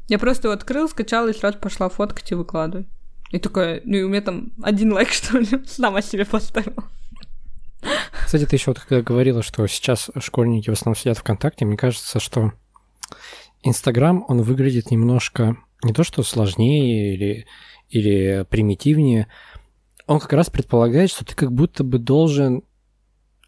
Я 0.09 0.19
просто 0.19 0.49
его 0.49 0.55
открыл, 0.55 0.89
скачала 0.89 1.29
и 1.29 1.33
сразу 1.33 1.57
пошла 1.57 1.87
фоткать 1.87 2.33
и 2.33 2.35
выкладывать. 2.35 2.87
И 3.31 3.39
такая, 3.39 3.81
ну 3.85 3.97
и 3.97 4.01
у 4.03 4.09
меня 4.09 4.21
там 4.21 4.51
один 4.61 4.93
лайк, 4.93 5.09
что 5.11 5.37
ли, 5.37 5.47
сама 5.65 6.01
себе 6.01 6.25
поставила. 6.25 6.83
Кстати, 8.25 8.45
ты 8.45 8.55
еще 8.55 8.71
вот 8.71 8.79
когда 8.79 9.01
говорила, 9.01 9.43
что 9.43 9.67
сейчас 9.67 10.09
школьники 10.19 10.69
в 10.69 10.73
основном 10.73 10.95
сидят 10.95 11.17
ВКонтакте, 11.19 11.65
мне 11.65 11.77
кажется, 11.77 12.19
что 12.19 12.53
Инстаграм, 13.61 14.25
он 14.27 14.41
выглядит 14.41 14.91
немножко 14.91 15.57
не 15.83 15.93
то 15.93 16.03
что 16.03 16.23
сложнее 16.23 17.13
или, 17.13 17.45
или 17.89 18.45
примитивнее, 18.49 19.27
он 20.07 20.19
как 20.19 20.33
раз 20.33 20.49
предполагает, 20.49 21.09
что 21.09 21.25
ты 21.25 21.35
как 21.35 21.51
будто 21.51 21.83
бы 21.83 21.99
должен 21.99 22.63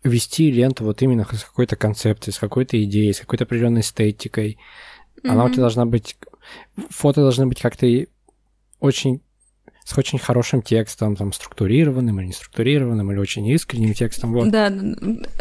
вести 0.04 0.52
ленту 0.52 0.86
вот 0.86 1.02
именно 1.02 1.24
с 1.24 1.44
какой-то 1.44 1.76
концепцией, 1.76 2.34
с 2.34 2.40
какой-то 2.40 2.82
идеей, 2.84 3.14
с 3.14 3.20
какой-то 3.20 3.44
определенной 3.44 3.82
эстетикой. 3.82 4.58
Mm-hmm. 5.18 5.30
Она 5.30 5.46
у 5.46 5.50
тебя 5.50 5.62
должна 5.62 5.86
быть... 5.86 6.18
Фото 6.90 7.22
должны 7.22 7.48
быть 7.48 7.62
как-то 7.62 7.88
очень 8.80 9.22
с 9.88 9.98
очень 9.98 10.20
хорошим 10.20 10.62
текстом, 10.62 11.16
там, 11.16 11.32
структурированным 11.32 12.20
или 12.20 12.28
не 12.28 12.34
структурированным, 12.34 13.10
или 13.10 13.20
очень 13.20 13.48
искренним 13.48 13.94
текстом. 13.94 14.34
Вот. 14.34 14.52
Да, 14.52 14.70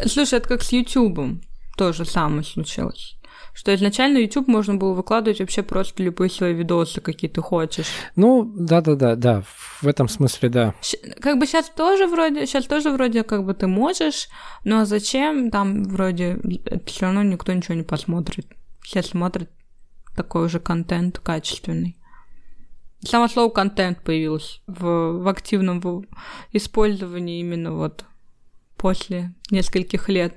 слушай, 0.06 0.38
это 0.38 0.48
как 0.48 0.62
с 0.62 0.70
Ютубом. 0.70 1.42
То 1.76 1.92
же 1.92 2.04
самое 2.04 2.44
случилось 2.44 3.16
что 3.52 3.74
изначально 3.74 4.18
YouTube 4.18 4.48
можно 4.48 4.74
было 4.74 4.92
выкладывать 4.92 5.40
вообще 5.40 5.62
просто 5.62 6.02
любые 6.02 6.28
свои 6.28 6.52
видосы, 6.52 7.00
какие 7.00 7.30
ты 7.30 7.40
хочешь. 7.40 7.87
Ну, 8.14 8.44
да-да-да, 8.44 9.16
да, 9.16 9.42
в 9.80 9.88
этом 9.88 10.09
смысле, 10.11 10.50
да. 10.50 10.74
Как 11.20 11.38
бы 11.38 11.46
сейчас 11.46 11.70
тоже 11.70 12.06
вроде, 12.06 12.46
сейчас 12.46 12.66
тоже 12.66 12.90
вроде 12.90 13.22
как 13.22 13.46
бы 13.46 13.54
ты 13.54 13.66
можешь, 13.66 14.28
но 14.64 14.85
зачем 14.85 15.50
там 15.50 15.85
вроде 15.85 16.38
все 16.85 17.06
равно 17.06 17.22
никто 17.22 17.54
ничего 17.54 17.74
не 17.74 17.82
посмотрит. 17.82 18.46
Все 18.82 19.02
смотрят 19.02 19.48
такой 20.14 20.44
уже 20.44 20.61
контент 20.61 21.18
качественный. 21.18 21.96
Само 23.00 23.28
слово 23.28 23.50
контент 23.50 24.02
появилось 24.02 24.62
в, 24.66 25.22
в 25.22 25.28
активном 25.28 26.06
использовании 26.52 27.40
именно 27.40 27.72
вот 27.72 28.04
после 28.76 29.35
нескольких 29.50 30.09
лет 30.09 30.35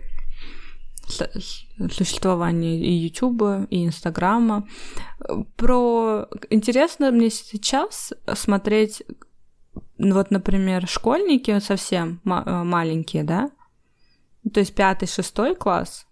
существования 1.92 2.80
и 2.80 2.92
Ютуба, 2.92 3.68
и 3.70 3.86
Инстаграма. 3.86 4.68
Про 5.56 6.28
интересно 6.50 7.12
мне 7.12 7.30
сейчас 7.30 8.14
смотреть, 8.36 9.04
вот, 9.98 10.32
например, 10.32 10.88
школьники 10.88 11.58
совсем 11.60 12.22
э, 12.26 12.64
маленькие, 12.64 13.24
да, 13.24 13.50
то 14.54 14.60
есть 14.60 14.76
пятый, 14.76 15.08
шестой 15.08 15.56
класс, 15.56 16.06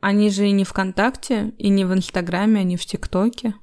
они 0.00 0.30
же 0.30 0.48
и 0.48 0.52
не 0.52 0.64
ВКонтакте, 0.64 1.54
и 1.58 1.68
не 1.68 1.84
в 1.84 1.92
Инстаграме, 1.94 2.60
они 2.60 2.76
в 2.76 2.84
ТикТоке. 2.84 3.54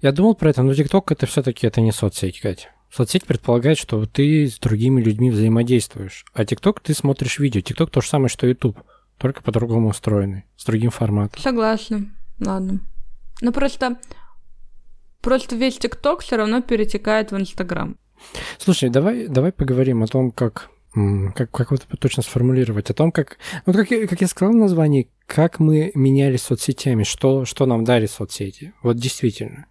Я 0.00 0.12
думал 0.12 0.34
про 0.34 0.50
это, 0.50 0.62
но 0.62 0.74
ТикТок 0.74 1.12
это 1.12 1.26
все-таки 1.26 1.66
это 1.66 1.80
не 1.80 1.92
соцсеть, 1.92 2.40
Катя. 2.40 2.68
Соцсеть 2.90 3.24
предполагает, 3.24 3.78
что 3.78 4.04
ты 4.06 4.46
с 4.46 4.58
другими 4.58 5.00
людьми 5.00 5.30
взаимодействуешь. 5.30 6.24
А 6.32 6.44
ТикТок 6.44 6.80
ты 6.80 6.94
смотришь 6.94 7.38
видео. 7.38 7.60
ТикТок 7.60 7.90
то 7.90 8.00
же 8.00 8.08
самое, 8.08 8.28
что 8.28 8.46
YouTube, 8.46 8.78
только 9.18 9.42
по-другому 9.42 9.88
устроенный, 9.88 10.44
с 10.56 10.64
другим 10.64 10.90
форматом. 10.90 11.40
Согласна. 11.40 12.06
Ладно. 12.40 12.80
Ну 13.40 13.52
просто 13.52 13.98
просто 15.20 15.56
весь 15.56 15.78
ТикТок 15.78 16.22
все 16.22 16.36
равно 16.36 16.62
перетекает 16.62 17.32
в 17.32 17.36
Инстаграм. 17.36 17.96
Слушай, 18.58 18.90
давай, 18.90 19.28
давай 19.28 19.52
поговорим 19.52 20.02
о 20.02 20.06
том, 20.06 20.30
как 20.30 20.70
как, 21.34 21.50
как 21.50 21.70
вот 21.70 21.86
точно 22.00 22.22
сформулировать, 22.22 22.90
о 22.90 22.94
том, 22.94 23.12
как, 23.12 23.38
вот 23.66 23.76
как, 23.76 23.90
я, 23.90 24.06
как 24.06 24.20
я 24.20 24.26
сказал 24.26 24.52
в 24.52 24.58
названии, 24.58 25.10
как 25.26 25.58
мы 25.58 25.92
менялись 25.94 26.42
соцсетями, 26.42 27.04
что, 27.04 27.44
что 27.44 27.66
нам 27.66 27.84
дали 27.84 28.06
соцсети. 28.06 28.72
Вот 28.82 28.96
действительно. 28.96 29.66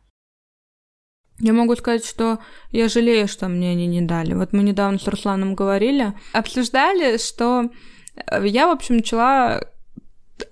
Я 1.39 1.53
могу 1.53 1.75
сказать, 1.75 2.03
что 2.05 2.39
я 2.71 2.89
жалею, 2.89 3.27
что 3.27 3.47
мне 3.47 3.71
они 3.71 3.85
не 3.85 4.01
дали. 4.01 4.33
Вот 4.33 4.53
мы 4.53 4.63
недавно 4.63 4.97
с 4.97 5.07
Русланом 5.07 5.53
говорили, 5.53 6.13
обсуждали, 6.33 7.17
что 7.17 7.69
э, 8.15 8.47
я, 8.47 8.67
в 8.67 8.71
общем, 8.71 8.97
начала 8.97 9.61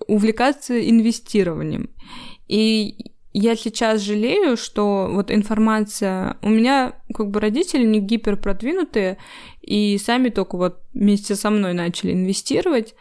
увлекаться 0.07 0.79
инвестированием. 0.79 1.89
И 2.47 3.13
я 3.37 3.57
сейчас 3.57 4.01
жалею, 4.01 4.55
что 4.55 5.09
вот 5.11 5.29
информация... 5.29 6.37
У 6.41 6.47
меня 6.47 6.93
как 7.13 7.31
бы 7.31 7.41
родители 7.41 7.85
не 7.85 7.99
гиперпродвинутые, 7.99 9.17
и 9.61 9.97
сами 9.97 10.29
только 10.29 10.55
вот 10.55 10.79
вместе 10.93 11.35
со 11.35 11.49
мной 11.49 11.73
начали 11.73 12.13
инвестировать 12.13 12.95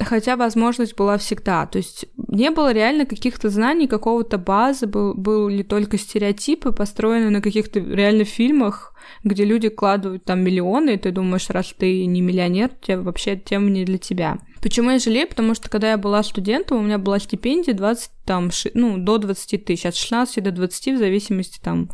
хотя 0.00 0.36
возможность 0.36 0.96
была 0.96 1.18
всегда. 1.18 1.66
То 1.66 1.78
есть 1.78 2.06
не 2.16 2.50
было 2.50 2.72
реально 2.72 3.06
каких-то 3.06 3.48
знаний, 3.48 3.86
какого-то 3.86 4.38
базы, 4.38 4.86
был, 4.86 5.14
были 5.14 5.62
только 5.62 5.98
стереотипы, 5.98 6.72
построенные 6.72 7.30
на 7.30 7.40
каких-то 7.40 7.80
реально 7.80 8.24
фильмах, 8.24 8.94
где 9.24 9.44
люди 9.44 9.68
кладывают 9.68 10.24
там 10.24 10.42
миллионы, 10.42 10.94
и 10.94 10.98
ты 10.98 11.12
думаешь, 11.12 11.48
раз 11.50 11.74
ты 11.76 12.04
не 12.06 12.20
миллионер, 12.20 12.70
тебе 12.80 12.98
вообще 12.98 13.36
тема 13.36 13.70
не 13.70 13.84
для 13.84 13.98
тебя. 13.98 14.38
Почему 14.60 14.90
я 14.90 14.98
жалею? 14.98 15.28
Потому 15.28 15.54
что 15.54 15.70
когда 15.70 15.90
я 15.90 15.96
была 15.96 16.22
студентом, 16.22 16.78
у 16.78 16.82
меня 16.82 16.98
была 16.98 17.18
стипендия 17.18 17.74
20, 17.74 18.10
там, 18.24 18.50
ну, 18.74 18.98
до 18.98 19.18
20 19.18 19.64
тысяч, 19.64 19.86
от 19.86 19.94
16 19.94 20.42
до 20.42 20.50
20, 20.50 20.94
в 20.94 20.98
зависимости 20.98 21.60
там, 21.62 21.90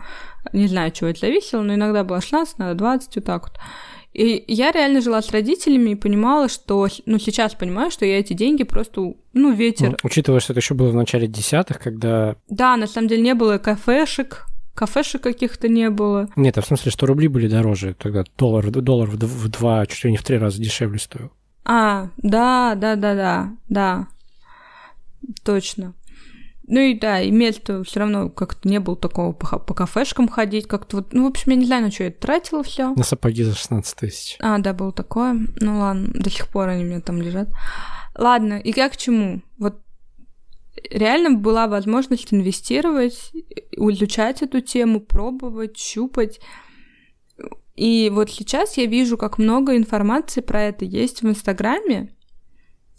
не 0.52 0.68
знаю, 0.68 0.90
чего 0.90 1.10
это 1.10 1.20
зависело, 1.20 1.62
но 1.62 1.74
иногда 1.74 2.02
было 2.02 2.20
16, 2.20 2.58
иногда 2.58 2.74
20, 2.74 3.16
вот 3.16 3.24
так 3.24 3.42
вот. 3.42 3.58
И 4.12 4.44
я 4.46 4.72
реально 4.72 5.00
жила 5.00 5.22
с 5.22 5.30
родителями 5.30 5.90
и 5.90 5.94
понимала, 5.94 6.48
что, 6.48 6.86
ну, 7.06 7.18
сейчас 7.18 7.54
понимаю, 7.54 7.90
что 7.90 8.04
я 8.04 8.18
эти 8.18 8.34
деньги 8.34 8.62
просто, 8.62 9.14
ну, 9.32 9.52
ветер. 9.52 9.90
Ну, 9.90 9.96
учитывая, 10.02 10.40
что 10.40 10.52
это 10.52 10.60
еще 10.60 10.74
было 10.74 10.90
в 10.90 10.94
начале 10.94 11.26
десятых, 11.26 11.78
когда... 11.78 12.36
Да, 12.48 12.76
на 12.76 12.86
самом 12.86 13.08
деле 13.08 13.22
не 13.22 13.34
было 13.34 13.56
кафешек, 13.56 14.46
кафешек 14.74 15.22
каких-то 15.22 15.68
не 15.68 15.88
было. 15.88 16.28
Нет, 16.36 16.58
а 16.58 16.60
в 16.60 16.66
смысле, 16.66 16.90
что 16.90 17.06
рубли 17.06 17.28
были 17.28 17.48
дороже, 17.48 17.96
тогда 17.98 18.24
доллар, 18.36 18.70
доллар 18.70 19.08
в 19.08 19.48
два, 19.48 19.86
чуть 19.86 20.04
ли 20.04 20.10
не 20.10 20.18
в 20.18 20.22
три 20.22 20.36
раза 20.36 20.60
дешевле 20.60 20.98
стоил. 20.98 21.30
А, 21.64 22.08
да, 22.18 22.74
да, 22.74 22.96
да, 22.96 23.14
да, 23.14 23.50
да, 23.68 24.08
точно. 25.42 25.94
Ну 26.72 26.80
и 26.80 26.94
да, 26.94 27.20
и 27.20 27.30
место 27.30 27.84
все 27.84 28.00
равно 28.00 28.30
как-то 28.30 28.66
не 28.66 28.80
было 28.80 28.96
такого 28.96 29.32
по, 29.32 29.58
по 29.58 29.74
кафешкам 29.74 30.26
ходить, 30.26 30.66
как-то 30.66 30.96
вот, 30.96 31.12
ну, 31.12 31.24
в 31.24 31.26
общем, 31.26 31.52
я 31.52 31.58
не 31.58 31.66
знаю, 31.66 31.82
на 31.82 31.90
что 31.90 32.04
я 32.04 32.10
тратила 32.10 32.62
все. 32.62 32.94
На 32.94 33.04
сапоги 33.04 33.42
за 33.42 33.54
16 33.54 33.94
тысяч. 33.94 34.36
А, 34.40 34.56
да, 34.56 34.72
было 34.72 34.90
такое. 34.90 35.36
Ну 35.60 35.80
ладно, 35.80 36.08
до 36.14 36.30
сих 36.30 36.48
пор 36.48 36.70
они 36.70 36.84
у 36.84 36.86
меня 36.86 37.02
там 37.02 37.20
лежат. 37.20 37.50
Ладно, 38.16 38.54
и 38.54 38.72
я 38.74 38.88
к 38.88 38.96
чему? 38.96 39.42
Вот 39.58 39.82
реально 40.90 41.36
была 41.36 41.68
возможность 41.68 42.32
инвестировать, 42.32 43.32
изучать 43.72 44.40
эту 44.40 44.62
тему, 44.62 45.00
пробовать, 45.00 45.76
щупать. 45.76 46.40
И 47.76 48.10
вот 48.10 48.30
сейчас 48.30 48.78
я 48.78 48.86
вижу, 48.86 49.18
как 49.18 49.36
много 49.36 49.76
информации 49.76 50.40
про 50.40 50.62
это 50.62 50.86
есть 50.86 51.20
в 51.20 51.28
Инстаграме. 51.28 52.14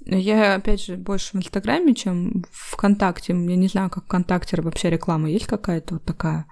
Я, 0.05 0.55
опять 0.55 0.83
же, 0.83 0.97
больше 0.97 1.31
в 1.33 1.35
Инстаграме, 1.35 1.93
чем 1.95 2.43
в 2.51 2.73
ВКонтакте. 2.73 3.33
Я 3.33 3.55
не 3.55 3.67
знаю, 3.67 3.89
как 3.89 4.05
ВКонтакте 4.05 4.61
вообще 4.61 4.89
реклама 4.89 5.29
есть 5.29 5.47
какая-то 5.47 5.95
вот 5.95 6.05
такая. 6.05 6.45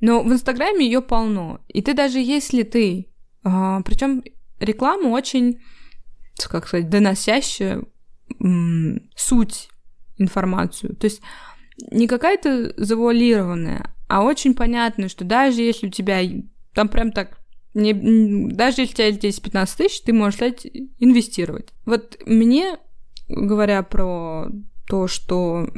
Но 0.00 0.22
в 0.22 0.32
Инстаграме 0.32 0.86
ее 0.86 1.02
полно. 1.02 1.60
И 1.68 1.82
ты 1.82 1.94
даже 1.94 2.18
если 2.18 2.62
ты... 2.62 3.08
А, 3.42 3.82
причем 3.82 4.22
реклама 4.58 5.08
очень, 5.08 5.60
как 6.48 6.66
сказать, 6.66 6.88
доносящая 6.88 7.84
суть 9.16 9.68
информацию. 10.16 10.94
То 10.96 11.06
есть 11.06 11.20
не 11.90 12.06
какая-то 12.06 12.72
завуалированная, 12.76 13.94
а 14.08 14.22
очень 14.22 14.54
понятно, 14.54 15.08
что 15.08 15.24
даже 15.24 15.62
если 15.62 15.88
у 15.88 15.90
тебя 15.90 16.20
там 16.74 16.88
прям 16.88 17.12
так 17.12 17.39
не, 17.74 17.92
даже 18.52 18.82
если 18.82 18.92
у 18.92 18.96
тебя 18.96 19.10
здесь 19.12 19.40
15 19.40 19.76
тысяч, 19.76 20.00
ты 20.02 20.12
можешь 20.12 20.36
стать 20.36 20.66
инвестировать. 20.98 21.68
Вот 21.86 22.18
мне, 22.26 22.78
говоря 23.28 23.82
про 23.82 24.46
то, 24.88 25.06
что 25.06 25.68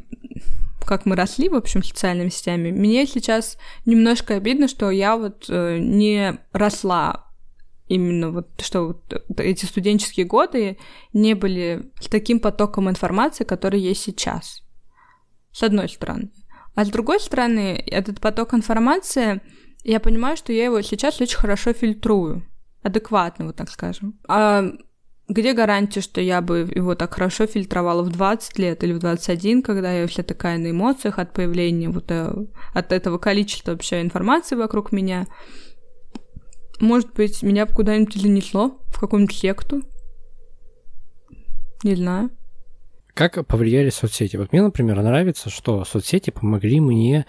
как 0.84 1.06
мы 1.06 1.16
росли, 1.16 1.48
в 1.48 1.54
общем, 1.54 1.82
социальными 1.82 2.28
сетями, 2.28 2.70
мне 2.70 3.06
сейчас 3.06 3.56
немножко 3.86 4.34
обидно, 4.34 4.68
что 4.68 4.90
я 4.90 5.16
вот 5.16 5.46
э, 5.48 5.78
не 5.78 6.38
росла 6.52 7.26
именно 7.88 8.30
вот, 8.30 8.48
что 8.60 8.86
вот 8.88 9.22
эти 9.38 9.64
студенческие 9.64 10.26
годы 10.26 10.78
не 11.12 11.34
были 11.34 11.90
с 12.00 12.08
таким 12.08 12.40
потоком 12.40 12.88
информации, 12.88 13.44
который 13.44 13.80
есть 13.80 14.02
сейчас. 14.02 14.62
С 15.52 15.62
одной 15.62 15.88
стороны. 15.88 16.30
А 16.74 16.84
с 16.84 16.88
другой 16.88 17.20
стороны, 17.20 17.82
этот 17.86 18.20
поток 18.20 18.54
информации, 18.54 19.42
я 19.84 20.00
понимаю, 20.00 20.36
что 20.36 20.52
я 20.52 20.64
его 20.64 20.80
сейчас 20.82 21.20
очень 21.20 21.38
хорошо 21.38 21.72
фильтрую. 21.72 22.46
Адекватно, 22.82 23.46
вот 23.46 23.56
так 23.56 23.70
скажем. 23.70 24.18
А 24.28 24.64
где 25.28 25.52
гарантия, 25.54 26.00
что 26.00 26.20
я 26.20 26.40
бы 26.40 26.70
его 26.74 26.94
так 26.94 27.14
хорошо 27.14 27.46
фильтровала 27.46 28.02
в 28.02 28.10
20 28.10 28.58
лет 28.58 28.84
или 28.84 28.92
в 28.92 28.98
21, 28.98 29.62
когда 29.62 29.92
я 29.92 30.06
вся 30.06 30.22
такая 30.22 30.58
на 30.58 30.70
эмоциях 30.70 31.18
от 31.18 31.32
появления 31.32 31.88
вот 31.88 32.10
э, 32.10 32.32
от 32.74 32.92
этого 32.92 33.18
количества 33.18 33.72
вообще 33.72 34.02
информации 34.02 34.56
вокруг 34.56 34.92
меня? 34.92 35.26
Может 36.80 37.12
быть, 37.14 37.42
меня 37.42 37.66
бы 37.66 37.72
куда-нибудь 37.72 38.14
занесло, 38.14 38.80
в 38.88 38.98
какую-нибудь 38.98 39.36
секту. 39.36 39.82
Не 41.84 41.94
знаю. 41.94 42.30
Как 43.14 43.46
повлияли 43.46 43.90
соцсети? 43.90 44.36
Вот 44.36 44.52
мне, 44.52 44.62
например, 44.62 45.00
нравится, 45.02 45.50
что 45.50 45.84
соцсети 45.84 46.30
помогли 46.30 46.80
мне 46.80 47.26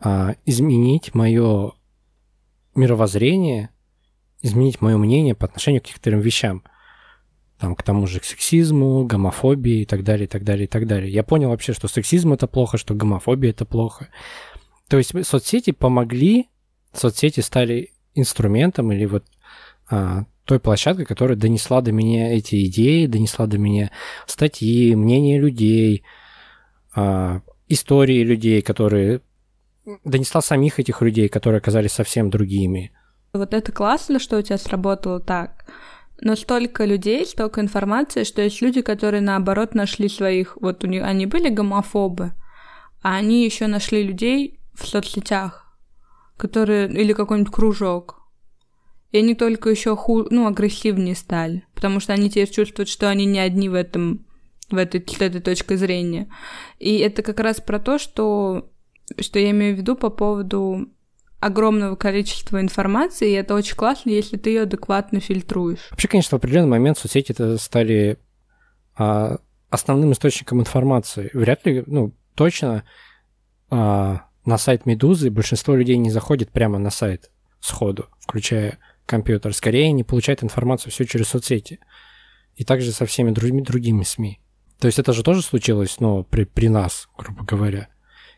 а, 0.00 0.34
изменить 0.46 1.14
мое 1.14 1.72
мировоззрение, 2.74 3.70
изменить 4.40 4.80
мое 4.80 4.96
мнение 4.96 5.34
по 5.34 5.46
отношению 5.46 5.82
к 5.82 5.86
некоторым 5.88 6.20
вещам. 6.20 6.62
Там, 7.58 7.76
к 7.76 7.82
тому 7.82 8.06
же 8.06 8.20
к 8.20 8.24
сексизму, 8.24 9.04
гомофобии 9.04 9.82
и 9.82 9.84
так 9.84 10.02
далее, 10.02 10.24
и 10.24 10.28
так 10.28 10.44
далее, 10.44 10.64
и 10.64 10.68
так 10.68 10.86
далее. 10.86 11.12
Я 11.12 11.22
понял 11.22 11.50
вообще, 11.50 11.74
что 11.74 11.88
сексизм 11.88 12.32
это 12.32 12.46
плохо, 12.46 12.78
что 12.78 12.94
гомофобия 12.94 13.50
это 13.50 13.66
плохо. 13.66 14.08
То 14.88 14.96
есть 14.96 15.12
соцсети 15.26 15.72
помогли, 15.72 16.48
соцсети 16.94 17.40
стали 17.40 17.92
инструментом 18.14 18.90
или 18.92 19.04
вот 19.04 19.26
а, 19.90 20.24
той 20.44 20.58
площадкой, 20.58 21.04
которая 21.04 21.36
донесла 21.36 21.82
до 21.82 21.92
меня 21.92 22.32
эти 22.34 22.64
идеи, 22.66 23.06
донесла 23.06 23.46
до 23.46 23.58
меня 23.58 23.90
статьи, 24.26 24.94
мнения 24.94 25.38
людей, 25.38 26.02
а, 26.94 27.42
истории 27.68 28.24
людей, 28.24 28.62
которые 28.62 29.20
донесла 30.04 30.40
самих 30.40 30.78
этих 30.78 31.02
людей, 31.02 31.28
которые 31.28 31.58
оказались 31.58 31.92
совсем 31.92 32.30
другими. 32.30 32.92
Вот 33.32 33.54
это 33.54 33.72
классно, 33.72 34.18
что 34.18 34.38
у 34.38 34.42
тебя 34.42 34.58
сработало 34.58 35.20
так. 35.20 35.66
Но 36.20 36.36
столько 36.36 36.84
людей, 36.84 37.24
столько 37.24 37.60
информации, 37.60 38.24
что 38.24 38.42
есть 38.42 38.60
люди, 38.60 38.82
которые 38.82 39.22
наоборот 39.22 39.74
нашли 39.74 40.08
своих. 40.08 40.58
Вот 40.60 40.84
у 40.84 40.86
них 40.86 41.02
они 41.02 41.26
были 41.26 41.48
гомофобы, 41.48 42.32
а 43.02 43.16
они 43.16 43.44
еще 43.44 43.66
нашли 43.66 44.02
людей 44.02 44.60
в 44.74 44.86
соцсетях, 44.86 45.66
которые 46.36 46.88
или 46.88 47.12
какой-нибудь 47.12 47.52
кружок. 47.52 48.20
И 49.12 49.18
они 49.18 49.34
только 49.34 49.70
еще 49.70 49.96
ху, 49.96 50.26
ну, 50.30 50.46
агрессивнее 50.46 51.16
стали, 51.16 51.64
потому 51.74 52.00
что 52.00 52.12
они 52.12 52.28
теперь 52.28 52.50
чувствуют, 52.50 52.88
что 52.88 53.08
они 53.08 53.24
не 53.24 53.40
одни 53.40 53.68
в 53.68 53.74
этом, 53.74 54.26
в 54.70 54.76
этой, 54.76 55.04
с 55.06 55.20
этой 55.20 55.40
точкой 55.40 55.76
зрения. 55.76 56.30
И 56.78 56.98
это 56.98 57.22
как 57.22 57.40
раз 57.40 57.60
про 57.60 57.80
то, 57.80 57.98
что, 57.98 58.69
что 59.18 59.38
я 59.38 59.50
имею 59.50 59.74
в 59.74 59.78
виду 59.78 59.96
по 59.96 60.10
поводу 60.10 60.88
огромного 61.40 61.96
количества 61.96 62.60
информации, 62.60 63.30
и 63.30 63.34
это 63.34 63.54
очень 63.54 63.74
классно, 63.74 64.10
если 64.10 64.36
ты 64.36 64.50
ее 64.50 64.62
адекватно 64.62 65.20
фильтруешь. 65.20 65.88
Вообще, 65.90 66.08
конечно, 66.08 66.36
в 66.36 66.40
определенный 66.40 66.68
момент 66.68 66.98
соцсети 66.98 67.32
это 67.32 67.56
стали 67.56 68.18
а, 68.94 69.38
основным 69.70 70.12
источником 70.12 70.60
информации. 70.60 71.30
Вряд 71.32 71.64
ли, 71.64 71.82
ну, 71.86 72.12
точно 72.34 72.84
а, 73.70 74.26
на 74.44 74.58
сайт 74.58 74.84
Медузы 74.84 75.30
большинство 75.30 75.74
людей 75.74 75.96
не 75.96 76.10
заходит 76.10 76.50
прямо 76.50 76.78
на 76.78 76.90
сайт 76.90 77.30
сходу, 77.60 78.08
включая 78.18 78.78
компьютер. 79.06 79.54
Скорее 79.54 79.88
они 79.88 80.04
получают 80.04 80.44
информацию 80.44 80.92
все 80.92 81.04
через 81.04 81.28
соцсети. 81.28 81.80
И 82.56 82.64
также 82.64 82.92
со 82.92 83.06
всеми 83.06 83.30
другими, 83.30 83.62
другими 83.62 84.02
СМИ. 84.02 84.40
То 84.80 84.86
есть 84.86 84.98
это 84.98 85.12
же 85.12 85.22
тоже 85.22 85.42
случилось, 85.42 86.00
но 86.00 86.24
при, 86.24 86.44
при 86.44 86.68
нас, 86.68 87.08
грубо 87.16 87.44
говоря. 87.44 87.88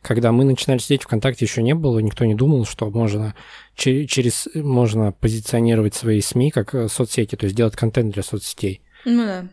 Когда 0.03 0.33
мы 0.33 0.45
начинали 0.45 0.79
сидеть 0.79 1.05
ВКонтакте, 1.05 1.45
еще 1.45 1.63
не 1.63 1.75
было, 1.75 2.01
никто 2.01 2.25
не 2.25 2.35
думал, 2.35 2.65
что 2.65 2.91
можно 2.91 3.35
через 3.77 4.49
можно 4.55 5.13
позиционировать 5.13 5.95
свои 5.95 6.21
СМИ 6.21 6.51
как 6.51 6.75
э, 6.75 6.89
соцсети, 6.89 7.37
то 7.37 7.45
есть 7.45 7.57
делать 7.57 7.77
контент 7.77 8.13
для 8.13 8.23
соцсетей. 8.23 8.83
Ну 9.05 9.25
да. 9.25 9.49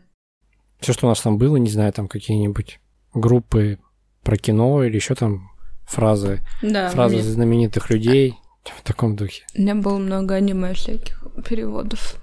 Все, 0.79 0.93
что 0.93 1.05
у 1.05 1.09
нас 1.09 1.21
там 1.21 1.37
было, 1.37 1.57
не 1.57 1.69
знаю, 1.69 1.93
там 1.93 2.07
какие-нибудь 2.07 2.79
группы 3.13 3.77
про 4.23 4.37
кино 4.37 4.83
или 4.83 4.95
еще 4.95 5.15
там 5.15 5.51
фразы, 5.85 6.41
да, 6.61 6.89
фразы 6.89 7.15
мне... 7.15 7.23
знаменитых 7.23 7.89
людей 7.89 8.35
в 8.63 8.81
таком 8.83 9.15
духе. 9.15 9.43
У 9.55 9.61
меня 9.61 9.75
было 9.75 9.97
много 9.97 10.35
аниме 10.35 10.73
всяких 10.73 11.23
переводов. 11.47 12.19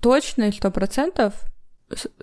Точно 0.00 0.44
и 0.44 0.52
сто 0.52 0.70
процентов 0.70 1.34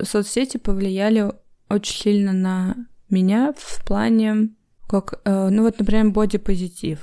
соцсети 0.01 0.57
повлияли 0.57 1.31
очень 1.69 1.95
сильно 1.95 2.33
на 2.33 2.75
меня 3.09 3.53
в 3.57 3.83
плане, 3.85 4.49
как, 5.01 5.21
э, 5.25 5.49
ну 5.49 5.63
вот, 5.63 5.79
например, 5.79 6.09
бодипозитив. 6.09 6.99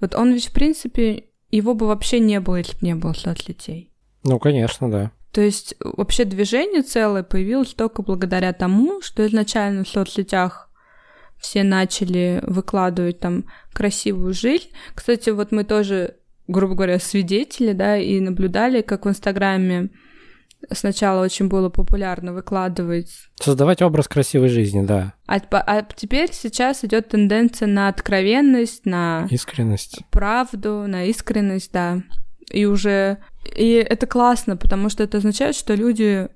Вот 0.00 0.14
он 0.14 0.32
ведь, 0.32 0.46
в 0.46 0.52
принципе, 0.52 1.24
его 1.50 1.74
бы 1.74 1.86
вообще 1.86 2.18
не 2.18 2.40
было, 2.40 2.56
если 2.56 2.72
бы 2.72 2.86
не 2.86 2.94
было 2.94 3.12
соцсетей. 3.12 3.92
Ну, 4.24 4.38
конечно, 4.38 4.90
да. 4.90 5.12
То 5.32 5.40
есть 5.40 5.74
вообще 5.80 6.24
движение 6.24 6.82
целое 6.82 7.22
появилось 7.22 7.74
только 7.74 8.02
благодаря 8.02 8.52
тому, 8.52 9.00
что 9.00 9.26
изначально 9.26 9.84
в 9.84 9.88
соцсетях 9.88 10.70
все 11.38 11.64
начали 11.64 12.42
выкладывать 12.46 13.18
там 13.18 13.44
красивую 13.72 14.34
жизнь. 14.34 14.68
Кстати, 14.94 15.30
вот 15.30 15.50
мы 15.50 15.64
тоже, 15.64 16.16
грубо 16.48 16.74
говоря, 16.74 16.98
свидетели, 16.98 17.72
да, 17.72 17.96
и 17.96 18.20
наблюдали, 18.20 18.82
как 18.82 19.06
в 19.06 19.08
Инстаграме 19.08 19.90
сначала 20.70 21.24
очень 21.24 21.48
было 21.48 21.68
популярно 21.68 22.32
выкладывать. 22.32 23.28
Создавать 23.40 23.82
образ 23.82 24.08
красивой 24.08 24.48
жизни, 24.48 24.84
да. 24.84 25.14
А, 25.26 25.40
а 25.50 25.82
теперь 25.82 26.32
сейчас 26.32 26.84
идет 26.84 27.08
тенденция 27.08 27.68
на 27.68 27.88
откровенность, 27.88 28.86
на 28.86 29.26
искренность, 29.30 30.00
правду, 30.10 30.84
на 30.86 31.04
искренность, 31.04 31.72
да. 31.72 32.02
И 32.50 32.66
уже 32.66 33.18
и 33.56 33.72
это 33.72 34.06
классно, 34.06 34.56
потому 34.56 34.88
что 34.88 35.02
это 35.02 35.18
означает, 35.18 35.56
что 35.56 35.74
люди, 35.74 36.28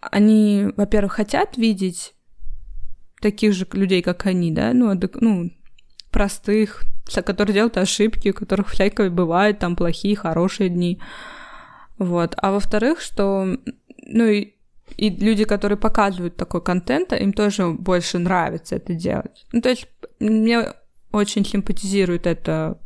они, 0.00 0.68
во-первых, 0.76 1.14
хотят 1.14 1.56
видеть 1.56 2.14
таких 3.20 3.52
же 3.52 3.66
людей, 3.72 4.02
как 4.02 4.26
они, 4.26 4.52
да, 4.52 4.72
ну, 4.72 4.98
ну 5.20 5.50
простых, 6.10 6.82
которые 7.24 7.54
делают 7.54 7.76
ошибки, 7.76 8.28
у 8.28 8.34
которых 8.34 8.68
всякое 8.68 9.10
бывает, 9.10 9.58
там 9.58 9.76
плохие, 9.76 10.16
хорошие 10.16 10.68
дни. 10.68 11.00
Вот. 11.98 12.34
А 12.36 12.52
во-вторых, 12.52 13.00
что, 13.00 13.56
ну, 14.06 14.24
и, 14.24 14.54
и 14.96 15.10
люди, 15.10 15.44
которые 15.44 15.78
показывают 15.78 16.36
такой 16.36 16.62
контент, 16.62 17.12
им 17.12 17.32
тоже 17.32 17.70
больше 17.70 18.18
нравится 18.18 18.76
это 18.76 18.94
делать. 18.94 19.46
Ну, 19.52 19.60
то 19.60 19.68
есть 19.70 19.88
мне 20.20 20.72
очень 21.12 21.44
симпатизирует 21.44 22.26
это 22.26 22.78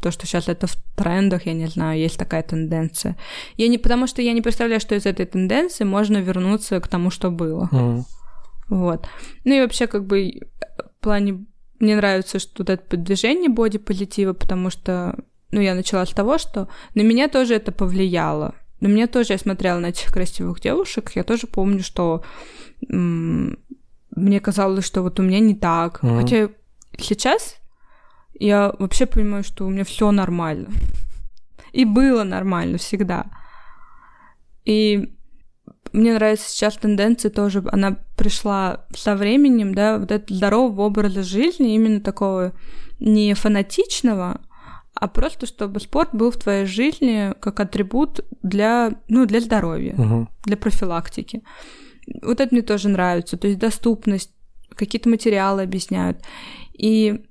то, 0.00 0.10
что 0.10 0.26
сейчас 0.26 0.48
это 0.48 0.66
в 0.66 0.74
трендах, 0.96 1.46
я 1.46 1.52
не 1.52 1.66
знаю, 1.66 2.00
есть 2.00 2.18
такая 2.18 2.42
тенденция. 2.42 3.16
Я 3.56 3.68
не, 3.68 3.78
потому 3.78 4.06
что 4.06 4.20
я 4.20 4.32
не 4.32 4.42
представляю, 4.42 4.80
что 4.80 4.96
из 4.96 5.06
этой 5.06 5.26
тенденции 5.26 5.84
можно 5.84 6.18
вернуться 6.18 6.80
к 6.80 6.88
тому, 6.88 7.10
что 7.10 7.30
было. 7.30 7.68
Mm. 7.72 8.02
Вот. 8.68 9.06
Ну 9.44 9.54
и 9.54 9.60
вообще, 9.60 9.86
как 9.86 10.06
бы, 10.06 10.40
плане 11.02 11.44
мне 11.78 11.96
нравится, 11.96 12.38
что 12.38 12.52
вот 12.58 12.70
это 12.70 12.96
движение 12.96 13.50
боди-позитива, 13.50 14.32
потому 14.32 14.70
что, 14.70 15.18
ну, 15.52 15.60
я 15.60 15.74
начала 15.74 16.04
с 16.04 16.10
того, 16.10 16.38
что 16.38 16.68
на 16.94 17.02
меня 17.02 17.28
тоже 17.28 17.54
это 17.54 17.72
повлияло. 17.72 18.54
На 18.80 18.88
меня 18.88 19.06
тоже 19.06 19.34
я 19.34 19.38
смотрела 19.38 19.78
на 19.78 19.86
этих 19.86 20.10
красивых 20.12 20.60
девушек, 20.60 21.12
я 21.14 21.22
тоже 21.22 21.46
помню, 21.46 21.82
что 21.82 22.24
м- 22.88 23.58
мне 24.10 24.40
казалось, 24.40 24.84
что 24.84 25.02
вот 25.02 25.20
у 25.20 25.22
меня 25.22 25.38
не 25.38 25.54
так. 25.54 26.02
Mm-hmm. 26.02 26.20
Хотя 26.20 26.48
сейчас 26.98 27.56
я 28.34 28.74
вообще 28.78 29.06
понимаю, 29.06 29.44
что 29.44 29.66
у 29.66 29.70
меня 29.70 29.84
все 29.84 30.10
нормально. 30.10 30.68
И 31.72 31.84
было 31.84 32.24
нормально 32.24 32.78
всегда. 32.78 33.26
И 34.64 35.14
мне 35.92 36.14
нравится 36.14 36.48
сейчас 36.48 36.76
тенденция 36.76 37.30
тоже, 37.30 37.62
она 37.70 37.98
пришла 38.16 38.86
со 38.94 39.14
временем, 39.14 39.74
да, 39.74 39.98
вот 39.98 40.10
это 40.10 40.32
здорового 40.34 40.82
образа 40.82 41.22
жизни, 41.22 41.74
именно 41.74 42.00
такого 42.00 42.52
не 43.00 43.34
фанатичного, 43.34 44.40
а 44.94 45.08
просто 45.08 45.46
чтобы 45.46 45.80
спорт 45.80 46.10
был 46.12 46.30
в 46.30 46.36
твоей 46.36 46.66
жизни 46.66 47.34
как 47.40 47.60
атрибут 47.60 48.20
для, 48.42 49.00
ну, 49.08 49.26
для 49.26 49.40
здоровья, 49.40 49.94
угу. 49.94 50.28
для 50.44 50.56
профилактики. 50.56 51.42
Вот 52.22 52.40
это 52.40 52.54
мне 52.54 52.62
тоже 52.62 52.88
нравится, 52.88 53.36
то 53.36 53.46
есть 53.46 53.58
доступность, 53.58 54.32
какие-то 54.74 55.08
материалы 55.08 55.62
объясняют. 55.62 56.18
И 56.72 57.24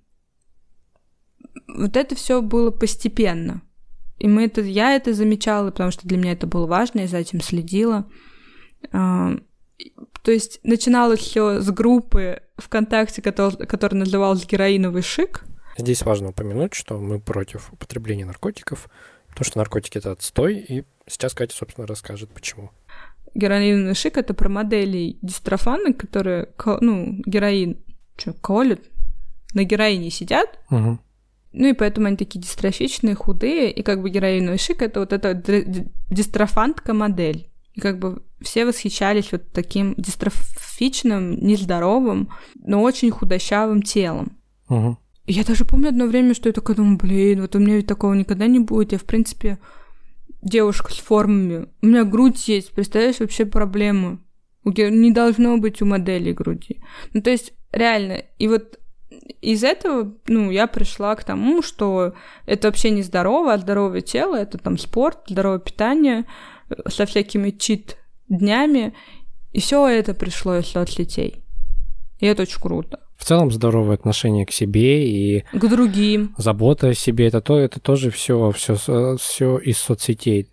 вот 1.67 1.97
это 1.97 2.15
все 2.15 2.41
было 2.41 2.71
постепенно. 2.71 3.61
И 4.17 4.27
мы 4.27 4.45
это, 4.45 4.61
я 4.61 4.95
это 4.95 5.13
замечала, 5.13 5.71
потому 5.71 5.91
что 5.91 6.07
для 6.07 6.17
меня 6.17 6.33
это 6.33 6.47
было 6.47 6.67
важно, 6.67 7.01
я 7.01 7.07
за 7.07 7.17
этим 7.17 7.41
следила. 7.41 8.07
А, 8.91 9.35
то 10.21 10.31
есть 10.31 10.59
начиналось 10.63 11.19
все 11.19 11.59
с 11.59 11.69
группы 11.71 12.41
ВКонтакте, 12.57 13.21
который, 13.21 13.65
которая 13.65 13.99
называлась 13.99 14.45
«Героиновый 14.45 15.01
шик». 15.01 15.43
Здесь 15.77 16.03
важно 16.03 16.29
упомянуть, 16.29 16.73
что 16.73 16.97
мы 16.97 17.19
против 17.19 17.71
употребления 17.73 18.25
наркотиков, 18.25 18.89
потому 19.29 19.45
что 19.45 19.57
наркотики— 19.57 19.97
это 19.99 20.11
отстой, 20.11 20.57
и 20.57 20.83
сейчас 21.07 21.33
Катя, 21.33 21.55
собственно, 21.55 21.87
расскажет, 21.87 22.29
почему. 22.31 22.71
Героиновый 23.33 23.95
шик— 23.95 24.17
это 24.17 24.33
про 24.33 24.49
моделей 24.49 25.17
дистрофана, 25.21 25.93
которые, 25.93 26.49
ну, 26.81 27.21
героин, 27.25 27.77
что, 28.17 28.33
колют, 28.33 28.81
на 29.53 29.63
героине 29.63 30.09
сидят, 30.09 30.59
угу. 30.69 30.99
Ну 31.53 31.67
и 31.67 31.73
поэтому 31.73 32.07
они 32.07 32.17
такие 32.17 32.39
дистрофичные, 32.39 33.15
худые, 33.15 33.71
и 33.71 33.83
как 33.83 34.01
бы 34.01 34.09
героиновый 34.09 34.57
шик— 34.57 34.81
это 34.83 35.01
вот 35.01 35.11
эта 35.11 35.33
дистрофантка 36.09 36.93
модель. 36.93 37.49
И 37.73 37.81
как 37.81 37.99
бы 37.99 38.23
все 38.41 38.65
восхищались 38.65 39.31
вот 39.31 39.51
таким 39.51 39.93
дистрофичным, 39.97 41.45
нездоровым, 41.45 42.29
но 42.55 42.81
очень 42.81 43.11
худощавым 43.11 43.81
телом. 43.81 44.37
Угу. 44.69 44.97
Я 45.31 45.45
даже 45.45 45.63
помню 45.63 45.87
одно 45.87 46.07
время, 46.07 46.33
что 46.33 46.49
я 46.49 46.53
такая 46.53 46.75
думаю, 46.75 46.97
блин, 46.97 47.41
вот 47.41 47.55
у 47.55 47.59
меня 47.59 47.77
ведь 47.77 47.87
такого 47.87 48.13
никогда 48.13 48.47
не 48.47 48.59
будет. 48.59 48.91
Я, 48.91 48.97
в 48.97 49.05
принципе, 49.05 49.59
девушка 50.41 50.91
с 50.91 50.97
формами. 50.97 51.69
У 51.81 51.85
меня 51.85 52.03
грудь 52.03 52.49
есть, 52.49 52.73
представляешь, 52.73 53.21
вообще 53.21 53.45
проблемы. 53.45 54.19
Не 54.65 55.11
должно 55.11 55.57
быть 55.57 55.81
у 55.81 55.85
модели 55.85 56.33
груди. 56.33 56.81
Ну, 57.13 57.21
то 57.21 57.29
есть, 57.29 57.53
реально, 57.71 58.25
и 58.39 58.49
вот 58.49 58.77
из 59.39 59.63
этого, 59.63 60.13
ну, 60.27 60.51
я 60.51 60.67
пришла 60.67 61.15
к 61.15 61.23
тому, 61.23 61.61
что 61.61 62.13
это 62.45 62.67
вообще 62.67 62.89
не 62.89 63.01
здорово, 63.01 63.53
а 63.53 63.57
здоровое 63.57 64.01
тело, 64.01 64.35
это 64.35 64.57
там 64.57 64.77
спорт, 64.77 65.19
здоровое 65.27 65.59
питание 65.59 66.25
э, 66.67 66.89
со 66.89 67.05
всякими 67.05 67.51
чит-днями, 67.51 68.93
и 69.53 69.61
все 69.61 69.87
это 69.87 70.13
пришло 70.13 70.57
из 70.57 70.67
соцсетей. 70.67 71.45
И 72.19 72.25
это 72.25 72.41
очень 72.41 72.59
круто. 72.59 72.99
В 73.21 73.23
целом 73.23 73.51
здоровое 73.51 73.93
отношение 73.93 74.47
к 74.47 74.51
себе 74.51 75.07
и 75.07 75.43
к 75.53 75.69
другим. 75.69 76.33
Забота 76.39 76.87
о 76.87 76.93
себе 76.95 77.27
это 77.27 77.39
то, 77.39 77.59
это 77.59 77.79
тоже 77.79 78.09
все, 78.09 78.49
все, 78.49 78.75
все 79.19 79.57
из 79.59 79.77
соцсетей. 79.77 80.49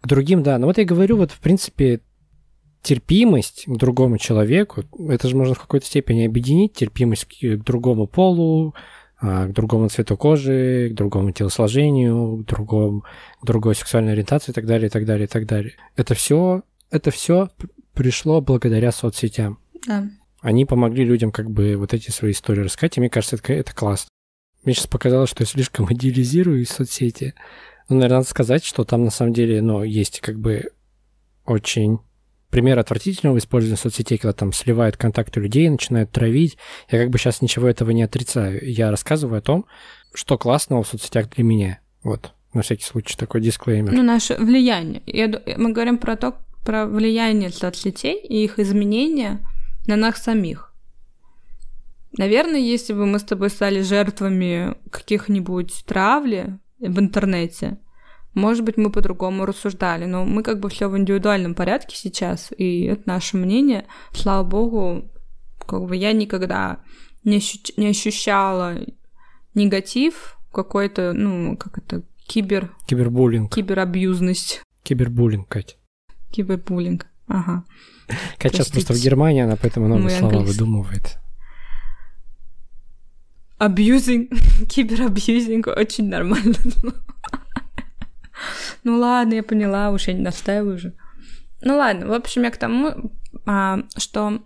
К 0.00 0.06
другим, 0.06 0.44
да. 0.44 0.58
Но 0.58 0.68
вот 0.68 0.78
я 0.78 0.84
говорю, 0.84 1.16
вот 1.16 1.32
в 1.32 1.40
принципе 1.40 1.98
терпимость 2.82 3.64
к 3.66 3.76
другому 3.76 4.16
человеку, 4.16 4.84
это 5.08 5.26
же 5.26 5.36
можно 5.36 5.56
в 5.56 5.58
какой-то 5.58 5.86
степени 5.86 6.24
объединить, 6.24 6.74
терпимость 6.74 7.24
к 7.24 7.64
другому 7.64 8.06
полу, 8.06 8.76
а, 9.20 9.48
к 9.48 9.52
другому 9.52 9.88
цвету 9.88 10.16
кожи, 10.16 10.90
к 10.92 10.94
другому 10.94 11.32
телосложению, 11.32 12.44
к, 12.44 12.46
другому, 12.46 13.02
к 13.40 13.44
другой 13.44 13.74
сексуальной 13.74 14.12
ориентации 14.12 14.52
и 14.52 14.54
так 14.54 14.66
далее, 14.66 14.86
и 14.86 14.90
так 14.90 15.04
далее, 15.04 15.24
и 15.24 15.28
так 15.28 15.46
далее. 15.46 15.72
Это 15.96 16.14
все, 16.14 16.62
это 16.92 17.10
все 17.10 17.48
пришло 17.92 18.40
благодаря 18.40 18.92
соцсетям. 18.92 19.58
Да. 19.84 20.08
Они 20.40 20.64
помогли 20.64 21.04
людям 21.04 21.32
как 21.32 21.50
бы 21.50 21.76
вот 21.76 21.94
эти 21.94 22.10
свои 22.10 22.32
истории 22.32 22.62
рассказать, 22.62 22.96
и 22.96 23.00
мне 23.00 23.10
кажется, 23.10 23.36
это, 23.36 23.52
это 23.52 23.74
классно. 23.74 24.08
Мне 24.64 24.74
сейчас 24.74 24.86
показалось, 24.86 25.30
что 25.30 25.42
я 25.42 25.46
слишком 25.46 25.92
идеализирую 25.92 26.64
соцсети. 26.66 27.34
Ну, 27.88 27.96
наверное, 27.96 28.18
надо 28.18 28.28
сказать, 28.28 28.64
что 28.64 28.84
там 28.84 29.04
на 29.04 29.10
самом 29.10 29.32
деле, 29.32 29.62
ну, 29.62 29.82
есть 29.82 30.20
как 30.20 30.38
бы 30.38 30.70
очень 31.44 32.00
пример 32.50 32.78
отвратительного 32.78 33.38
использования 33.38 33.76
соцсетей, 33.76 34.18
когда 34.18 34.32
там 34.32 34.52
сливают 34.52 34.96
контакты 34.96 35.40
людей, 35.40 35.68
начинают 35.68 36.10
травить. 36.10 36.58
Я 36.90 36.98
как 37.00 37.10
бы 37.10 37.18
сейчас 37.18 37.42
ничего 37.42 37.68
этого 37.68 37.90
не 37.90 38.02
отрицаю. 38.02 38.60
Я 38.62 38.90
рассказываю 38.90 39.38
о 39.38 39.42
том, 39.42 39.66
что 40.14 40.38
классного 40.38 40.82
в 40.82 40.88
соцсетях 40.88 41.30
для 41.30 41.44
меня. 41.44 41.80
Вот, 42.02 42.32
на 42.52 42.62
всякий 42.62 42.84
случай, 42.84 43.16
такой 43.16 43.40
дисклеймер. 43.40 43.92
Ну, 43.92 44.02
наше 44.02 44.36
влияние. 44.36 45.02
Я, 45.06 45.28
мы 45.56 45.72
говорим 45.72 45.98
про 45.98 46.16
то, 46.16 46.36
про 46.64 46.86
влияние 46.86 47.50
соцсетей 47.50 48.18
и 48.18 48.44
их 48.44 48.58
изменения 48.58 49.40
на 49.88 49.96
нас 49.96 50.22
самих. 50.22 50.72
Наверное, 52.16 52.60
если 52.60 52.92
бы 52.92 53.06
мы 53.06 53.18
с 53.18 53.24
тобой 53.24 53.50
стали 53.50 53.82
жертвами 53.82 54.76
каких-нибудь 54.90 55.84
травли 55.86 56.58
в 56.78 56.98
интернете, 56.98 57.78
может 58.34 58.64
быть, 58.64 58.76
мы 58.76 58.90
по-другому 58.90 59.46
рассуждали, 59.46 60.04
но 60.04 60.24
мы 60.24 60.42
как 60.42 60.60
бы 60.60 60.68
все 60.68 60.88
в 60.88 60.96
индивидуальном 60.96 61.54
порядке 61.54 61.96
сейчас, 61.96 62.52
и 62.56 62.84
это 62.84 63.02
наше 63.06 63.36
мнение. 63.36 63.86
Слава 64.12 64.46
богу, 64.46 65.10
как 65.66 65.84
бы 65.84 65.96
я 65.96 66.12
никогда 66.12 66.80
не, 67.24 67.38
ощу- 67.38 67.72
не 67.76 67.88
ощущала 67.88 68.76
негатив 69.54 70.38
какой-то, 70.52 71.12
ну, 71.12 71.56
как 71.56 71.78
это, 71.78 72.02
кибер... 72.26 72.74
Кибербуллинг. 72.86 73.52
Киберабьюзность. 73.52 74.62
Кибербуллинг, 74.82 75.48
Катя. 75.48 75.76
Кибербуллинг, 76.30 77.06
ага. 77.28 77.64
Катя 78.38 78.56
сейчас 78.56 78.68
просто 78.68 78.94
в 78.94 78.98
Германии, 78.98 79.42
она 79.42 79.56
поэтому 79.56 79.88
новые 79.88 80.10
слова 80.10 80.38
английский. 80.38 80.60
выдумывает. 80.60 81.18
Abusing, 83.58 84.30
cyberabusing 84.68 85.66
очень 85.66 86.08
нормально. 86.08 86.54
Ну 88.84 88.98
ладно, 88.98 89.34
я 89.34 89.42
поняла, 89.42 89.90
уж 89.90 90.06
я 90.06 90.14
не 90.14 90.20
настаиваю 90.20 90.76
уже. 90.76 90.94
Ну 91.60 91.76
ладно, 91.76 92.06
в 92.06 92.12
общем, 92.12 92.44
я 92.44 92.52
к 92.52 92.56
тому, 92.56 93.12
а, 93.46 93.80
что 93.96 94.42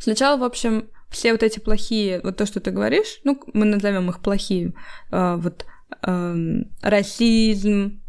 сначала, 0.00 0.36
в 0.36 0.42
общем, 0.42 0.88
все 1.08 1.32
вот 1.32 1.44
эти 1.44 1.60
плохие, 1.60 2.20
вот 2.24 2.36
то, 2.36 2.44
что 2.44 2.58
ты 2.58 2.72
говоришь, 2.72 3.20
ну, 3.22 3.40
мы 3.54 3.66
назовем 3.66 4.10
их 4.10 4.20
плохие, 4.20 4.74
а, 5.10 5.36
вот 5.36 5.64
а, 6.02 6.34
расизм, 6.82 8.02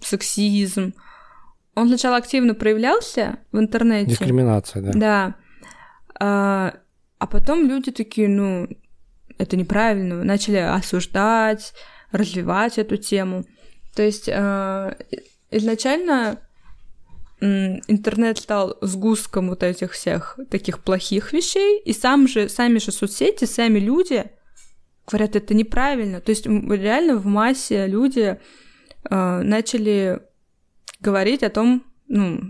сексизм, 0.00 0.94
он 1.74 1.88
сначала 1.88 2.16
активно 2.16 2.54
проявлялся 2.54 3.38
в 3.52 3.58
интернете. 3.58 4.10
Дискриминация, 4.10 4.82
да. 4.82 4.92
Да. 4.92 5.34
А, 6.18 6.74
а 7.18 7.26
потом 7.26 7.68
люди 7.68 7.90
такие, 7.90 8.28
ну, 8.28 8.68
это 9.38 9.56
неправильно, 9.56 10.22
начали 10.24 10.58
осуждать, 10.58 11.74
развивать 12.12 12.78
эту 12.78 12.96
тему. 12.96 13.44
То 13.94 14.02
есть 14.02 14.28
э, 14.28 14.96
изначально 15.50 16.38
интернет 17.40 18.38
стал 18.38 18.78
сгустком 18.80 19.50
вот 19.50 19.62
этих 19.62 19.92
всех 19.92 20.38
таких 20.50 20.82
плохих 20.82 21.32
вещей, 21.32 21.80
и 21.80 21.92
сам 21.92 22.26
же, 22.26 22.48
сами 22.48 22.78
же 22.78 22.90
соцсети, 22.90 23.44
сами 23.44 23.78
люди 23.78 24.24
говорят, 25.06 25.36
это 25.36 25.52
неправильно. 25.52 26.20
То 26.20 26.30
есть 26.30 26.46
реально 26.46 27.16
в 27.16 27.26
массе 27.26 27.86
люди 27.86 28.38
э, 29.10 29.40
начали 29.42 30.22
говорить 31.04 31.42
о 31.42 31.50
том, 31.50 31.84
ну, 32.08 32.40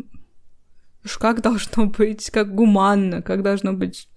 как 1.18 1.42
должно 1.42 1.86
быть, 1.86 2.30
как 2.30 2.54
гуманно, 2.54 3.20
как 3.22 3.42
должно 3.42 3.72
быть 3.72 4.08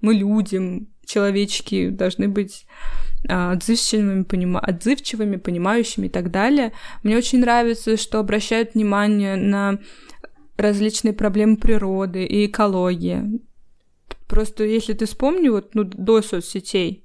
мы 0.00 0.14
людям, 0.14 0.88
человечки 1.04 1.88
должны 1.88 2.28
быть 2.28 2.66
а, 3.28 3.52
отзывчивыми, 3.52 4.22
понима... 4.22 4.60
отзывчивыми, 4.60 5.36
понимающими 5.36 6.06
и 6.06 6.10
так 6.10 6.30
далее. 6.30 6.72
Мне 7.02 7.16
очень 7.16 7.40
нравится, 7.40 7.96
что 7.96 8.18
обращают 8.18 8.74
внимание 8.74 9.36
на 9.36 9.78
различные 10.56 11.12
проблемы 11.12 11.56
природы 11.56 12.24
и 12.24 12.46
экологии. 12.46 13.40
Просто 14.28 14.64
если 14.64 14.92
ты 14.92 15.06
вспомни, 15.06 15.48
вот 15.48 15.74
ну, 15.74 15.84
до 15.84 16.22
соцсетей, 16.22 17.04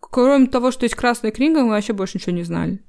кроме 0.00 0.46
того, 0.46 0.70
что 0.70 0.84
есть 0.84 0.94
красная 0.94 1.30
книга, 1.30 1.62
мы 1.62 1.70
вообще 1.70 1.92
больше 1.92 2.18
ничего 2.18 2.36
не 2.36 2.44
знали. 2.44 2.82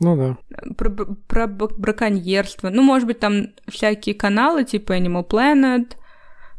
Ну 0.00 0.16
да. 0.16 0.38
Про, 0.76 0.90
про 1.26 1.46
браконьерство. 1.46 2.70
Ну, 2.70 2.82
может 2.82 3.06
быть, 3.06 3.18
там 3.18 3.48
всякие 3.68 4.14
каналы 4.14 4.64
типа 4.64 4.96
Animal 4.96 5.28
Planet, 5.28 5.92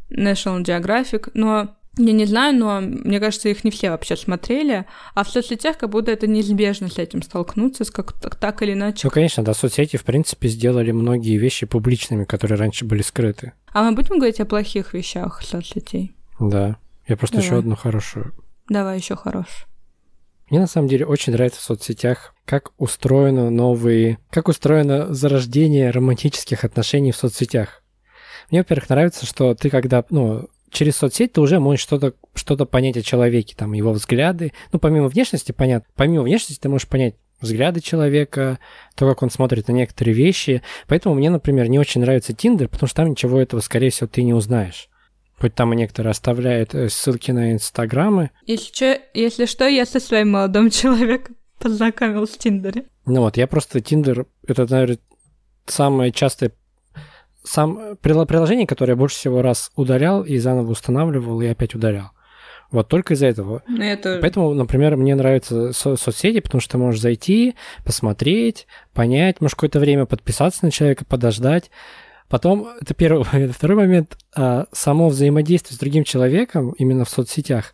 National 0.09 0.63
Geographic, 0.63 1.31
но 1.33 1.75
Я 1.97 2.13
не 2.13 2.25
знаю, 2.25 2.55
но 2.55 2.79
мне 2.79 3.19
кажется, 3.19 3.49
их 3.49 3.65
не 3.65 3.71
все 3.71 3.89
вообще 3.89 4.15
смотрели. 4.15 4.85
А 5.15 5.23
в 5.25 5.29
соцсетях 5.29 5.77
как 5.77 5.89
будто 5.89 6.11
это 6.11 6.27
неизбежно 6.27 6.87
с 6.87 6.97
этим 6.97 7.21
столкнуться, 7.21 7.83
с 7.83 7.91
как 7.91 8.13
так 8.13 8.61
или 8.61 8.71
иначе. 8.73 9.01
Ну, 9.03 9.11
конечно, 9.11 9.43
да, 9.43 9.53
соцсети, 9.53 9.97
в 9.97 10.03
принципе, 10.05 10.47
сделали 10.47 10.91
многие 10.91 11.37
вещи 11.37 11.65
публичными, 11.65 12.23
которые 12.23 12.57
раньше 12.57 12.85
были 12.85 13.01
скрыты. 13.01 13.51
А 13.73 13.83
мы 13.83 13.95
будем 13.95 14.15
говорить 14.15 14.39
о 14.39 14.45
плохих 14.45 14.93
вещах 14.93 15.41
соцсетей? 15.43 16.15
Да. 16.39 16.77
Я 17.07 17.17
просто 17.17 17.37
Давай. 17.37 17.47
еще 17.47 17.59
одну 17.59 17.75
хорошую. 17.75 18.33
Давай 18.69 18.97
еще 18.97 19.15
хорош. 19.15 19.65
Мне 20.49 20.59
на 20.59 20.67
самом 20.67 20.87
деле 20.87 21.05
очень 21.05 21.33
нравится 21.33 21.59
в 21.59 21.63
соцсетях, 21.63 22.33
как 22.49 22.71
устроено 22.79 23.51
новые, 23.51 24.17
как 24.31 24.47
устроено 24.47 25.13
зарождение 25.13 25.91
романтических 25.91 26.63
отношений 26.63 27.11
в 27.11 27.15
соцсетях. 27.15 27.83
Мне, 28.49 28.61
во-первых, 28.61 28.89
нравится, 28.89 29.27
что 29.27 29.53
ты 29.53 29.69
когда, 29.69 30.03
ну, 30.09 30.49
через 30.71 30.95
соцсеть 30.95 31.33
ты 31.33 31.41
уже 31.41 31.59
можешь 31.59 31.81
что-то 31.81 32.15
что 32.33 32.57
понять 32.65 32.97
о 32.97 33.03
человеке, 33.03 33.53
там, 33.55 33.73
его 33.73 33.91
взгляды. 33.91 34.51
Ну, 34.71 34.79
помимо 34.79 35.09
внешности, 35.09 35.51
понятно, 35.51 35.87
помимо 35.95 36.23
внешности 36.23 36.59
ты 36.59 36.69
можешь 36.69 36.87
понять 36.87 37.17
взгляды 37.39 37.81
человека, 37.81 38.57
то, 38.95 39.07
как 39.07 39.21
он 39.21 39.29
смотрит 39.29 39.67
на 39.67 39.73
некоторые 39.73 40.15
вещи. 40.15 40.63
Поэтому 40.87 41.13
мне, 41.13 41.29
например, 41.29 41.69
не 41.69 41.77
очень 41.77 42.01
нравится 42.01 42.33
Тиндер, 42.33 42.67
потому 42.67 42.87
что 42.87 42.95
там 42.95 43.11
ничего 43.11 43.39
этого, 43.39 43.59
скорее 43.59 43.91
всего, 43.91 44.07
ты 44.07 44.23
не 44.23 44.33
узнаешь. 44.33 44.89
Хоть 45.37 45.53
там 45.53 45.71
и 45.73 45.75
некоторые 45.75 46.11
оставляют 46.11 46.73
э, 46.73 46.89
ссылки 46.89 47.29
на 47.29 47.51
инстаграмы. 47.51 48.31
Если, 48.47 48.73
что, 48.73 48.99
если 49.13 49.45
что, 49.45 49.67
я 49.67 49.85
со 49.85 49.99
своим 49.99 50.31
молодым 50.31 50.69
человеком 50.71 51.35
познакомилась 51.59 52.31
в 52.31 52.37
Тиндере. 52.37 52.85
Ну 53.05 53.21
вот, 53.21 53.37
я 53.37 53.47
просто 53.47 53.81
Тиндер, 53.81 54.25
это, 54.47 54.65
наверное, 54.69 54.99
самое 55.65 56.11
частое 56.11 56.51
сам 57.43 57.97
приложение, 58.01 58.67
которое 58.67 58.93
я 58.93 58.97
больше 58.97 59.15
всего 59.15 59.41
раз 59.41 59.71
удалял 59.75 60.23
и 60.23 60.37
заново 60.37 60.71
устанавливал 60.71 61.41
и 61.41 61.47
опять 61.47 61.75
удалял. 61.75 62.11
Вот 62.71 62.87
только 62.87 63.15
из-за 63.15 63.27
этого. 63.27 63.63
Ну, 63.67 63.83
это... 63.83 64.19
Поэтому, 64.21 64.53
например, 64.53 64.95
мне 64.95 65.15
нравятся 65.15 65.73
со- 65.73 65.95
соцсети, 65.95 66.39
потому 66.39 66.61
что 66.61 66.73
ты 66.73 66.77
можешь 66.77 67.01
зайти, 67.01 67.55
посмотреть, 67.83 68.67
понять, 68.93 69.41
можешь 69.41 69.55
какое-то 69.55 69.79
время 69.79 70.05
подписаться 70.05 70.65
на 70.65 70.71
человека, 70.71 71.03
подождать. 71.05 71.71
Потом, 72.27 72.69
это 72.79 72.93
первый 72.93 73.25
момент. 73.33 73.55
Второй 73.55 73.77
момент, 73.77 74.17
а, 74.35 74.67
само 74.71 75.09
взаимодействие 75.09 75.75
с 75.75 75.79
другим 75.79 76.03
человеком 76.03 76.73
именно 76.77 77.05
в 77.05 77.09
соцсетях, 77.09 77.73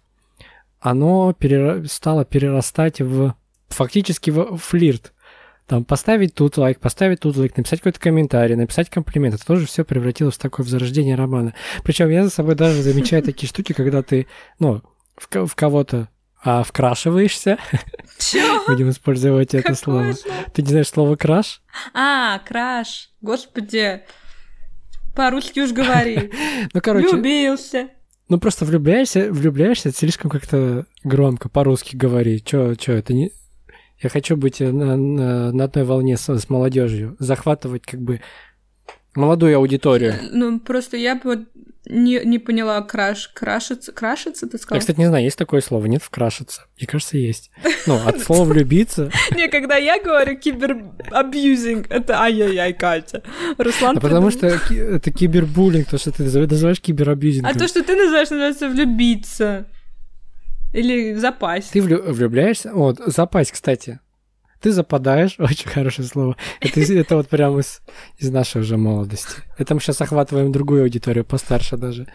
оно 0.80 1.34
перера... 1.34 1.84
стало 1.86 2.24
перерастать 2.24 3.02
в 3.02 3.36
фактически 3.70 4.32
флирт 4.58 5.14
там 5.68 5.84
поставить 5.84 6.36
тут 6.36 6.58
лайк, 6.58 6.80
поставить 6.80 7.22
тут 7.22 7.38
лайк, 7.38 7.58
написать 7.58 7.80
какой-то 7.80 8.00
комментарий, 8.00 8.56
написать 8.56 8.90
комплимент. 8.90 9.36
Это 9.36 9.46
тоже 9.46 9.66
все 9.66 9.84
превратилось 9.84 10.36
в 10.36 10.40
такое 10.40 10.64
возрождение 10.64 11.16
романа. 11.16 11.56
Причем 11.84 12.10
я 12.10 12.24
за 12.24 12.30
собой 12.30 12.56
даже 12.56 12.82
замечаю 12.84 13.24
такие 13.24 13.50
штуки, 13.50 13.74
когда 13.74 14.04
ты, 14.04 14.28
ну, 14.60 14.84
в, 15.18 15.48
в 15.48 15.56
кого-то 15.56 16.10
а, 16.44 16.62
вкрашиваешься. 16.64 17.58
Чё? 18.20 18.64
Будем 18.68 18.92
использовать 18.92 19.56
это 19.56 19.74
слово. 19.74 20.14
Ты 20.54 20.62
не 20.62 20.70
знаешь 20.70 20.90
слово 20.90 21.16
краш? 21.16 21.62
А, 21.94 22.40
краш. 22.40 23.10
Господи. 23.22 24.04
По-русски 25.16 25.62
уж 25.62 25.72
говори. 25.72 26.32
Ну, 26.74 26.82
короче. 26.82 27.10
Влюбился. 27.10 27.90
Ну, 28.28 28.40
просто 28.40 28.66
влюбляешься, 28.66 29.32
влюбляешься, 29.32 29.90
это 29.90 29.98
слишком 29.98 30.32
как-то 30.32 30.86
громко 31.04 31.48
по-русски 31.48 31.96
говори. 31.96 32.44
Чё, 32.44 32.76
чё, 32.76 32.94
это 32.94 33.14
не... 33.14 33.32
Я 34.06 34.10
хочу 34.10 34.38
быть 34.38 34.62
э, 34.62 34.72
на, 34.72 34.96
на, 34.96 35.52
на 35.52 35.64
одной 35.64 35.84
волне 35.84 36.16
с, 36.16 36.30
с 36.30 36.48
молодежью, 36.48 37.16
захватывать 37.18 37.88
как 37.88 38.00
бы 38.00 38.22
молодую 39.16 39.58
аудиторию. 39.58 40.14
Ну, 40.32 40.60
просто 40.60 40.96
я 40.96 41.20
вот 41.24 41.40
не, 41.88 42.22
не 42.24 42.38
поняла, 42.38 42.84
краш, 42.84 43.30
крашиться, 43.30 43.92
крашиться, 43.92 44.46
ты 44.46 44.60
сказал? 44.60 44.78
Я, 44.78 44.82
кстати, 44.82 45.00
не 45.00 45.08
знаю, 45.08 45.24
есть 45.24 45.40
такое 45.40 45.62
слово, 45.62 45.88
нет, 45.88 46.04
вкрашиться. 46.04 46.68
Мне 46.78 46.86
кажется, 46.86 47.18
есть. 47.18 47.50
Ну, 47.88 48.00
от 48.06 48.20
слова 48.20 48.44
влюбиться. 48.44 49.10
Не, 49.36 49.48
когда 49.48 49.78
я 49.78 50.00
говорю 50.00 50.38
киберабьюзинг, 50.38 51.88
это 51.90 52.22
ай-яй-яй, 52.22 52.74
Катя. 52.74 53.24
Руслан... 53.58 53.98
А 53.98 54.02
потому 54.02 54.30
что 54.30 54.46
это 54.46 55.12
кибербуллинг, 55.12 55.90
то, 55.90 55.98
что 55.98 56.12
ты 56.12 56.26
называешь 56.26 56.80
киберабьюзингом. 56.80 57.52
А 57.52 57.58
то, 57.58 57.68
что 57.68 57.84
ты 57.84 57.96
называешь, 57.96 58.30
называется 58.30 58.70
влюбиться. 58.70 59.66
Или 60.76 61.14
запасть. 61.14 61.72
Ты 61.72 61.80
влю- 61.80 62.12
влюбляешься? 62.12 62.72
Вот, 62.74 63.00
запасть, 63.06 63.52
кстати. 63.52 64.00
Ты 64.60 64.72
западаешь, 64.72 65.36
очень 65.40 65.70
хорошее 65.70 66.06
слово. 66.06 66.36
Это, 66.60 66.82
это 66.82 67.16
вот 67.16 67.30
прямо 67.30 67.60
из, 67.60 67.82
из 68.18 68.30
нашей 68.30 68.62
уже 68.62 68.76
молодости. 68.76 69.42
Это 69.58 69.74
мы 69.74 69.80
сейчас 69.80 70.02
охватываем 70.02 70.52
другую 70.52 70.84
аудиторию, 70.84 71.24
постарше 71.24 71.78
даже. 71.78 72.08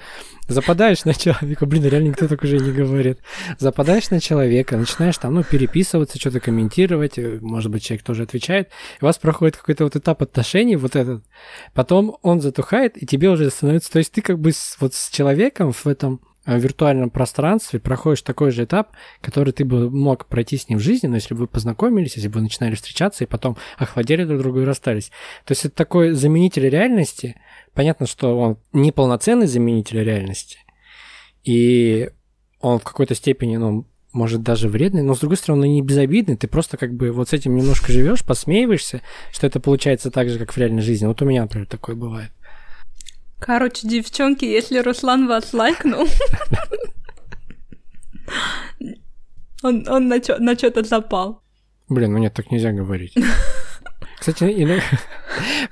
Западаешь 0.47 1.05
на 1.05 1.15
человека, 1.15 1.65
блин, 1.65 1.85
реально 1.85 2.09
никто 2.09 2.29
так 2.29 2.43
уже 2.43 2.59
не 2.59 2.71
говорит. 2.71 3.21
Западаешь 3.59 4.11
на 4.11 4.21
человека, 4.21 4.77
начинаешь 4.77 5.17
там, 5.17 5.35
ну, 5.35 5.43
переписываться, 5.43 6.19
что-то 6.19 6.41
комментировать, 6.41 7.19
может 7.41 7.71
быть, 7.71 7.85
человек 7.85 8.05
тоже 8.05 8.25
отвечает. 8.25 8.69
И 9.01 9.05
у 9.05 9.07
вас 9.07 9.17
проходит 9.17 9.57
какой-то 9.57 9.85
вот 9.85 9.97
этап 9.97 10.21
отношений, 10.21 10.77
вот 10.77 10.97
этот. 10.97 11.25
Потом 11.73 12.19
он 12.21 12.43
затухает, 12.43 13.03
и 13.03 13.07
тебе 13.07 13.31
уже 13.31 13.49
становится... 13.49 13.91
То 13.91 14.01
есть 14.01 14.13
ты 14.13 14.21
как 14.21 14.39
бы 14.39 14.53
с, 14.53 14.77
вот 14.81 14.93
с 14.93 15.09
человеком 15.09 15.73
в 15.73 15.87
этом 15.87 16.21
в 16.47 16.57
виртуальном 16.57 17.11
пространстве 17.11 17.81
проходишь 17.81 18.23
такой 18.23 18.51
же 18.51 18.65
этап, 18.65 18.93
который 19.21 19.53
ты 19.53 19.65
бы 19.65 19.91
мог 19.91 20.27
пройти 20.27 20.57
с 20.57 20.69
ним 20.69 20.79
в 20.79 20.83
жизни, 20.83 21.07
но 21.07 21.17
если 21.17 21.35
бы 21.35 21.41
вы 21.41 21.47
познакомились, 21.47 22.17
если 22.17 22.29
бы 22.29 22.37
вы 22.37 22.43
начинали 22.43 22.75
встречаться 22.75 23.25
и 23.25 23.27
потом 23.27 23.57
охладели 23.77 24.25
друг 24.25 24.41
друга 24.41 24.63
и 24.63 24.65
расстались. 24.65 25.11
То 25.45 25.53
есть 25.53 25.67
это 25.67 25.75
такой 25.75 26.13
заменитель 26.13 26.69
реальности. 26.69 27.37
Понятно, 27.75 28.07
что 28.07 28.39
он 28.39 28.59
неполноценный 28.73 29.47
заменитель 29.47 30.03
реальности. 30.03 30.59
И 31.45 32.11
он 32.61 32.79
в 32.79 32.85
какой-то 32.85 33.15
степени, 33.15 33.57
ну, 33.57 33.87
может, 34.13 34.43
даже 34.43 34.69
вредный, 34.69 35.03
но, 35.03 35.15
с 35.15 35.21
другой 35.21 35.37
стороны, 35.37 35.67
он 35.67 35.73
не 35.75 35.83
безобидный, 35.83 36.37
ты 36.37 36.49
просто 36.49 36.77
как 36.77 36.93
бы 36.95 37.13
вот 37.13 37.29
с 37.29 37.33
этим 37.33 37.55
немножко 37.55 37.93
живешь, 37.93 38.25
посмеиваешься, 38.25 39.03
что 39.31 39.47
это 39.47 39.61
получается 39.61 40.11
так 40.11 40.29
же, 40.29 40.39
как 40.39 40.53
в 40.53 40.57
реальной 40.59 40.83
жизни. 40.83 41.07
Вот 41.07 41.23
у 41.23 41.25
меня, 41.25 41.43
например, 41.43 41.67
такое 41.67 41.95
бывает. 41.95 42.33
Короче, 43.41 43.89
девчонки, 43.89 44.45
если 44.45 44.79
Руслан 44.79 45.27
вас 45.27 45.53
лайкнул, 45.55 46.07
он, 49.63 49.89
он 49.89 50.09
на, 50.09 50.23
что-то 50.23 50.83
запал. 50.85 51.43
Блин, 51.89 52.13
ну 52.13 52.19
нет, 52.19 52.35
так 52.35 52.51
нельзя 52.51 52.73
говорить. 52.73 53.15
Кстати, 54.19 54.45
иногда... 54.45 54.83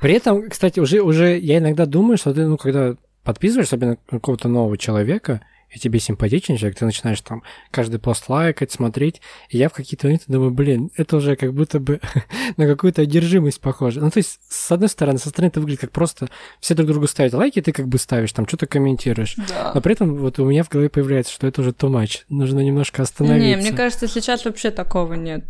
при 0.00 0.14
этом, 0.14 0.48
кстати, 0.48 0.80
уже, 0.80 1.02
уже 1.02 1.38
я 1.38 1.58
иногда 1.58 1.84
думаю, 1.84 2.16
что 2.16 2.32
ты, 2.32 2.46
ну, 2.46 2.56
когда 2.56 2.96
подписываешься, 3.22 3.76
особенно 3.76 3.98
какого-то 4.08 4.48
нового 4.48 4.78
человека, 4.78 5.42
и 5.70 5.78
тебе 5.78 5.98
симпатичен 5.98 6.56
человек, 6.56 6.78
ты 6.78 6.84
начинаешь 6.84 7.20
там 7.20 7.42
каждый 7.70 8.00
пост 8.00 8.28
лайкать, 8.28 8.72
смотреть, 8.72 9.20
и 9.50 9.58
я 9.58 9.68
в 9.68 9.72
какие-то 9.72 10.06
моменты 10.06 10.24
думаю, 10.28 10.50
блин, 10.50 10.90
это 10.96 11.16
уже 11.16 11.36
как 11.36 11.52
будто 11.52 11.78
бы 11.78 12.00
на 12.56 12.66
какую-то 12.66 13.02
одержимость 13.02 13.60
похоже. 13.60 14.00
Ну, 14.00 14.10
то 14.10 14.18
есть, 14.18 14.40
с 14.48 14.72
одной 14.72 14.88
стороны, 14.88 15.18
со 15.18 15.28
стороны 15.28 15.48
это 15.48 15.60
выглядит 15.60 15.80
как 15.80 15.92
просто 15.92 16.28
все 16.60 16.74
друг 16.74 16.88
другу 16.88 17.06
ставят 17.06 17.34
лайки, 17.34 17.60
ты 17.60 17.72
как 17.72 17.88
бы 17.88 17.98
ставишь, 17.98 18.32
там 18.32 18.46
что-то 18.46 18.66
комментируешь. 18.66 19.36
Да. 19.48 19.72
Но 19.74 19.80
при 19.80 19.92
этом 19.92 20.16
вот 20.16 20.38
у 20.38 20.44
меня 20.46 20.64
в 20.64 20.68
голове 20.68 20.88
появляется, 20.88 21.32
что 21.32 21.46
это 21.46 21.60
уже 21.60 21.70
too 21.70 21.90
much, 21.90 22.22
нужно 22.28 22.60
немножко 22.60 23.02
остановиться. 23.02 23.46
Не, 23.46 23.56
мне 23.56 23.76
кажется, 23.76 24.08
сейчас 24.08 24.44
вообще 24.44 24.70
такого 24.70 25.14
нет. 25.14 25.44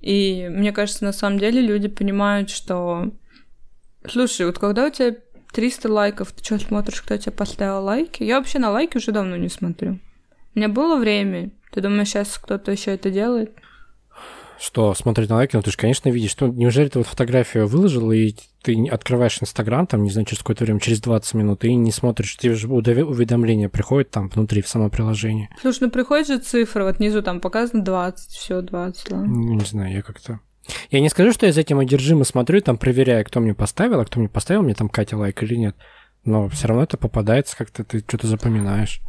И 0.00 0.48
мне 0.50 0.72
кажется, 0.72 1.04
на 1.04 1.12
самом 1.12 1.38
деле 1.38 1.60
люди 1.60 1.88
понимают, 1.88 2.50
что... 2.50 3.12
Слушай, 4.08 4.46
вот 4.46 4.58
когда 4.58 4.86
у 4.86 4.90
тебя 4.90 5.16
300 5.52 5.92
лайков, 5.92 6.32
ты 6.32 6.44
что 6.44 6.58
смотришь, 6.58 7.02
кто 7.02 7.16
тебе 7.16 7.32
поставил 7.32 7.84
лайки? 7.84 8.22
Я 8.22 8.38
вообще 8.38 8.58
на 8.58 8.70
лайки 8.70 8.96
уже 8.96 9.12
давно 9.12 9.36
не 9.36 9.48
смотрю. 9.48 9.98
У 10.54 10.58
меня 10.58 10.68
было 10.68 10.96
время. 10.96 11.50
Ты 11.72 11.80
думаешь, 11.80 12.08
сейчас 12.08 12.38
кто-то 12.38 12.72
еще 12.72 12.92
это 12.92 13.10
делает? 13.10 13.52
Что, 14.58 14.94
смотреть 14.94 15.28
на 15.28 15.36
лайки? 15.36 15.56
Ну, 15.56 15.62
ты 15.62 15.72
же, 15.72 15.76
конечно, 15.76 16.08
видишь. 16.08 16.30
Что, 16.30 16.46
неужели 16.46 16.88
ты 16.88 16.98
вот 16.98 17.08
фотографию 17.08 17.66
выложил, 17.66 18.12
и 18.12 18.34
ты 18.62 18.88
открываешь 18.88 19.38
Инстаграм, 19.40 19.88
там, 19.88 20.04
не 20.04 20.10
знаю, 20.10 20.24
через 20.24 20.38
какое-то 20.38 20.62
время, 20.64 20.78
через 20.78 21.00
20 21.00 21.34
минут, 21.34 21.64
и 21.64 21.74
не 21.74 21.90
смотришь, 21.90 22.36
тебе 22.36 22.54
же 22.54 22.68
уведомления 22.68 23.68
приходят 23.68 24.10
там 24.10 24.28
внутри, 24.28 24.62
в 24.62 24.68
само 24.68 24.88
приложение. 24.88 25.48
Слушай, 25.60 25.84
ну 25.84 25.90
приходит 25.90 26.28
же 26.28 26.38
цифра, 26.38 26.84
вот 26.84 26.98
внизу 26.98 27.22
там 27.22 27.40
показано 27.40 27.82
20, 27.82 28.30
все 28.30 28.60
20, 28.60 29.10
ладно. 29.10 29.26
Ну, 29.26 29.54
не 29.54 29.64
знаю, 29.64 29.92
я 29.92 30.02
как-то... 30.02 30.38
Я 30.90 31.00
не 31.00 31.08
скажу, 31.08 31.32
что 31.32 31.46
я 31.46 31.52
за 31.52 31.60
этим 31.60 31.78
одержимо 31.78 32.24
смотрю, 32.24 32.60
там 32.60 32.78
проверяю, 32.78 33.24
кто 33.24 33.40
мне 33.40 33.54
поставил, 33.54 34.00
а 34.00 34.04
кто 34.04 34.20
мне 34.20 34.28
поставил, 34.28 34.62
мне 34.62 34.74
там 34.74 34.88
Катя 34.88 35.16
лайк 35.16 35.42
или 35.42 35.56
нет. 35.56 35.76
Но 36.24 36.48
все 36.48 36.68
равно 36.68 36.84
это 36.84 36.96
попадается, 36.96 37.56
как-то 37.56 37.82
ты 37.82 37.98
что-то 37.98 38.28
запоминаешь. 38.28 39.00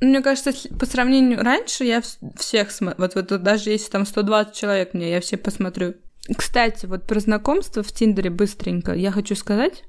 Мне 0.00 0.22
кажется, 0.22 0.52
по 0.78 0.86
сравнению 0.86 1.42
раньше 1.42 1.84
я 1.84 2.02
всех 2.36 2.70
смотрю. 2.70 3.02
Вот, 3.02 3.14
вот, 3.14 3.42
даже 3.42 3.70
если 3.70 3.90
там 3.90 4.06
120 4.06 4.54
человек 4.54 4.94
мне, 4.94 5.10
я 5.10 5.20
все 5.20 5.36
посмотрю. 5.36 5.94
Кстати, 6.34 6.86
вот 6.86 7.06
про 7.06 7.20
знакомство 7.20 7.82
в 7.82 7.92
Тиндере 7.92 8.30
быстренько 8.30 8.92
я 8.92 9.10
хочу 9.10 9.34
сказать. 9.34 9.84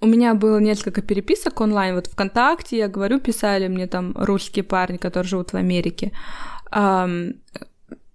У 0.00 0.06
меня 0.06 0.34
было 0.34 0.58
несколько 0.58 1.00
переписок 1.00 1.60
онлайн. 1.60 1.94
Вот 1.94 2.06
ВКонтакте, 2.08 2.76
я 2.76 2.88
говорю, 2.88 3.20
писали 3.20 3.66
мне 3.66 3.86
там 3.86 4.12
русские 4.14 4.64
парни, 4.64 4.98
которые 4.98 5.28
живут 5.28 5.52
в 5.52 5.56
Америке. 5.56 6.12
Um, 6.70 7.36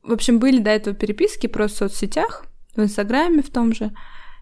в 0.04 0.12
общем, 0.12 0.40
были 0.40 0.60
до 0.60 0.70
этого 0.70 0.96
переписки 0.96 1.48
просто 1.48 1.88
в 1.88 1.92
соцсетях, 1.92 2.46
в 2.76 2.82
Инстаграме 2.82 3.42
в 3.42 3.50
том 3.50 3.74
же. 3.74 3.92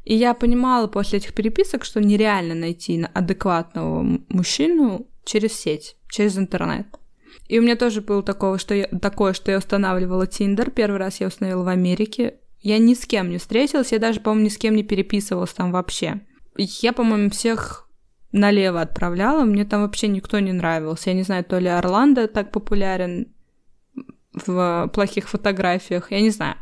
И 0.04 0.16
я 0.16 0.34
понимала 0.34 0.88
после 0.88 1.20
этих 1.20 1.34
переписок, 1.34 1.86
что 1.86 2.02
нереально 2.02 2.56
найти 2.56 3.06
адекватного 3.14 4.02
мужчину 4.30 5.08
через 5.24 5.54
сеть, 5.54 5.96
через 6.10 6.38
интернет. 6.38 6.88
И 7.48 7.60
у 7.60 7.62
меня 7.62 7.76
тоже 7.76 8.02
было 8.02 8.24
такого, 8.24 8.58
что 8.58 8.74
я, 8.74 8.88
такое, 8.88 9.34
что 9.34 9.52
я 9.52 9.60
устанавливала 9.60 10.26
Тиндер. 10.26 10.72
Первый 10.72 10.98
раз 10.98 11.22
я 11.22 11.28
установила 11.28 11.64
в 11.64 11.68
Америке. 11.68 12.36
Я 12.62 12.78
ни 12.78 12.94
с 12.94 13.06
кем 13.06 13.30
не 13.30 13.38
встретилась, 13.38 13.92
я 13.92 14.00
даже, 14.00 14.20
по-моему, 14.20 14.46
ни 14.46 14.50
с 14.50 14.58
кем 14.58 14.76
не 14.76 14.84
переписывалась 14.84 15.54
там 15.54 15.72
вообще. 15.72 16.22
Я, 16.58 16.94
по-моему, 16.94 17.30
всех 17.30 17.90
налево 18.32 18.82
отправляла, 18.82 19.44
мне 19.44 19.66
там 19.66 19.82
вообще 19.82 20.08
никто 20.08 20.40
не 20.40 20.54
нравился. 20.54 21.10
Я 21.10 21.16
не 21.16 21.24
знаю, 21.24 21.44
то 21.44 21.60
ли 21.60 21.68
Орландо 21.68 22.28
так 22.28 22.52
популярен 22.52 23.34
в 24.34 24.90
плохих 24.94 25.30
фотографиях, 25.30 26.12
я 26.12 26.22
не 26.22 26.30
знаю. 26.30 26.56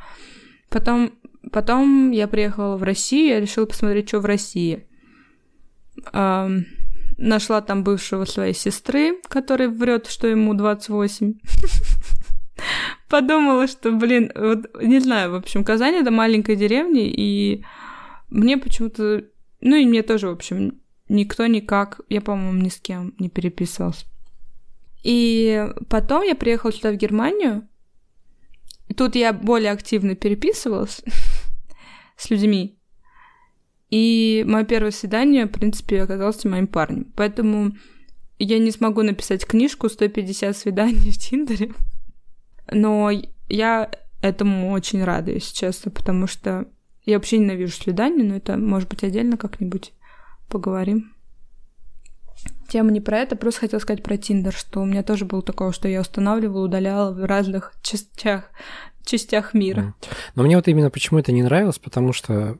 Потом, 0.70 1.12
потом 1.52 2.12
я 2.12 2.28
приехала 2.28 2.78
в 2.78 2.84
Россию, 2.84 3.36
я 3.36 3.40
решила 3.40 3.66
посмотреть, 3.66 4.10
что 4.10 4.20
в 4.20 4.26
России. 4.26 4.86
Эм, 6.14 6.66
нашла 7.18 7.62
там 7.62 7.84
бывшего 7.84 8.26
своей 8.26 8.54
сестры, 8.54 9.20
который 9.28 9.68
врет, 9.68 10.08
что 10.08 10.28
ему 10.28 10.54
28. 10.54 11.34
Подумала, 13.10 13.68
что, 13.68 13.92
блин, 13.92 14.32
вот 14.36 14.70
не 14.82 15.00
знаю, 15.00 15.32
в 15.32 15.36
общем, 15.36 15.64
Казань 15.64 15.96
это 15.96 16.12
маленькая 16.12 16.56
деревня, 16.56 17.04
и 17.06 17.64
мне 18.30 18.58
почему-то, 18.58 19.26
ну 19.62 19.76
и 19.76 19.86
мне 19.86 20.04
тоже, 20.04 20.28
в 20.28 20.32
общем, 20.32 20.80
никто 21.08 21.46
никак, 21.48 22.02
я, 22.10 22.22
по-моему, 22.22 22.62
ни 22.62 22.70
с 22.70 22.80
кем 22.80 23.14
не 23.18 23.30
переписывался. 23.30 24.06
И 25.04 25.68
потом 25.90 26.24
я 26.24 26.36
приехала 26.36 26.72
сюда 26.72 26.92
в 26.92 26.98
Германию. 26.98 27.68
Тут 28.98 29.16
я 29.16 29.34
более 29.34 29.72
активно 29.72 30.16
переписывалась 30.16 31.02
с 32.18 32.30
людьми. 32.30 32.78
И 33.90 34.44
мое 34.48 34.66
первое 34.66 34.92
свидание, 34.92 35.46
в 35.46 35.52
принципе, 35.52 36.04
оказалось 36.04 36.44
моим 36.46 36.68
парнем. 36.68 37.12
Поэтому 37.16 37.72
я 38.38 38.60
не 38.60 38.72
смогу 38.72 39.02
написать 39.02 39.46
книжку 39.46 39.90
150 39.90 40.56
свиданий 40.56 41.12
в 41.12 41.18
Тиндере. 41.18 41.74
Но 42.72 43.10
я 43.48 43.90
этому 44.22 44.72
очень 44.72 45.04
рада, 45.04 45.32
если 45.32 45.56
честно, 45.56 45.92
потому 45.92 46.28
что 46.28 46.68
я 47.06 47.18
вообще 47.18 47.38
ненавижу 47.38 47.74
свидания, 47.74 48.24
но 48.24 48.36
это, 48.36 48.58
может 48.58 48.90
быть, 48.90 49.04
отдельно 49.04 49.38
как-нибудь 49.38 49.94
поговорим. 50.48 51.14
Тема 52.68 52.92
не 52.92 53.02
про 53.02 53.18
это, 53.18 53.36
просто 53.36 53.62
хотела 53.62 53.80
сказать 53.80 54.04
про 54.04 54.18
Тиндер, 54.18 54.54
что 54.54 54.82
у 54.82 54.86
меня 54.86 55.02
тоже 55.02 55.26
было 55.26 55.42
такое, 55.42 55.72
что 55.72 55.88
я 55.88 56.02
устанавливала, 56.02 56.66
удаляла 56.66 57.12
в 57.12 57.26
разных 57.26 57.74
частях, 57.82 58.52
частях 59.04 59.54
мира. 59.54 59.96
Но 60.36 60.44
мне 60.44 60.56
вот 60.56 60.68
именно 60.68 60.92
почему 60.92 61.20
это 61.20 61.32
не 61.32 61.42
нравилось, 61.44 61.80
потому 61.80 62.14
что 62.14 62.60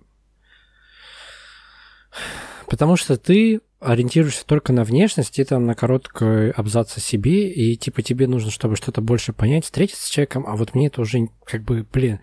Потому 2.68 2.98
что 2.98 3.18
ты 3.18 3.62
ориентируешься 3.80 4.46
только 4.46 4.74
на 4.74 4.84
внешность 4.84 5.40
и 5.40 5.44
там 5.44 5.66
на 5.66 5.74
короткий 5.74 6.52
абзац 6.52 6.98
о 6.98 7.00
себе, 7.00 7.50
и 7.50 7.76
типа 7.78 8.02
тебе 8.02 8.28
нужно, 8.28 8.52
чтобы 8.52 8.76
что-то 8.76 9.02
больше 9.02 9.34
понять, 9.34 9.66
встретиться 9.66 10.06
с 10.06 10.10
человеком, 10.10 10.46
а 10.48 10.56
вот 10.56 10.76
мне 10.76 10.88
это 10.88 11.02
уже 11.02 11.30
как 11.46 11.64
бы, 11.64 11.86
блин, 11.92 12.20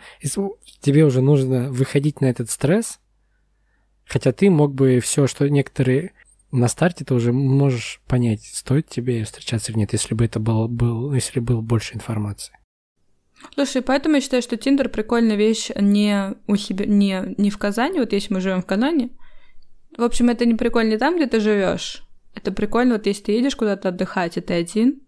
тебе 0.80 1.04
уже 1.04 1.22
нужно 1.22 1.70
выходить 1.72 2.20
на 2.20 2.26
этот 2.26 2.50
стресс, 2.50 3.00
хотя 4.04 4.32
ты 4.32 4.50
мог 4.50 4.74
бы 4.74 5.00
все, 5.00 5.26
что 5.26 5.48
некоторые 5.48 6.12
на 6.56 6.68
старте 6.68 7.04
ты 7.04 7.14
уже 7.14 7.32
можешь 7.32 8.00
понять, 8.06 8.42
стоит 8.44 8.88
тебе 8.88 9.24
встречаться 9.24 9.72
или 9.72 9.78
нет, 9.78 9.92
если 9.92 10.14
бы 10.14 10.24
это 10.24 10.40
был, 10.40 10.68
был 10.68 11.12
если 11.12 11.40
было 11.40 11.60
больше 11.60 11.94
информации. 11.94 12.56
Слушай, 13.54 13.82
поэтому 13.82 14.16
я 14.16 14.20
считаю, 14.20 14.42
что 14.42 14.56
Тиндер 14.56 14.88
прикольная 14.88 15.36
вещь 15.36 15.70
не 15.76 16.34
у 16.46 16.56
себя, 16.56 16.86
не, 16.86 17.34
не 17.36 17.50
в 17.50 17.58
Казани, 17.58 18.00
вот 18.00 18.12
если 18.12 18.32
мы 18.32 18.40
живем 18.40 18.62
в 18.62 18.66
Казани, 18.66 19.12
в 19.96 20.02
общем, 20.02 20.28
это 20.28 20.44
не 20.44 20.54
прикольно 20.54 20.98
там, 20.98 21.16
где 21.16 21.26
ты 21.26 21.40
живешь. 21.40 22.02
Это 22.34 22.52
прикольно, 22.52 22.94
вот 22.94 23.06
если 23.06 23.24
ты 23.24 23.32
едешь 23.32 23.56
куда-то 23.56 23.88
отдыхать, 23.88 24.36
и 24.36 24.40
ты 24.40 24.54
один, 24.54 25.00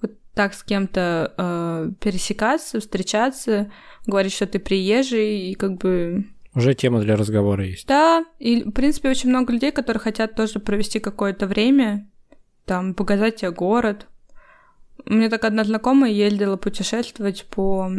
вот 0.00 0.12
так 0.34 0.54
с 0.54 0.64
кем-то 0.64 1.34
э, 1.36 1.90
пересекаться, 2.00 2.80
встречаться, 2.80 3.70
говорить, 4.06 4.32
что 4.32 4.46
ты 4.46 4.58
приезжий, 4.58 5.50
и 5.50 5.54
как 5.54 5.76
бы 5.76 6.26
уже 6.54 6.74
тема 6.74 7.00
для 7.00 7.16
разговора 7.16 7.64
есть. 7.64 7.86
Да, 7.86 8.24
и, 8.38 8.62
в 8.62 8.72
принципе, 8.72 9.10
очень 9.10 9.30
много 9.30 9.52
людей, 9.52 9.72
которые 9.72 10.00
хотят 10.00 10.34
тоже 10.34 10.60
провести 10.60 11.00
какое-то 11.00 11.46
время, 11.46 12.08
там, 12.64 12.94
показать 12.94 13.36
тебе 13.36 13.50
город. 13.50 14.06
У 15.04 15.14
меня 15.14 15.28
так 15.28 15.44
одна 15.44 15.64
знакомая 15.64 16.10
ездила 16.10 16.56
путешествовать 16.56 17.46
по 17.46 17.90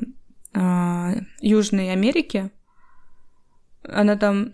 э, 0.53 1.13
Южной 1.41 1.91
Америке. 1.91 2.51
Она 3.83 4.17
там 4.17 4.51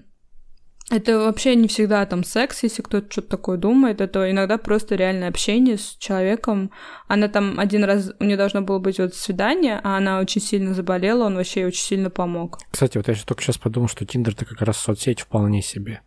это 0.91 1.17
вообще 1.17 1.55
не 1.55 1.67
всегда 1.67 2.05
там 2.05 2.23
секс, 2.23 2.61
если 2.61 2.83
кто-то 2.83 3.11
что-то 3.11 3.29
такое 3.29 3.57
думает. 3.57 4.01
Это 4.01 4.29
иногда 4.29 4.59
просто 4.59 4.95
реальное 4.95 5.29
общение 5.29 5.79
с 5.79 5.95
человеком. 5.97 6.71
Она 7.07 7.27
там 7.27 7.59
один 7.59 7.83
раз, 7.83 8.13
у 8.19 8.23
нее 8.23 8.37
должно 8.37 8.61
было 8.61 8.77
быть 8.77 8.99
вот 8.99 9.15
свидание, 9.15 9.79
а 9.83 9.97
она 9.97 10.19
очень 10.19 10.41
сильно 10.41 10.75
заболела, 10.75 11.25
он 11.25 11.35
вообще 11.35 11.61
ей 11.61 11.67
очень 11.67 11.83
сильно 11.83 12.11
помог. 12.11 12.59
Кстати, 12.69 12.97
вот 12.97 13.07
я 13.07 13.15
только 13.15 13.41
сейчас 13.41 13.57
подумал, 13.57 13.87
что 13.87 14.05
Тиндер 14.05 14.33
это 14.33 14.45
как 14.45 14.61
раз 14.61 14.77
соцсеть 14.77 15.21
вполне 15.21 15.63
себе. 15.63 16.01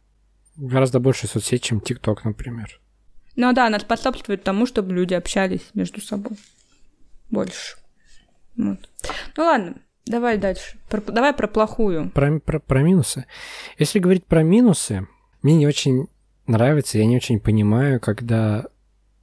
Гораздо 0.57 1.01
больше 1.01 1.27
соцсеть, 1.27 1.65
чем 1.65 1.81
ТикТок, 1.81 2.25
например. 2.25 2.81
Ну 3.35 3.53
да, 3.53 3.67
она 3.67 3.81
способствует 3.81 4.45
тому, 4.45 4.67
чтобы 4.67 4.93
люди 4.93 5.15
общались 5.15 5.71
между 5.75 6.01
собой. 6.01 6.37
Больше. 7.31 7.77
Вот. 8.57 8.79
Ну 9.37 9.43
ладно, 9.43 9.75
Давай 10.09 10.39
дальше. 10.39 10.79
Про, 10.89 11.01
давай 11.01 11.33
про 11.33 11.47
плохую. 11.47 12.11
Про, 12.11 12.41
про, 12.41 12.61
про 12.61 12.83
минусы. 12.83 13.27
Если 13.79 13.99
говорить 13.99 14.25
про 14.25 14.43
минусы, 14.43 15.07
мне 15.43 15.57
не 15.57 15.67
очень 15.67 16.09
нравится, 16.47 16.99
я 16.99 17.07
не 17.07 17.17
очень 17.17 17.41
понимаю, 17.41 18.01
когда 18.01 18.67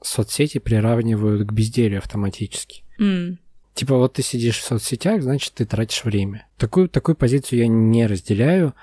соцсети 0.01 0.59
приравнивают 0.59 1.47
к 1.47 1.51
безделью 1.51 1.99
автоматически. 1.99 2.83
Mm. 2.99 3.37
Типа 3.73 3.97
вот 3.97 4.13
ты 4.13 4.21
сидишь 4.21 4.59
в 4.59 4.63
соцсетях, 4.63 5.21
значит, 5.21 5.53
ты 5.55 5.65
тратишь 5.65 6.05
время. 6.05 6.47
Такую, 6.57 6.87
такую 6.87 7.15
позицию 7.15 7.59
я 7.59 7.67
не 7.67 8.07
разделяю, 8.07 8.73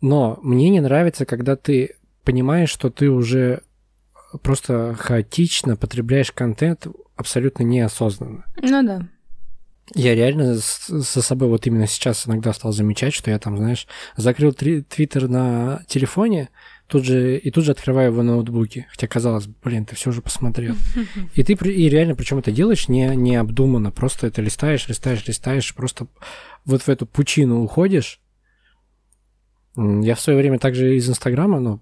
но 0.00 0.38
мне 0.42 0.68
не 0.68 0.80
нравится, 0.80 1.24
когда 1.24 1.56
ты 1.56 1.96
понимаешь, 2.24 2.70
что 2.70 2.90
ты 2.90 3.08
уже 3.08 3.62
просто 4.42 4.94
хаотично 4.98 5.76
потребляешь 5.76 6.32
контент 6.32 6.86
абсолютно 7.16 7.62
неосознанно. 7.62 8.44
Ну 8.60 8.82
да. 8.82 9.08
Я 9.94 10.14
реально 10.14 10.54
за 10.56 11.22
собой 11.22 11.48
вот 11.48 11.66
именно 11.66 11.86
сейчас 11.86 12.26
иногда 12.26 12.52
стал 12.52 12.72
замечать, 12.72 13.14
что 13.14 13.30
я 13.30 13.38
там, 13.38 13.56
знаешь, 13.56 13.86
закрыл 14.16 14.52
твиттер 14.52 15.28
на 15.28 15.82
телефоне, 15.86 16.50
тут 16.88 17.04
же, 17.04 17.38
и 17.38 17.50
тут 17.50 17.64
же 17.64 17.72
открываю 17.72 18.10
его 18.12 18.22
на 18.22 18.32
ноутбуке. 18.32 18.86
Хотя 18.90 19.06
казалось, 19.06 19.46
блин, 19.46 19.86
ты 19.86 19.94
все 19.94 20.10
уже 20.10 20.20
посмотрел. 20.20 20.74
И 21.34 21.42
ты 21.42 21.52
и 21.52 21.88
реально 21.88 22.14
причем 22.16 22.38
это 22.38 22.50
делаешь 22.50 22.88
не, 22.88 23.14
не 23.16 23.36
обдуманно, 23.36 23.90
просто 23.90 24.26
это 24.26 24.42
листаешь, 24.42 24.88
листаешь, 24.88 25.26
листаешь, 25.26 25.74
просто 25.74 26.06
вот 26.64 26.82
в 26.82 26.88
эту 26.88 27.06
пучину 27.06 27.62
уходишь. 27.62 28.20
Я 29.76 30.14
в 30.14 30.20
свое 30.20 30.38
время 30.38 30.58
также 30.58 30.96
из 30.96 31.08
Инстаграма, 31.08 31.60
ну, 31.60 31.80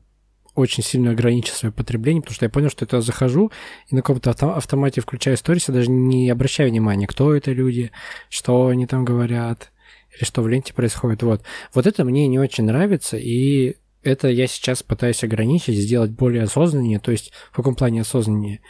очень 0.56 0.82
сильно 0.82 1.12
ограничил 1.12 1.54
свое 1.54 1.72
потребление, 1.72 2.22
потому 2.22 2.34
что 2.34 2.46
я 2.46 2.50
понял, 2.50 2.70
что 2.70 2.84
это 2.84 3.00
захожу 3.00 3.52
и 3.88 3.94
на 3.94 4.02
каком-то 4.02 4.30
автомате 4.30 5.00
включаю 5.00 5.36
сторис, 5.36 5.68
я 5.68 5.74
даже 5.74 5.90
не 5.90 6.28
обращаю 6.30 6.70
внимания, 6.70 7.06
кто 7.06 7.34
это 7.34 7.52
люди, 7.52 7.92
что 8.28 8.66
они 8.66 8.86
там 8.86 9.04
говорят, 9.04 9.70
или 10.16 10.24
что 10.24 10.42
в 10.42 10.48
ленте 10.48 10.74
происходит. 10.74 11.22
Вот. 11.22 11.42
Вот 11.74 11.86
это 11.86 12.04
мне 12.04 12.26
не 12.26 12.38
очень 12.38 12.64
нравится, 12.64 13.16
и 13.16 13.76
это 14.02 14.28
я 14.28 14.46
сейчас 14.46 14.82
пытаюсь 14.82 15.22
ограничить, 15.24 15.76
сделать 15.76 16.10
более 16.10 16.44
осознаннее, 16.44 16.98
то 16.98 17.12
есть 17.12 17.32
в 17.52 17.56
каком 17.56 17.74
плане 17.74 18.00
осознаннее. 18.00 18.60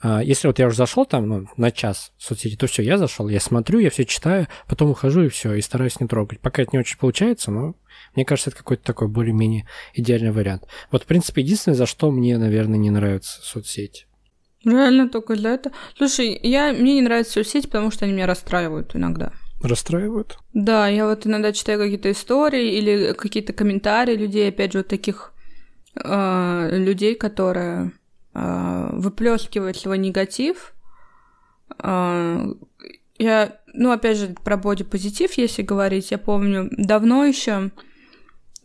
А, 0.00 0.22
если 0.22 0.46
вот 0.46 0.58
я 0.58 0.66
уже 0.66 0.76
зашел 0.76 1.04
там 1.04 1.28
ну, 1.28 1.46
на 1.56 1.70
час 1.70 2.12
в 2.18 2.22
соцсети, 2.22 2.56
то 2.56 2.66
все, 2.66 2.82
я 2.82 2.98
зашел, 2.98 3.28
я 3.28 3.40
смотрю, 3.40 3.80
я 3.80 3.90
все 3.90 4.04
читаю, 4.04 4.46
потом 4.68 4.90
ухожу 4.90 5.22
и 5.22 5.28
все, 5.28 5.54
и 5.54 5.60
стараюсь 5.60 5.98
не 6.00 6.06
трогать. 6.06 6.40
Пока 6.40 6.62
это 6.62 6.70
не 6.72 6.78
очень 6.78 6.98
получается, 6.98 7.50
но 7.50 7.74
мне 8.14 8.24
кажется, 8.24 8.50
это 8.50 8.58
какой-то 8.58 8.84
такой 8.84 9.08
более-менее 9.08 9.66
идеальный 9.94 10.30
вариант. 10.30 10.64
Вот, 10.90 11.02
в 11.02 11.06
принципе, 11.06 11.42
единственное, 11.42 11.76
за 11.76 11.86
что 11.86 12.10
мне, 12.10 12.38
наверное, 12.38 12.78
не 12.78 12.90
нравятся 12.90 13.40
соцсети. 13.42 14.06
Реально 14.64 15.08
только 15.08 15.34
для 15.34 15.54
этого. 15.54 15.74
Слушай, 15.96 16.38
я, 16.42 16.72
мне 16.72 16.94
не 16.94 17.02
нравятся 17.02 17.34
соцсети, 17.34 17.66
потому 17.66 17.90
что 17.90 18.04
они 18.04 18.14
меня 18.14 18.26
расстраивают 18.26 18.94
иногда. 18.94 19.32
Расстраивают? 19.62 20.38
Да, 20.52 20.88
я 20.88 21.06
вот 21.06 21.26
иногда 21.26 21.52
читаю 21.52 21.80
какие-то 21.80 22.12
истории 22.12 22.78
или 22.78 23.12
какие-то 23.14 23.52
комментарии 23.52 24.14
людей, 24.14 24.48
опять 24.48 24.72
же, 24.72 24.78
вот 24.78 24.88
таких 24.88 25.32
э, 25.96 26.68
людей, 26.72 27.16
которые 27.16 27.92
э, 28.34 28.88
выплескивают 28.92 29.76
свой 29.76 29.98
негатив. 29.98 30.74
Э, 31.82 32.46
я, 33.18 33.58
ну, 33.74 33.90
опять 33.90 34.16
же, 34.18 34.34
про 34.44 34.56
бодипозитив, 34.56 35.32
если 35.34 35.62
говорить, 35.62 36.10
я 36.10 36.18
помню, 36.18 36.68
давно 36.72 37.24
еще 37.24 37.70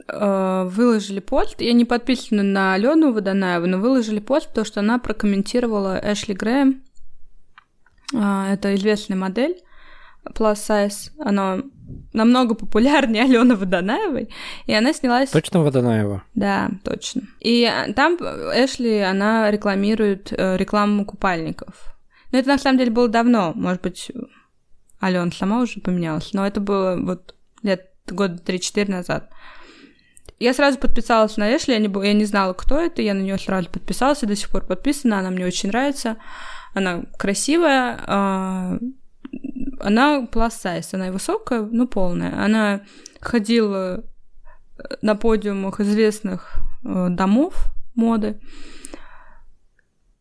э, 0.07 0.63
выложили 0.69 1.19
пост. 1.19 1.61
Я 1.61 1.73
не 1.73 1.85
подписана 1.85 2.43
на 2.43 2.73
Алену 2.73 3.13
Водонаеву, 3.13 3.67
но 3.67 3.79
выложили 3.79 4.19
пост, 4.19 4.49
потому 4.49 4.65
что 4.65 4.79
она 4.81 4.99
прокомментировала 4.99 5.99
Эшли 6.03 6.33
Грэм. 6.33 6.83
Это 8.13 8.75
известная 8.75 9.17
модель 9.17 9.63
plus 10.35 10.55
size. 10.55 11.11
Она 11.19 11.63
намного 12.13 12.55
популярнее 12.55 13.23
Алены 13.23 13.55
Водонаевой, 13.55 14.29
и 14.65 14.73
она 14.73 14.93
снялась... 14.93 15.29
Точно 15.31 15.61
Водонаева? 15.61 16.23
Да, 16.35 16.69
точно. 16.83 17.23
И 17.39 17.69
там 17.95 18.15
Эшли, 18.15 18.99
она 18.99 19.51
рекламирует 19.51 20.31
э, 20.31 20.57
рекламу 20.57 21.05
купальников. 21.05 21.95
Но 22.31 22.39
это 22.39 22.49
на 22.49 22.57
самом 22.57 22.77
деле 22.77 22.91
было 22.91 23.07
давно, 23.07 23.53
может 23.55 23.81
быть, 23.81 24.11
Алена 24.99 25.31
сама 25.31 25.61
уже 25.61 25.81
поменялась, 25.81 26.33
но 26.33 26.47
это 26.47 26.61
было 26.61 26.97
вот 26.99 27.35
лет 27.61 27.89
года 28.07 28.41
3-4 28.43 28.89
назад. 28.89 29.29
Я 30.39 30.53
сразу 30.53 30.77
подписалась 30.77 31.37
на 31.37 31.55
Эшли, 31.55 31.73
я 31.73 31.79
не, 31.79 32.05
я 32.05 32.13
не 32.13 32.25
знала, 32.25 32.53
кто 32.53 32.79
это, 32.79 33.01
я 33.01 33.13
на 33.13 33.21
нее 33.21 33.37
сразу 33.37 33.69
подписалась, 33.69 34.23
и 34.23 34.27
до 34.27 34.35
сих 34.35 34.49
пор 34.49 34.65
подписана, 34.65 35.19
она 35.19 35.29
мне 35.29 35.45
очень 35.45 35.69
нравится, 35.69 36.17
она 36.73 37.03
красивая, 37.17 37.99
э, 38.05 38.79
она 39.83 40.27
plus 40.31 40.51
size, 40.63 40.89
она 40.93 41.11
высокая, 41.11 41.61
но 41.61 41.87
полная. 41.87 42.43
Она 42.43 42.81
ходила 43.21 44.03
на 45.01 45.15
подиумах 45.15 45.79
известных 45.79 46.55
э, 46.83 47.07
домов 47.09 47.67
моды, 47.95 48.39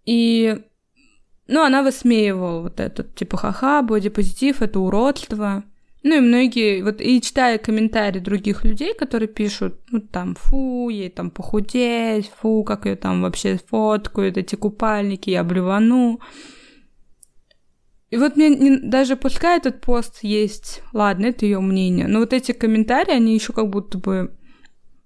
и 0.05 0.63
ну, 1.49 1.63
она 1.65 1.83
высмеивала 1.83 2.63
вот 2.63 2.81
этот, 2.81 3.15
типа, 3.15 3.37
ха-ха, 3.37 3.83
бодипозитив, 3.83 4.63
это 4.63 4.81
уродство. 4.81 5.65
Ну 6.03 6.17
и 6.17 6.21
многие, 6.21 6.83
вот 6.83 7.01
и 7.01 7.21
читая 7.21 7.59
комментарии 7.59 8.19
других 8.19 8.65
людей, 8.65 8.95
которые 8.95 9.29
пишут, 9.29 9.79
ну 9.91 10.01
там, 10.01 10.35
фу, 10.35 10.89
ей 10.89 11.11
там 11.11 11.31
похудеть, 11.31 12.31
фу, 12.41 12.65
как 12.65 12.87
ее 12.87 12.97
там 12.97 13.23
вообще 13.23 13.59
фоткают, 13.69 14.37
эти 14.37 14.57
купальники, 14.57 15.31
я 15.31 15.45
блювану. 15.45 16.21
И 18.13 18.19
вот 18.19 18.37
мне 18.37 18.51
не, 18.51 18.77
даже 18.77 19.17
пускай 19.17 19.57
этот 19.57 19.81
пост 19.81 20.19
есть, 20.21 20.83
ладно, 20.93 21.25
это 21.27 21.47
ее 21.47 21.61
мнение, 21.61 22.07
но 22.07 22.19
вот 22.19 22.35
эти 22.35 22.53
комментарии, 22.53 23.15
они 23.15 23.33
еще 23.33 23.55
как 23.55 23.71
будто 23.71 23.97
бы, 23.97 24.37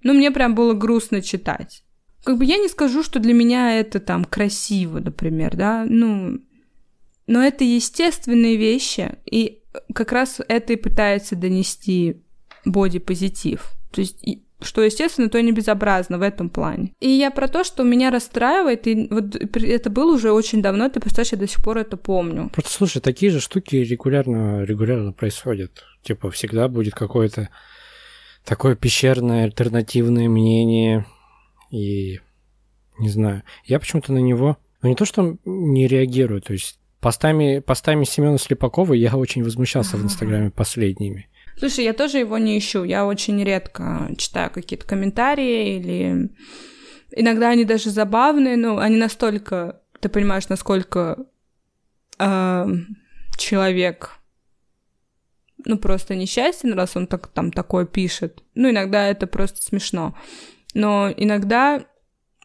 ну 0.03 0.13
мне 0.13 0.33
прям 0.33 0.57
было 0.57 0.75
грустно 0.75 1.23
читать. 1.23 1.85
Как 2.25 2.37
бы 2.37 2.45
я 2.45 2.57
не 2.57 2.67
скажу, 2.67 3.05
что 3.05 3.21
для 3.21 3.33
меня 3.33 3.79
это 3.79 4.01
там 4.01 4.25
красиво, 4.25 4.99
например, 4.99 5.57
да, 5.57 5.87
ну, 5.89 6.41
но 7.29 7.43
это 7.45 7.63
естественные 7.63 8.57
вещи, 8.57 9.15
и 9.25 9.63
как 9.95 10.11
раз 10.11 10.41
это 10.49 10.73
и 10.73 10.77
пытается 10.77 11.37
донести 11.37 12.25
боди-позитив. 12.65 13.71
То 13.93 14.01
есть 14.01 14.19
что 14.61 14.83
естественно, 14.83 15.29
то 15.29 15.39
и 15.39 15.43
не 15.43 15.53
безобразно 15.53 16.19
в 16.19 16.23
этом 16.23 16.49
плане. 16.49 16.93
И 17.01 17.09
я 17.09 17.31
про 17.31 17.49
то, 17.49 17.65
что 17.65 17.83
меня 17.83 18.11
расстраивает, 18.11 18.87
и 18.87 19.09
вот 19.11 19.37
это 19.37 19.91
было 19.91 20.15
уже 20.15 20.33
очень 20.33 20.63
давно, 20.63 20.89
ты 20.89 21.01
представляешь, 21.01 21.33
я 21.33 21.39
до 21.39 21.47
сих 21.47 21.63
пор 21.63 21.79
это 21.79 21.97
помню. 21.97 22.51
Просто 22.53 22.73
слушай, 22.73 23.01
такие 23.01 23.31
же 23.31 23.41
штуки 23.41 23.77
регулярно, 23.77 24.63
регулярно 24.65 25.13
происходят. 25.13 25.85
Типа 26.03 26.31
всегда 26.31 26.69
будет 26.69 26.95
какое-то 26.95 27.51
такое 28.45 28.77
пещерное 28.77 29.45
альтернативное 29.45 30.29
мнение, 30.29 31.05
и 31.71 32.21
не 32.99 33.09
знаю, 33.09 33.43
я 33.65 33.79
почему-то 33.79 34.13
на 34.13 34.19
него, 34.19 34.57
ну 34.83 34.89
не 34.89 34.95
то, 34.95 35.05
что 35.05 35.37
не 35.45 35.87
реагирую, 35.87 36.41
то 36.41 36.53
есть 36.53 36.79
Постами, 37.07 37.61
постами 37.61 38.05
Семена 38.05 38.37
Слепакова 38.37 38.93
я 38.93 39.17
очень 39.17 39.45
возмущался 39.45 39.97
в 39.97 40.03
Инстаграме 40.03 40.51
последними. 40.51 41.29
Слушай, 41.59 41.85
я 41.85 41.93
тоже 41.93 42.19
его 42.19 42.39
не 42.39 42.59
ищу. 42.59 42.85
Я 42.85 43.07
очень 43.07 43.43
редко 43.43 44.11
читаю 44.19 44.51
какие-то 44.51 44.87
комментарии 44.87 45.77
или... 45.77 46.31
Иногда 47.13 47.51
они 47.51 47.65
даже 47.65 47.91
забавные, 47.91 48.57
но 48.57 48.79
они 48.79 48.97
настолько... 48.97 49.81
Ты 50.01 50.09
понимаешь, 50.09 50.49
насколько 50.49 51.27
э, 52.19 52.67
человек 53.39 54.19
ну, 55.65 55.79
просто 55.79 56.15
несчастен, 56.15 56.75
раз 56.75 56.97
он 56.97 57.07
так, 57.07 57.29
там 57.29 57.51
такое 57.51 57.87
пишет. 57.87 58.43
Ну, 58.55 58.71
иногда 58.71 59.07
это 59.07 59.27
просто 59.27 59.63
смешно. 59.63 60.15
Но 60.75 61.11
иногда 61.17 61.87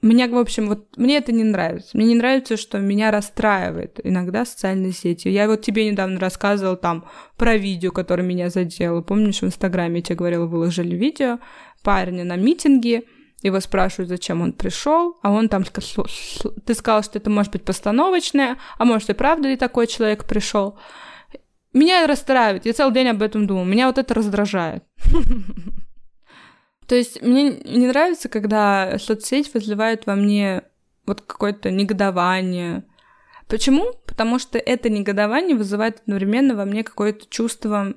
меня, 0.01 0.27
в 0.27 0.37
общем, 0.37 0.67
вот 0.67 0.97
мне 0.97 1.17
это 1.17 1.31
не 1.31 1.43
нравится. 1.43 1.95
Мне 1.95 2.07
не 2.07 2.15
нравится, 2.15 2.57
что 2.57 2.79
меня 2.79 3.11
расстраивает 3.11 3.99
иногда 4.03 4.45
социальные 4.45 4.93
сети. 4.93 5.27
Я 5.27 5.47
вот 5.47 5.61
тебе 5.61 5.89
недавно 5.89 6.19
рассказывала 6.19 6.75
там 6.75 7.05
про 7.37 7.55
видео, 7.55 7.91
которое 7.91 8.23
меня 8.23 8.49
задело. 8.49 9.01
Помнишь, 9.01 9.41
в 9.41 9.45
Инстаграме 9.45 9.97
я 9.97 10.01
тебе 10.01 10.15
говорила, 10.15 10.45
выложили 10.47 10.95
видео 10.95 11.39
парня 11.83 12.23
на 12.23 12.35
митинге, 12.35 13.03
его 13.41 13.59
спрашивают, 13.59 14.09
зачем 14.09 14.41
он 14.41 14.53
пришел, 14.53 15.17
а 15.23 15.31
он 15.31 15.49
там 15.49 15.63
ты 15.63 16.73
сказал, 16.75 17.03
что 17.03 17.17
это 17.17 17.29
может 17.29 17.51
быть 17.51 17.65
постановочное, 17.65 18.57
а 18.77 18.85
может 18.85 19.09
и 19.09 19.13
правда 19.13 19.49
ли 19.49 19.57
такой 19.57 19.87
человек 19.87 20.25
пришел. 20.25 20.77
Меня 21.73 22.05
расстраивает, 22.05 22.65
я 22.65 22.73
целый 22.73 22.93
день 22.93 23.07
об 23.07 23.21
этом 23.21 23.47
думаю, 23.47 23.65
меня 23.65 23.87
вот 23.87 23.97
это 23.97 24.13
раздражает. 24.13 24.83
То 26.91 26.97
есть 26.97 27.21
мне 27.21 27.51
не 27.51 27.87
нравится, 27.87 28.27
когда 28.27 28.99
соцсеть 28.99 29.53
вызывает 29.53 30.05
во 30.07 30.15
мне 30.15 30.63
вот 31.05 31.21
какое-то 31.21 31.71
негодование. 31.71 32.83
Почему? 33.47 33.93
Потому 34.05 34.39
что 34.39 34.57
это 34.57 34.89
негодование 34.89 35.55
вызывает 35.55 36.01
одновременно 36.01 36.53
во 36.53 36.65
мне 36.65 36.83
какое-то 36.83 37.27
чувство, 37.29 37.93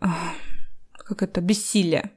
как 0.00 1.22
это, 1.22 1.40
бессилия. 1.40 2.10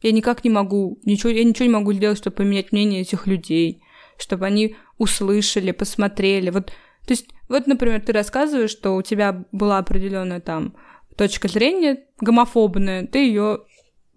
Я 0.00 0.10
никак 0.10 0.42
не 0.42 0.50
могу, 0.50 0.98
ничего, 1.04 1.30
я 1.30 1.44
ничего 1.44 1.66
не 1.66 1.74
могу 1.74 1.92
сделать, 1.92 2.18
чтобы 2.18 2.38
поменять 2.38 2.72
мнение 2.72 3.02
этих 3.02 3.28
людей, 3.28 3.84
чтобы 4.18 4.46
они 4.46 4.74
услышали, 4.98 5.70
посмотрели. 5.70 6.50
Вот, 6.50 6.72
то 7.06 7.10
есть, 7.10 7.28
вот, 7.48 7.68
например, 7.68 8.00
ты 8.00 8.10
рассказываешь, 8.10 8.70
что 8.70 8.96
у 8.96 9.02
тебя 9.02 9.44
была 9.52 9.78
определенная 9.78 10.40
там 10.40 10.74
точка 11.16 11.46
зрения 11.46 12.04
гомофобная, 12.20 13.06
ты 13.06 13.28
ее 13.28 13.60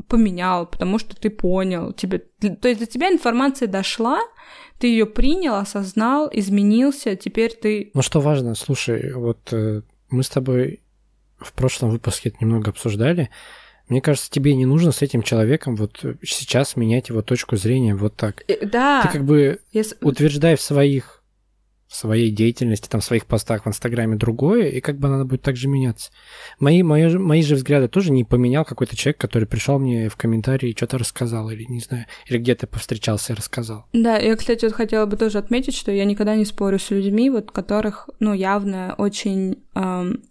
поменял, 0.08 0.66
потому 0.66 1.00
что 1.00 1.16
ты 1.16 1.30
понял. 1.30 1.94
Тебе, 1.94 2.20
то 2.20 2.68
есть 2.68 2.80
до 2.80 2.86
тебя 2.86 3.12
информация 3.12 3.68
дошла, 3.68 4.20
ты 4.80 4.88
ее 4.88 5.06
принял, 5.06 5.56
осознал, 5.56 6.30
изменился, 6.32 7.16
теперь 7.16 7.54
ты... 7.54 7.92
Ну 7.94 8.02
что 8.02 8.20
важно, 8.20 8.56
слушай, 8.56 9.14
вот 9.14 9.52
э, 9.52 9.82
мы 10.10 10.24
с 10.24 10.30
тобой 10.30 10.82
в 11.38 11.54
прошлом 11.54 11.90
выпуске 11.90 12.30
это 12.30 12.38
немного 12.42 12.72
обсуждали. 12.72 13.30
Мне 13.88 14.02
кажется, 14.02 14.32
тебе 14.32 14.56
не 14.56 14.66
нужно 14.66 14.92
с 14.92 15.02
этим 15.02 15.22
человеком 15.22 15.76
вот 15.76 16.04
сейчас 16.24 16.76
менять 16.76 17.10
его 17.10 17.22
точку 17.22 17.56
зрения 17.56 17.96
вот 17.96 18.16
так. 18.16 18.44
Э, 18.48 18.66
да. 18.66 19.04
Ты 19.04 19.10
как 19.10 19.26
бы 19.26 19.60
Я... 19.72 19.84
утверждай 20.02 20.56
в 20.56 20.62
своих 20.62 21.15
в 21.88 21.96
своей 21.96 22.32
деятельности, 22.32 22.90
там, 22.90 23.02
в 23.02 23.06
своих 23.06 23.26
постах 23.26 23.66
в 23.66 23.70
Инстаграме 23.70 24.16
другое, 24.16 24.70
и 24.70 24.82
как 24.82 24.98
бы 24.98 25.08
она 25.08 25.24
будет 25.24 25.44
также 25.44 25.68
меняться. 25.68 26.12
Мои, 26.60 26.82
мои, 26.84 27.16
мои 27.18 27.42
же 27.42 27.56
взгляды 27.56 27.88
тоже 27.88 28.12
не 28.12 28.24
поменял 28.24 28.66
какой-то 28.66 28.96
человек, 28.96 29.20
который 29.20 29.48
пришел 29.48 29.78
мне 29.80 30.10
в 30.10 30.16
комментарии 30.16 30.70
и 30.70 30.76
что-то 30.76 30.98
рассказал, 30.98 31.50
или 31.50 31.66
не 31.70 31.80
знаю, 31.80 32.06
или 32.28 32.38
где-то 32.38 32.68
повстречался 32.68 33.34
и 33.34 33.36
рассказал. 33.36 33.86
Да, 33.94 34.18
я, 34.18 34.36
кстати, 34.36 34.66
вот 34.66 34.74
хотела 34.74 35.06
бы 35.06 35.16
тоже 35.16 35.38
отметить, 35.38 35.76
что 35.76 35.92
я 35.92 36.06
никогда 36.06 36.36
не 36.36 36.46
спорю 36.46 36.80
с 36.80 36.90
людьми, 36.90 37.30
вот 37.30 37.52
которых, 37.52 38.10
ну, 38.20 38.34
явно 38.34 38.96
очень... 38.98 39.64
Эм, 39.76 40.24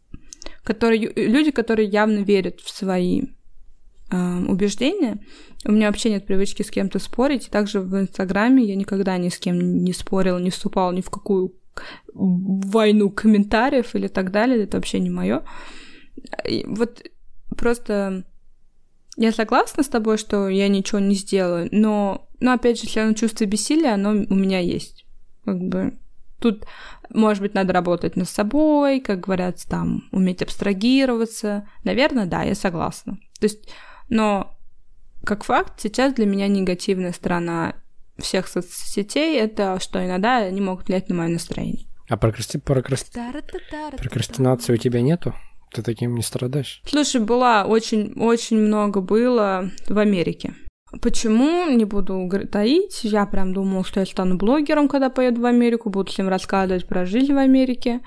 которые, 0.65 1.13
люди, 1.15 1.51
которые 1.51 1.89
явно 1.89 2.21
верят 2.21 2.61
в 2.61 2.71
свои 2.71 3.23
убеждения. 4.11 5.19
У 5.65 5.73
меня 5.73 5.89
вообще 5.89 6.11
нет 6.11 6.27
привычки 6.27 6.63
с 6.63 6.71
кем-то 6.71 6.99
спорить. 6.99 7.49
Также 7.51 7.81
в 7.81 7.99
Инстаграме 7.99 8.65
я 8.65 8.77
никогда 8.77 9.17
ни 9.17 9.29
с 9.29 9.39
кем 9.39 9.83
не 9.83 9.93
спорила, 9.93 10.39
не 10.39 10.51
вступала 10.51 10.93
ни 10.93 11.01
в 11.01 11.11
какую 11.11 11.55
войну 12.15 13.11
комментариев 13.11 13.95
или 13.95 14.09
так 14.09 14.31
далее. 14.31 14.63
Это 14.63 14.77
вообще 14.77 15.01
не 15.01 15.11
мое. 15.11 15.43
Вот 16.67 17.03
просто 17.57 18.25
я 19.17 19.33
согласна 19.33 19.83
с 19.83 19.89
тобой, 19.89 20.19
что 20.19 20.49
я 20.49 20.69
ничего 20.69 20.99
не 20.99 21.15
сделаю, 21.15 21.69
но, 21.71 22.29
но 22.41 22.53
опять 22.53 22.81
же, 22.81 22.87
все 22.87 23.01
равно 23.01 23.15
чувство 23.15 23.45
бессилия, 23.45 23.95
оно 23.95 24.11
у 24.11 24.35
меня 24.35 24.59
есть. 24.59 25.07
Как 25.45 25.59
бы 25.61 25.99
тут, 26.41 26.67
может 27.11 27.43
быть, 27.43 27.55
надо 27.55 27.73
работать 27.73 28.17
над 28.17 28.29
собой, 28.29 29.01
как 29.01 29.21
говорят, 29.21 29.65
там, 29.69 30.05
уметь 30.13 30.43
абстрагироваться. 30.43 31.69
Наверное, 31.85 32.27
да, 32.27 32.43
я 32.43 32.55
согласна. 32.55 33.19
То 33.39 33.45
есть 33.45 33.69
но 34.09 34.55
как 35.25 35.45
факт, 35.45 35.81
сейчас 35.81 36.13
для 36.15 36.27
меня 36.27 36.49
негативная 36.49 37.13
сторона 37.13 37.75
всех 38.19 38.47
соцсетей— 38.47 39.39
это 39.41 39.79
что 39.81 40.05
иногда 40.05 40.39
они 40.39 40.61
могут 40.61 40.89
влиять 40.89 41.09
на 41.09 41.15
мое 41.15 41.29
настроение. 41.29 41.87
А 42.09 42.17
прокрасти... 42.17 42.59
прокрасти... 42.59 43.19
прокрастинации 43.97 44.75
у 44.75 44.77
тебя 44.77 45.01
нету? 45.01 45.35
Ты 45.73 45.83
таким 45.83 46.15
не 46.15 46.23
страдаешь? 46.23 46.83
Слушай, 46.87 47.21
была 47.21 47.65
очень, 47.65 48.13
очень 48.21 48.59
много 48.59 49.01
было 49.01 49.71
в 49.89 49.99
Америке. 49.99 50.55
Почему? 51.03 51.69
Не 51.69 51.85
буду 51.85 52.31
таить. 52.53 53.01
Я 53.03 53.27
прям 53.27 53.53
думала, 53.53 53.85
что 53.85 54.01
я 54.01 54.07
стану 54.07 54.37
блогером, 54.37 54.89
когда 54.89 55.11
поеду 55.11 55.41
в 55.41 55.47
Америку, 55.47 55.91
буду 55.91 56.13
всем 56.13 56.29
рассказывать 56.29 56.87
про 56.87 57.07
жизнь 57.07 57.33
в 57.33 57.39
Америке. 57.39 58.01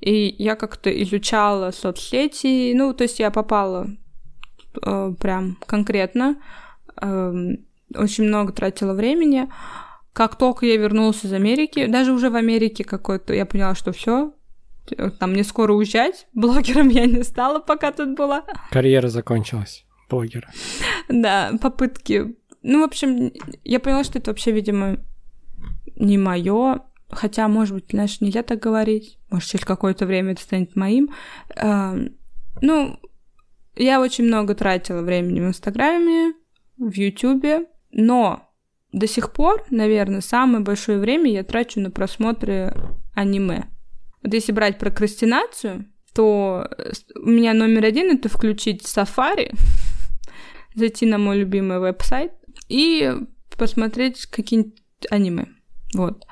И 0.00 0.34
я 0.38 0.56
как-то 0.56 0.90
изучала 1.02 1.70
соцсети. 1.70 2.72
Ну, 2.74 2.92
то 2.92 3.04
есть 3.04 3.20
я 3.20 3.30
попала 3.30 3.86
э, 4.80 5.14
прям 5.18 5.58
конкретно. 5.66 6.36
Э, 7.00 7.32
очень 7.94 8.24
много 8.24 8.52
тратила 8.52 8.94
времени. 8.94 9.48
Как 10.12 10.36
только 10.36 10.66
я 10.66 10.76
вернулась 10.76 11.24
из 11.24 11.32
Америки, 11.32 11.86
даже 11.86 12.12
уже 12.12 12.30
в 12.30 12.36
Америке 12.36 12.84
какой-то, 12.84 13.34
я 13.34 13.46
поняла, 13.46 13.74
что 13.74 13.92
все, 13.92 14.34
там 15.18 15.32
мне 15.32 15.44
скоро 15.44 15.72
уезжать. 15.72 16.26
Блогером 16.34 16.88
я 16.88 17.06
не 17.06 17.22
стала, 17.22 17.58
пока 17.58 17.92
тут 17.92 18.16
была. 18.16 18.44
Карьера 18.70 19.08
закончилась 19.08 19.84
блогера. 20.12 20.50
Да, 21.08 21.52
попытки. 21.60 22.36
Ну, 22.62 22.80
в 22.80 22.84
общем, 22.84 23.32
я 23.64 23.80
поняла, 23.80 24.04
что 24.04 24.18
это 24.18 24.30
вообще, 24.30 24.52
видимо, 24.52 24.98
не 25.96 26.18
мое. 26.18 26.82
хотя, 27.08 27.48
может 27.48 27.74
быть, 27.74 27.90
знаешь, 27.90 28.20
нельзя 28.20 28.42
так 28.42 28.60
говорить, 28.60 29.18
может, 29.30 29.48
через 29.50 29.64
какое-то 29.64 30.06
время 30.06 30.32
это 30.32 30.42
станет 30.42 30.76
моим. 30.76 31.10
Э, 31.56 31.94
ну, 32.60 32.98
я 33.74 34.00
очень 34.00 34.24
много 34.24 34.54
тратила 34.54 35.02
времени 35.02 35.40
в 35.40 35.48
Инстаграме, 35.48 36.34
в 36.76 36.92
Ютубе, 36.92 37.66
но 37.90 38.48
до 38.92 39.06
сих 39.06 39.32
пор, 39.32 39.64
наверное, 39.70 40.20
самое 40.20 40.62
большое 40.62 40.98
время 40.98 41.30
я 41.30 41.44
трачу 41.44 41.80
на 41.80 41.90
просмотры 41.90 42.74
аниме. 43.14 43.68
Вот 44.22 44.34
если 44.34 44.52
брать 44.52 44.78
прокрастинацию, 44.78 45.86
то 46.14 46.68
у 47.16 47.28
меня 47.28 47.54
номер 47.54 47.86
один 47.86 48.10
это 48.10 48.28
включить 48.28 48.82
Safari, 48.82 49.54
зайти 50.74 51.06
на 51.06 51.18
мой 51.18 51.38
любимый 51.38 51.78
веб-сайт 51.78 52.32
и 52.68 53.14
посмотреть 53.56 54.26
какие-нибудь 54.26 54.78
аниме. 55.10 55.46
Вот. 55.94 56.24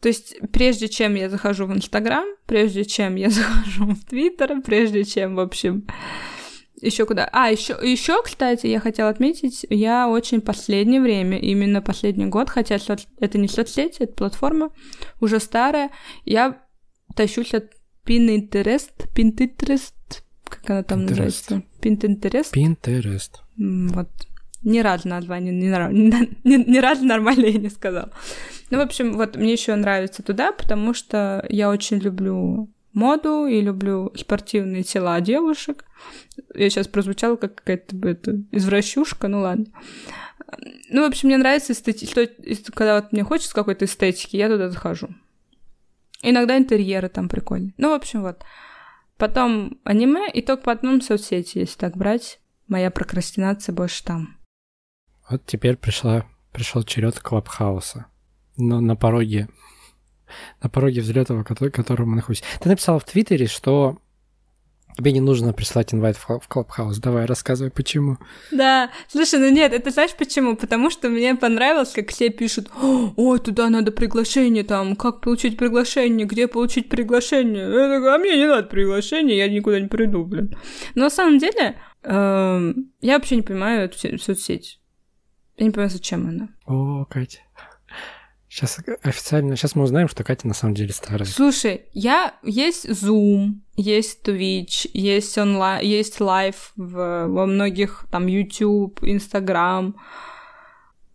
То 0.00 0.08
есть, 0.08 0.36
прежде 0.52 0.88
чем 0.88 1.14
я 1.14 1.28
захожу 1.28 1.66
в 1.66 1.72
Инстаграм, 1.74 2.24
прежде 2.46 2.84
чем 2.84 3.16
я 3.16 3.30
захожу 3.30 3.86
в 3.86 4.04
Твиттер, 4.04 4.62
прежде 4.62 5.04
чем, 5.04 5.36
в 5.36 5.40
общем, 5.40 5.86
еще 6.80 7.04
куда? 7.04 7.28
А, 7.32 7.50
еще, 7.50 7.76
еще, 7.82 8.22
кстати, 8.22 8.66
я 8.66 8.80
хотела 8.80 9.10
отметить, 9.10 9.66
я 9.68 10.08
очень 10.08 10.40
последнее 10.40 11.00
время, 11.00 11.38
именно 11.38 11.82
последний 11.82 12.26
год, 12.26 12.48
хотя 12.48 12.78
это 13.18 13.38
не 13.38 13.48
соцсети, 13.48 14.02
это 14.02 14.14
платформа, 14.14 14.70
уже 15.20 15.38
старая, 15.40 15.90
я 16.24 16.62
тащусь 17.14 17.52
от 17.52 17.70
Pinterest, 18.06 18.92
Pinterest, 19.14 19.92
как 20.44 20.70
она 20.70 20.82
там 20.82 21.00
Pinterest. 21.00 21.08
называется? 21.10 21.62
Pinterest. 21.82 22.52
Pinterest. 22.54 23.30
Вот. 23.58 24.08
Ни 24.62 24.80
разу 24.80 25.08
название, 25.08 25.52
ни, 25.52 25.66
ни, 26.44 26.70
ни 26.70 26.78
разу 26.78 27.04
нормально 27.04 27.46
я 27.46 27.58
не 27.58 27.70
сказала. 27.70 28.12
Ну, 28.70 28.78
в 28.78 28.82
общем, 28.82 29.14
вот 29.14 29.36
мне 29.36 29.52
еще 29.52 29.74
нравится 29.74 30.22
туда, 30.22 30.52
потому 30.52 30.94
что 30.94 31.44
я 31.48 31.70
очень 31.70 31.98
люблю 31.98 32.68
моду 32.92 33.46
и 33.46 33.60
люблю 33.60 34.12
спортивные 34.16 34.82
тела 34.82 35.20
девушек. 35.20 35.84
Я 36.54 36.70
сейчас 36.70 36.88
прозвучала 36.88 37.36
как 37.36 37.56
какая-то 37.56 37.96
это, 38.08 38.42
извращушка, 38.50 39.28
ну 39.28 39.40
ладно. 39.40 39.66
Ну, 40.88 41.02
в 41.02 41.08
общем, 41.08 41.28
мне 41.28 41.38
нравится 41.38 41.72
эстетика. 41.72 42.28
Когда 42.74 42.96
вот 42.96 43.12
мне 43.12 43.22
хочется 43.22 43.54
какой-то 43.54 43.84
эстетики, 43.84 44.36
я 44.36 44.48
туда 44.48 44.68
захожу. 44.68 45.08
Иногда 46.22 46.58
интерьеры 46.58 47.08
там 47.08 47.28
прикольные. 47.28 47.72
Ну, 47.76 47.90
в 47.90 47.94
общем, 47.94 48.22
вот. 48.22 48.42
Потом 49.16 49.78
аниме, 49.84 50.28
и 50.32 50.42
только 50.42 50.64
потом 50.64 51.00
соцсети, 51.00 51.58
если 51.58 51.78
так 51.78 51.96
брать. 51.96 52.40
Моя 52.68 52.90
прокрастинация 52.90 53.72
больше 53.72 54.04
там. 54.04 54.39
Вот 55.30 55.46
теперь 55.46 55.76
пришла, 55.76 56.26
пришел 56.52 56.82
черед 56.82 57.20
Клабхауса. 57.20 58.06
Но 58.56 58.80
на 58.80 58.96
пороге 58.96 59.48
на 60.62 60.68
пороге 60.68 61.00
взлета, 61.00 61.34
в 61.34 61.44
котором 61.44 62.10
мы 62.10 62.16
находимся. 62.16 62.44
Ты 62.60 62.68
написал 62.68 62.98
в 62.98 63.04
Твиттере, 63.04 63.46
что 63.46 63.98
тебе 64.96 65.12
не 65.12 65.20
нужно 65.20 65.52
прислать 65.52 65.94
invite 65.94 66.16
в 66.16 66.48
Клабхаус. 66.48 66.98
Давай, 66.98 67.24
рассказывай, 67.26 67.70
почему. 67.70 68.18
Да, 68.50 68.90
слушай, 69.08 69.38
ну 69.38 69.50
нет, 69.50 69.72
это 69.72 69.90
знаешь 69.90 70.14
почему? 70.16 70.56
Потому 70.56 70.90
что 70.90 71.08
мне 71.08 71.34
понравилось, 71.34 71.92
как 71.92 72.10
все 72.10 72.28
пишут, 72.30 72.70
ой, 73.16 73.38
туда 73.38 73.70
надо 73.70 73.92
приглашение, 73.92 74.64
там, 74.64 74.96
как 74.96 75.20
получить 75.20 75.56
приглашение, 75.56 76.26
где 76.26 76.48
получить 76.48 76.88
приглашение. 76.88 77.62
Я 77.62 77.88
такая, 77.88 78.14
а 78.14 78.18
мне 78.18 78.36
не 78.36 78.46
надо 78.46 78.68
приглашение, 78.68 79.38
я 79.38 79.48
никуда 79.48 79.80
не 79.80 79.88
приду, 79.88 80.24
блин. 80.24 80.56
Но 80.94 81.04
на 81.04 81.10
самом 81.10 81.38
деле, 81.38 81.80
эм, 82.02 82.92
я 83.00 83.14
вообще 83.14 83.36
не 83.36 83.42
понимаю 83.42 83.84
эту 83.84 84.18
соцсеть. 84.18 84.79
Я 85.60 85.66
не 85.66 85.72
понимаю, 85.72 85.90
зачем 85.90 86.26
она. 86.26 86.48
О, 86.64 87.04
Катя. 87.04 87.40
Сейчас 88.48 88.80
официально, 89.02 89.54
сейчас 89.56 89.74
мы 89.74 89.84
узнаем, 89.84 90.08
что 90.08 90.24
Катя 90.24 90.48
на 90.48 90.54
самом 90.54 90.74
деле 90.74 90.92
старая. 90.94 91.26
Слушай, 91.26 91.82
я 91.92 92.34
есть 92.42 92.86
Zoom, 92.86 93.60
есть 93.76 94.26
Twitch, 94.26 94.90
есть 94.94 95.36
онлайн, 95.36 95.86
есть 95.86 96.18
live 96.18 96.72
в, 96.76 97.26
во 97.28 97.46
многих 97.46 98.06
там 98.10 98.26
YouTube, 98.26 99.02
Instagram. 99.02 99.96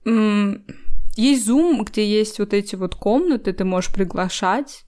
Есть 0.05 1.49
Zoom, 1.49 1.83
где 1.83 2.07
есть 2.07 2.37
вот 2.37 2.53
эти 2.53 2.75
вот 2.75 2.93
комнаты, 2.93 3.51
ты 3.51 3.65
можешь 3.65 3.91
приглашать. 3.91 4.85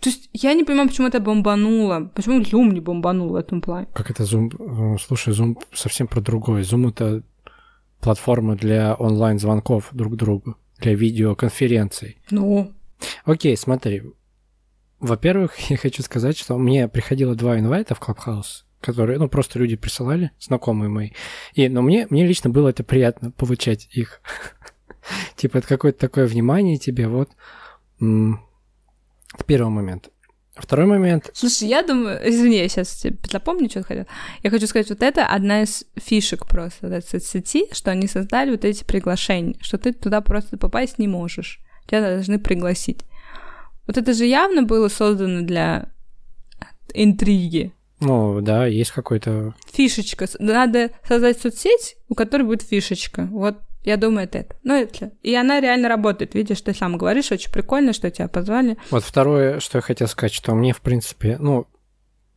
То 0.00 0.10
есть 0.10 0.30
я 0.32 0.54
не 0.54 0.62
понимаю, 0.62 0.88
почему 0.88 1.08
это 1.08 1.18
бомбануло. 1.18 2.10
Почему 2.14 2.40
Zoom 2.40 2.72
не 2.72 2.80
бомбанул 2.80 3.30
в 3.30 3.34
этом 3.34 3.60
плане? 3.60 3.88
Как 3.94 4.10
это 4.10 4.22
Zoom? 4.22 4.94
Э, 4.94 4.96
слушай, 5.04 5.34
Zoom 5.34 5.56
совсем 5.74 6.06
про 6.06 6.20
другое. 6.20 6.62
Zoom— 6.62 6.88
это 6.90 7.24
платформа 8.02 8.56
для 8.56 8.94
онлайн-звонков 8.94 9.88
друг 9.92 10.16
другу 10.16 10.56
для 10.78 10.94
видеоконференций. 10.94 12.18
Ну? 12.30 12.72
Окей, 13.24 13.56
смотри. 13.56 14.02
Во-первых, 15.00 15.56
я 15.70 15.76
хочу 15.76 16.02
сказать, 16.02 16.36
что 16.36 16.58
мне 16.58 16.88
приходило 16.88 17.34
два 17.34 17.58
инвайта 17.58 17.94
в 17.94 18.00
Clubhouse, 18.00 18.64
которые, 18.80 19.18
ну, 19.18 19.28
просто 19.28 19.58
люди 19.58 19.76
присылали, 19.76 20.32
знакомые 20.40 20.90
мои. 20.90 21.10
И, 21.54 21.68
но 21.68 21.80
мне, 21.80 22.06
мне 22.10 22.26
лично 22.26 22.50
было 22.50 22.68
это 22.68 22.82
приятно 22.82 23.30
получать 23.30 23.88
их. 23.92 24.20
Типа, 25.36 25.58
это 25.58 25.68
какое-то 25.68 26.00
такое 26.00 26.26
внимание 26.26 26.76
тебе, 26.76 27.06
вот. 27.08 27.30
Первый 29.46 29.70
момент. 29.70 30.10
Второй 30.54 30.86
момент. 30.86 31.30
Слушай, 31.32 31.68
я 31.68 31.82
думаю, 31.82 32.20
извини, 32.28 32.58
я 32.58 32.68
сейчас 32.68 33.06
запомню, 33.30 33.70
что 33.70 33.82
хотел. 33.82 34.06
Я 34.42 34.50
хочу 34.50 34.66
сказать, 34.66 34.90
вот 34.90 35.02
это 35.02 35.26
одна 35.26 35.62
из 35.62 35.84
фишек 35.96 36.46
просто 36.46 36.88
этой 36.88 37.20
сети, 37.20 37.68
что 37.72 37.90
они 37.90 38.06
создали 38.06 38.50
вот 38.50 38.64
эти 38.64 38.84
приглашения, 38.84 39.56
что 39.60 39.78
ты 39.78 39.92
туда 39.92 40.20
просто 40.20 40.58
попасть 40.58 40.98
не 40.98 41.08
можешь. 41.08 41.60
Тебя 41.86 42.02
должны 42.02 42.38
пригласить. 42.38 43.00
Вот 43.86 43.96
это 43.96 44.12
же 44.12 44.26
явно 44.26 44.62
было 44.62 44.88
создано 44.88 45.40
для 45.42 45.88
интриги. 46.92 47.72
Ну, 48.00 48.40
да, 48.42 48.66
есть 48.66 48.90
какой-то... 48.90 49.54
Фишечка. 49.72 50.26
Надо 50.38 50.90
создать 51.06 51.40
соцсеть, 51.40 51.96
у 52.08 52.14
которой 52.14 52.42
будет 52.42 52.62
фишечка. 52.62 53.26
Вот 53.30 53.56
я 53.84 53.96
думаю, 53.96 54.24
это 54.24 54.38
это. 54.38 54.56
Ну, 54.62 54.74
это. 54.74 55.12
И 55.22 55.34
она 55.34 55.60
реально 55.60 55.88
работает. 55.88 56.34
Видишь, 56.34 56.60
ты 56.60 56.72
сам 56.72 56.98
говоришь, 56.98 57.32
очень 57.32 57.50
прикольно, 57.50 57.92
что 57.92 58.10
тебя 58.10 58.28
позвали. 58.28 58.76
Вот 58.90 59.04
второе, 59.04 59.60
что 59.60 59.78
я 59.78 59.82
хотел 59.82 60.08
сказать, 60.08 60.32
что 60.32 60.54
мне, 60.54 60.72
в 60.72 60.80
принципе, 60.80 61.36
ну, 61.38 61.66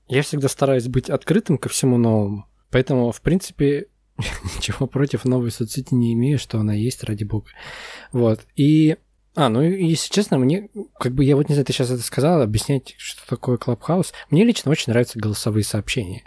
я 0.07 0.21
всегда 0.21 0.47
стараюсь 0.47 0.87
быть 0.87 1.09
открытым 1.09 1.57
ко 1.57 1.69
всему 1.69 1.97
новому. 1.97 2.47
Поэтому, 2.71 3.11
в 3.11 3.21
принципе, 3.21 3.87
ничего 4.57 4.87
против 4.87 5.25
новой 5.25 5.51
соцсети 5.51 5.93
не 5.93 6.13
имею, 6.13 6.39
что 6.39 6.59
она 6.59 6.73
есть, 6.73 7.03
ради 7.03 7.23
бога. 7.23 7.49
Вот. 8.11 8.41
И 8.55 8.97
а, 9.35 9.49
ну, 9.49 9.61
если 9.61 10.13
честно, 10.13 10.37
мне, 10.37 10.69
как 10.97 11.13
бы, 11.13 11.25
я 11.25 11.35
вот 11.35 11.49
не 11.49 11.55
знаю, 11.55 11.65
ты 11.65 11.73
сейчас 11.73 11.91
это 11.91 12.01
сказала, 12.01 12.43
объяснять, 12.43 12.95
что 12.97 13.27
такое 13.27 13.57
Clubhouse. 13.57 14.13
Мне 14.29 14.45
лично 14.45 14.71
очень 14.71 14.91
нравятся 14.91 15.19
голосовые 15.19 15.65
сообщения. 15.65 16.23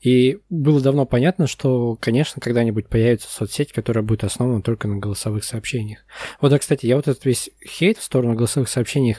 И 0.00 0.38
было 0.48 0.80
давно 0.80 1.04
понятно, 1.04 1.48
что, 1.48 1.96
конечно, 2.00 2.40
когда-нибудь 2.40 2.88
появится 2.88 3.28
соцсеть, 3.28 3.72
которая 3.72 4.04
будет 4.04 4.22
основана 4.22 4.62
только 4.62 4.86
на 4.86 4.96
голосовых 4.96 5.42
сообщениях. 5.42 6.04
Вот, 6.40 6.50
да, 6.50 6.58
кстати, 6.58 6.86
я 6.86 6.96
вот 6.96 7.08
этот 7.08 7.24
весь 7.24 7.50
хейт 7.66 7.98
в 7.98 8.02
сторону 8.04 8.34
голосовых 8.34 8.68
сообщений, 8.68 9.16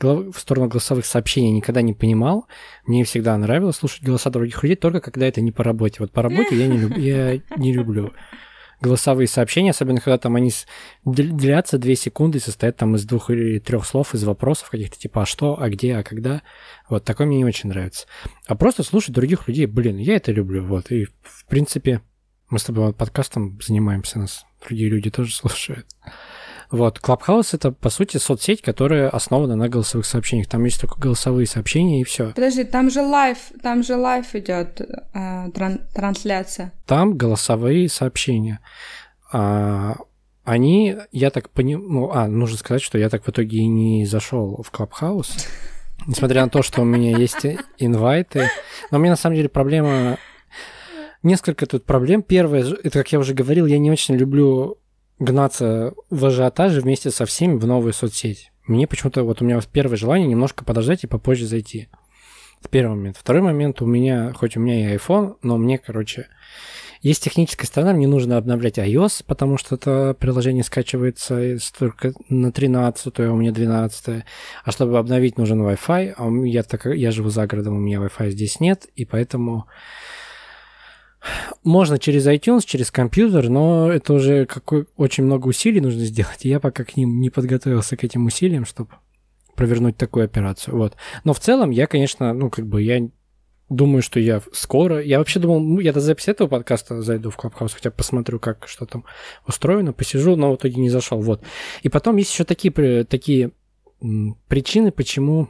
в 0.00 0.38
сторону 0.38 0.68
голосовых 0.68 1.04
сообщений 1.04 1.50
никогда 1.50 1.82
не 1.82 1.94
понимал. 1.94 2.46
Мне 2.86 3.02
всегда 3.04 3.36
нравилось 3.36 3.76
слушать 3.76 4.04
голоса 4.04 4.30
других 4.30 4.62
людей, 4.62 4.76
только 4.76 5.00
когда 5.00 5.26
это 5.26 5.40
не 5.40 5.50
по 5.50 5.64
работе. 5.64 5.96
Вот 5.98 6.12
по 6.12 6.22
работе 6.22 6.56
я 6.56 7.40
не 7.56 7.72
люблю 7.72 8.12
голосовые 8.84 9.26
сообщения, 9.26 9.70
особенно 9.70 10.00
когда 10.00 10.18
там 10.18 10.36
они 10.36 10.52
длятся 11.04 11.78
две 11.78 11.96
секунды 11.96 12.38
и 12.38 12.40
состоят 12.40 12.76
там 12.76 12.94
из 12.96 13.04
двух 13.04 13.30
или 13.30 13.58
трех 13.58 13.86
слов, 13.86 14.14
из 14.14 14.24
вопросов 14.24 14.68
каких-то 14.68 14.98
типа 14.98 15.22
«а 15.22 15.26
что?», 15.26 15.58
«а 15.58 15.70
где?», 15.70 15.96
«а 15.96 16.02
когда?». 16.02 16.42
Вот, 16.90 17.04
такое 17.04 17.26
мне 17.26 17.38
не 17.38 17.44
очень 17.46 17.70
нравится. 17.70 18.06
А 18.46 18.54
просто 18.54 18.82
слушать 18.82 19.14
других 19.14 19.48
людей, 19.48 19.64
блин, 19.64 19.96
я 19.96 20.16
это 20.16 20.32
люблю, 20.32 20.64
вот. 20.64 20.90
И, 20.90 21.06
в 21.22 21.46
принципе, 21.46 22.02
мы 22.50 22.58
с 22.58 22.64
тобой 22.64 22.92
подкастом 22.92 23.58
занимаемся, 23.62 24.18
нас 24.18 24.44
другие 24.66 24.90
люди 24.90 25.10
тоже 25.10 25.32
слушают. 25.34 25.86
Вот, 26.74 26.98
Clubhouse 26.98 27.50
это, 27.52 27.70
по 27.70 27.88
сути, 27.88 28.16
соцсеть, 28.16 28.60
которая 28.60 29.08
основана 29.08 29.54
на 29.54 29.68
голосовых 29.68 30.04
сообщениях. 30.04 30.48
Там 30.48 30.64
есть 30.64 30.80
только 30.80 30.98
голосовые 30.98 31.46
сообщения 31.46 32.00
и 32.00 32.04
все. 32.04 32.32
Подожди, 32.34 32.64
там 32.64 32.90
же 32.90 33.00
live, 33.00 33.38
там 33.62 33.84
же 33.84 33.94
live 33.94 34.34
идет 34.34 34.80
э, 34.80 34.88
тран- 35.54 35.82
трансляция. 35.94 36.72
Там 36.84 37.16
голосовые 37.16 37.88
сообщения. 37.88 38.58
А, 39.32 39.98
они, 40.42 40.96
я 41.12 41.30
так 41.30 41.50
понимаю, 41.50 41.88
ну, 41.88 42.10
а, 42.10 42.26
нужно 42.26 42.58
сказать, 42.58 42.82
что 42.82 42.98
я 42.98 43.08
так 43.08 43.24
в 43.24 43.28
итоге 43.28 43.58
и 43.58 43.66
не 43.68 44.04
зашел 44.04 44.60
в 44.60 44.72
Clubhouse, 44.72 45.46
несмотря 46.08 46.42
на 46.42 46.50
то, 46.50 46.62
что 46.62 46.82
у 46.82 46.84
меня 46.84 47.16
есть 47.16 47.46
инвайты. 47.78 48.50
Но 48.90 48.98
у 48.98 49.00
меня 49.00 49.12
на 49.12 49.16
самом 49.16 49.36
деле 49.36 49.48
проблема 49.48 50.18
несколько 51.22 51.66
тут 51.66 51.84
проблем. 51.84 52.24
Первое, 52.24 52.64
это, 52.64 52.98
как 52.98 53.12
я 53.12 53.20
уже 53.20 53.32
говорил, 53.32 53.66
я 53.66 53.78
не 53.78 53.92
очень 53.92 54.16
люблю 54.16 54.78
гнаться 55.18 55.94
в 56.10 56.24
ажиотаже 56.24 56.80
вместе 56.80 57.10
со 57.10 57.26
всеми 57.26 57.58
в 57.58 57.66
новую 57.66 57.92
соцсеть. 57.92 58.50
Мне 58.66 58.86
почему-то 58.86 59.24
вот 59.24 59.42
у 59.42 59.44
меня 59.44 59.60
первое 59.72 59.96
желание 59.96 60.26
немножко 60.26 60.64
подождать 60.64 61.04
и 61.04 61.08
попозже 61.08 61.46
зайти. 61.46 61.88
Это 62.60 62.68
первый 62.70 62.96
момент. 62.96 63.16
Второй 63.18 63.42
момент 63.42 63.82
у 63.82 63.86
меня, 63.86 64.32
хоть 64.32 64.56
у 64.56 64.60
меня 64.60 64.92
и 64.92 64.96
iPhone, 64.96 65.36
но 65.42 65.58
мне, 65.58 65.76
короче, 65.78 66.28
есть 67.04 67.22
техническая 67.22 67.66
сторона, 67.66 67.92
мне 67.92 68.08
нужно 68.08 68.38
обновлять 68.38 68.78
iOS, 68.78 69.24
потому 69.26 69.58
что 69.58 69.74
это 69.74 70.16
приложение 70.18 70.64
скачивается 70.64 71.58
только 71.78 72.14
на 72.30 72.50
13, 72.50 73.20
а 73.20 73.30
у 73.30 73.36
меня 73.36 73.52
12. 73.52 74.24
А 74.64 74.70
чтобы 74.72 74.98
обновить, 74.98 75.36
нужен 75.36 75.60
Wi-Fi, 75.60 76.14
а 76.16 76.46
я, 76.46 76.62
так, 76.62 76.86
я 76.86 77.10
живу 77.10 77.28
за 77.28 77.46
городом, 77.46 77.76
у 77.76 77.78
меня 77.78 77.98
Wi-Fi 77.98 78.30
здесь 78.30 78.58
нет, 78.58 78.86
и 78.96 79.04
поэтому 79.04 79.66
можно 81.62 81.98
через 81.98 82.26
iTunes, 82.26 82.62
через 82.64 82.90
компьютер, 82.90 83.48
но 83.48 83.90
это 83.90 84.12
уже 84.12 84.46
какой, 84.46 84.86
очень 84.96 85.24
много 85.24 85.48
усилий 85.48 85.80
нужно 85.80 86.04
сделать, 86.04 86.44
и 86.44 86.48
я 86.48 86.60
пока 86.60 86.84
к 86.84 86.96
ним 86.96 87.20
не 87.20 87.30
подготовился 87.30 87.96
к 87.96 88.04
этим 88.04 88.26
усилиям, 88.26 88.64
чтобы 88.64 88.90
провернуть 89.54 89.96
такую 89.96 90.24
операцию. 90.24 90.76
Вот. 90.76 90.96
Но 91.24 91.32
в 91.32 91.40
целом 91.40 91.70
я, 91.70 91.86
конечно, 91.86 92.32
ну, 92.32 92.50
как 92.50 92.66
бы 92.66 92.82
я 92.82 93.08
Думаю, 93.70 94.02
что 94.02 94.20
я 94.20 94.42
скоро... 94.52 95.00
Я 95.00 95.18
вообще 95.18 95.40
думал, 95.40 95.80
я 95.80 95.94
до 95.94 96.00
записи 96.00 96.28
этого 96.30 96.48
подкаста 96.48 97.00
зайду 97.00 97.30
в 97.30 97.38
Clubhouse, 97.38 97.72
хотя 97.74 97.90
посмотрю, 97.90 98.38
как 98.38 98.68
что 98.68 98.84
там 98.84 99.04
устроено, 99.46 99.94
посижу, 99.94 100.36
но 100.36 100.52
в 100.52 100.56
итоге 100.56 100.82
не 100.82 100.90
зашел. 100.90 101.20
Вот. 101.20 101.42
И 101.82 101.88
потом 101.88 102.16
есть 102.16 102.30
еще 102.30 102.44
такие, 102.44 103.04
такие 103.04 103.52
причины, 104.48 104.92
почему 104.92 105.48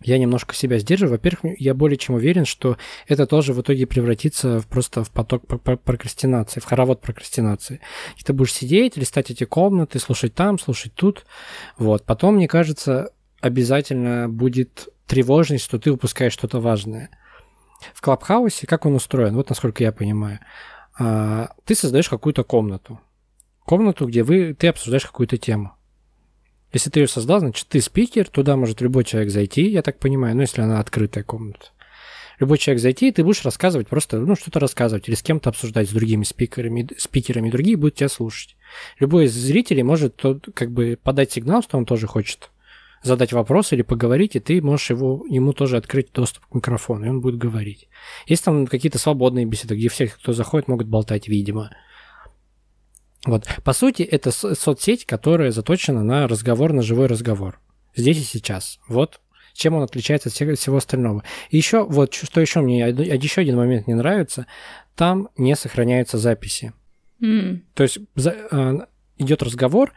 я 0.00 0.18
немножко 0.18 0.54
себя 0.54 0.78
сдерживаю. 0.78 1.12
Во-первых, 1.12 1.58
я 1.58 1.74
более 1.74 1.96
чем 1.96 2.14
уверен, 2.14 2.44
что 2.44 2.76
это 3.06 3.26
тоже 3.26 3.52
в 3.52 3.60
итоге 3.60 3.86
превратится 3.86 4.62
просто 4.68 5.02
в 5.02 5.10
поток 5.10 5.46
прокрастинации, 5.46 6.60
в 6.60 6.64
хоровод 6.64 7.00
прокрастинации. 7.00 7.80
И 8.16 8.22
ты 8.22 8.32
будешь 8.32 8.52
сидеть, 8.52 8.96
листать 8.96 9.30
эти 9.30 9.44
комнаты, 9.44 9.98
слушать 9.98 10.34
там, 10.34 10.58
слушать 10.58 10.94
тут. 10.94 11.26
Вот. 11.78 12.04
Потом, 12.04 12.36
мне 12.36 12.46
кажется, 12.46 13.10
обязательно 13.40 14.28
будет 14.28 14.88
тревожность, 15.06 15.64
что 15.64 15.78
ты 15.78 15.90
упускаешь 15.90 16.32
что-то 16.32 16.60
важное. 16.60 17.10
В 17.94 18.00
Клабхаусе, 18.00 18.66
как 18.66 18.86
он 18.86 18.94
устроен, 18.94 19.34
вот 19.34 19.48
насколько 19.48 19.82
я 19.82 19.92
понимаю, 19.92 20.40
а, 20.98 21.50
ты 21.64 21.74
создаешь 21.74 22.08
какую-то 22.08 22.44
комнату. 22.44 23.00
Комнату, 23.64 24.06
где 24.06 24.22
вы, 24.22 24.54
ты 24.54 24.68
обсуждаешь 24.68 25.06
какую-то 25.06 25.36
тему. 25.36 25.77
Если 26.72 26.90
ты 26.90 27.00
ее 27.00 27.08
создал, 27.08 27.40
значит, 27.40 27.66
ты 27.68 27.80
спикер, 27.80 28.28
туда 28.28 28.56
может 28.56 28.80
любой 28.80 29.04
человек 29.04 29.30
зайти, 29.30 29.68
я 29.68 29.82
так 29.82 29.98
понимаю, 29.98 30.36
ну, 30.36 30.42
если 30.42 30.60
она 30.60 30.80
открытая 30.80 31.24
комната. 31.24 31.68
Любой 32.38 32.58
человек 32.58 32.82
зайти, 32.82 33.08
и 33.08 33.12
ты 33.12 33.24
будешь 33.24 33.44
рассказывать 33.44 33.88
просто, 33.88 34.18
ну, 34.18 34.36
что-то 34.36 34.60
рассказывать 34.60 35.08
или 35.08 35.16
с 35.16 35.22
кем-то 35.22 35.50
обсуждать, 35.50 35.88
с 35.88 35.92
другими 35.92 36.22
спикерами, 36.22 36.88
спикерами, 36.96 37.50
другие 37.50 37.76
будут 37.76 37.96
тебя 37.96 38.08
слушать. 38.08 38.56
Любой 39.00 39.24
из 39.24 39.34
зрителей 39.34 39.82
может 39.82 40.16
тот, 40.16 40.46
как 40.54 40.70
бы 40.70 40.98
подать 41.02 41.32
сигнал, 41.32 41.62
что 41.62 41.78
он 41.78 41.86
тоже 41.86 42.06
хочет 42.06 42.50
задать 43.02 43.32
вопрос 43.32 43.72
или 43.72 43.82
поговорить, 43.82 44.36
и 44.36 44.40
ты 44.40 44.60
можешь 44.60 44.90
его, 44.90 45.24
ему 45.28 45.52
тоже 45.52 45.76
открыть 45.76 46.12
доступ 46.12 46.46
к 46.46 46.54
микрофону, 46.54 47.06
и 47.06 47.08
он 47.08 47.20
будет 47.20 47.38
говорить. 47.38 47.88
Есть 48.26 48.44
там 48.44 48.66
какие-то 48.66 48.98
свободные 48.98 49.46
беседы, 49.46 49.76
где 49.76 49.88
все, 49.88 50.08
кто 50.08 50.32
заходит, 50.32 50.68
могут 50.68 50.86
болтать, 50.86 51.28
видимо. 51.28 51.70
Вот. 53.24 53.46
По 53.64 53.72
сути, 53.72 54.02
это 54.02 54.30
соцсеть, 54.30 55.04
которая 55.04 55.50
заточена 55.50 56.02
на 56.02 56.28
разговор, 56.28 56.72
на 56.72 56.82
живой 56.82 57.06
разговор. 57.06 57.60
Здесь 57.96 58.18
и 58.18 58.22
сейчас. 58.22 58.78
Вот 58.88 59.20
чем 59.58 59.74
он 59.74 59.82
отличается 59.82 60.28
от 60.28 60.34
всего, 60.34 60.54
всего 60.54 60.76
остального. 60.76 61.24
И 61.50 61.56
еще, 61.56 61.84
вот, 61.84 62.14
что 62.14 62.40
еще 62.40 62.60
мне, 62.60 62.88
еще 62.88 63.40
один 63.40 63.56
момент 63.56 63.88
не 63.88 63.94
нравится, 63.94 64.46
там 64.94 65.30
не 65.36 65.56
сохраняются 65.56 66.16
записи. 66.16 66.72
Mm. 67.20 67.62
То 67.74 67.82
есть 67.82 67.98
за, 68.14 68.36
э, 68.50 68.78
идет 69.18 69.42
разговор, 69.42 69.92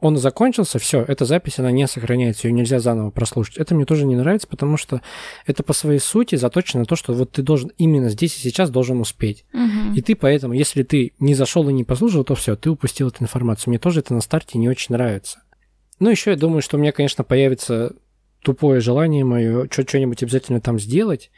он 0.00 0.16
закончился, 0.16 0.78
все, 0.78 1.04
эта 1.06 1.24
запись, 1.24 1.58
она 1.58 1.70
не 1.70 1.86
сохраняется, 1.86 2.48
ее 2.48 2.52
нельзя 2.52 2.80
заново 2.80 3.10
прослушать. 3.10 3.56
Это 3.56 3.74
мне 3.74 3.84
тоже 3.84 4.06
не 4.06 4.16
нравится, 4.16 4.48
потому 4.48 4.76
что 4.76 5.02
это 5.46 5.62
по 5.62 5.72
своей 5.72 5.98
сути 5.98 6.36
заточено 6.36 6.80
на 6.80 6.86
то, 6.86 6.96
что 6.96 7.12
вот 7.12 7.32
ты 7.32 7.42
должен 7.42 7.72
именно 7.78 8.08
здесь 8.08 8.36
и 8.36 8.40
сейчас 8.40 8.70
должен 8.70 9.00
успеть. 9.00 9.44
Угу. 9.52 9.94
И 9.96 10.00
ты 10.00 10.14
поэтому, 10.14 10.54
если 10.54 10.82
ты 10.82 11.12
не 11.18 11.34
зашел 11.34 11.68
и 11.68 11.72
не 11.72 11.84
послушал, 11.84 12.24
то 12.24 12.34
все, 12.34 12.56
ты 12.56 12.70
упустил 12.70 13.08
эту 13.08 13.22
информацию. 13.22 13.70
Мне 13.70 13.78
тоже 13.78 14.00
это 14.00 14.14
на 14.14 14.20
старте 14.20 14.58
не 14.58 14.68
очень 14.68 14.94
нравится. 14.94 15.42
Ну, 15.98 16.10
еще 16.10 16.30
я 16.30 16.36
думаю, 16.36 16.62
что 16.62 16.76
у 16.76 16.80
меня, 16.80 16.92
конечно, 16.92 17.24
появится 17.24 17.94
тупое 18.42 18.80
желание 18.80 19.24
мое 19.24 19.68
что-нибудь 19.70 20.22
обязательно 20.22 20.60
там 20.60 20.78
сделать, 20.78 21.30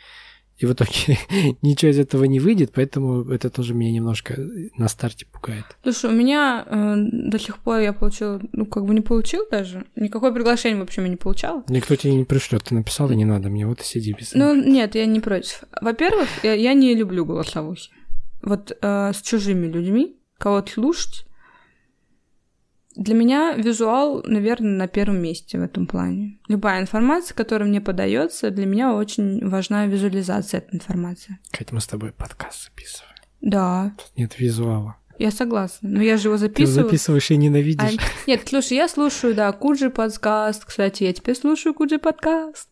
и 0.59 0.67
в 0.67 0.73
итоге 0.73 1.19
ничего 1.63 1.91
из 1.91 1.99
этого 1.99 2.25
не 2.25 2.41
выйдет, 2.41 2.73
поэтому 2.75 3.31
это 3.31 3.51
тоже 3.51 3.75
меня 3.75 3.93
немножко 3.93 4.37
на 4.77 4.89
старте 4.89 5.27
пугает. 5.27 5.65
Слушай, 5.83 6.11
у 6.11 6.15
меня 6.15 6.65
э, 6.67 6.95
до 6.97 7.39
сих 7.39 7.59
пор 7.59 7.81
я 7.81 7.93
получила, 7.93 8.41
ну, 8.53 8.67
как 8.67 8.85
бы 8.85 8.95
не 8.95 9.01
получил 9.01 9.45
даже, 9.51 9.87
никакое 9.97 10.33
приглашение 10.33 10.79
вообще 10.79 11.03
я 11.03 11.09
не 11.09 11.17
получала. 11.17 11.65
Никто 11.69 11.97
тебе 11.97 12.15
не 12.15 12.25
пришлет, 12.25 12.65
ты 12.65 12.75
написала, 12.75 13.13
не 13.13 13.25
надо 13.25 13.49
мне, 13.49 13.67
вот 13.67 13.81
и 13.81 13.85
сиди 13.85 14.13
без 14.13 14.35
Ну, 14.35 14.55
нет, 14.55 14.95
я 14.95 15.07
не 15.07 15.21
против. 15.21 15.65
Во-первых, 15.81 16.29
я, 16.43 16.55
я 16.55 16.75
не 16.75 16.95
люблю 16.95 17.25
голосовухи. 17.25 17.91
Вот 18.43 18.77
э, 18.81 19.13
с 19.15 19.23
чужими 19.23 19.67
людьми 19.67 20.17
кого-то 20.39 20.73
слушать, 20.73 21.27
для 22.95 23.15
меня 23.15 23.55
визуал, 23.55 24.23
наверное, 24.25 24.77
на 24.77 24.89
первом 24.89 25.21
месте 25.23 25.59
в 25.59 25.63
этом 25.63 25.87
плане. 25.87 26.39
Любая 26.49 26.81
информация, 26.81 27.35
которая 27.35 27.69
мне 27.69 27.81
подается, 27.81 28.51
для 28.51 28.67
меня 28.67 28.95
очень 28.95 29.47
важна 29.49 29.87
визуализация 29.87 30.59
этой 30.59 30.77
информации. 30.77 31.39
Катя, 31.51 31.75
мы 31.75 31.81
с 31.81 31.87
тобой 31.87 32.13
подкаст 32.13 32.65
записываем. 32.65 33.13
Да. 33.41 33.95
Тут 33.97 34.17
нет 34.17 34.39
визуала. 34.39 34.97
Я 35.19 35.31
согласна. 35.31 35.89
Но 35.89 36.03
я 36.03 36.17
же 36.17 36.29
его 36.29 36.37
записываю. 36.37 36.85
Ты 36.85 36.89
записываешь 36.89 37.31
и 37.31 37.37
ненавидишь. 37.37 37.97
А, 37.99 38.27
нет, 38.27 38.43
слушай, 38.47 38.77
я 38.77 38.89
слушаю, 38.89 39.35
да, 39.35 39.53
Куджи 39.53 39.91
подкаст. 39.91 40.65
Кстати, 40.65 41.05
я 41.05 41.13
теперь 41.13 41.37
слушаю 41.37 41.75
Куджи 41.75 41.99
подкаст. 41.99 42.69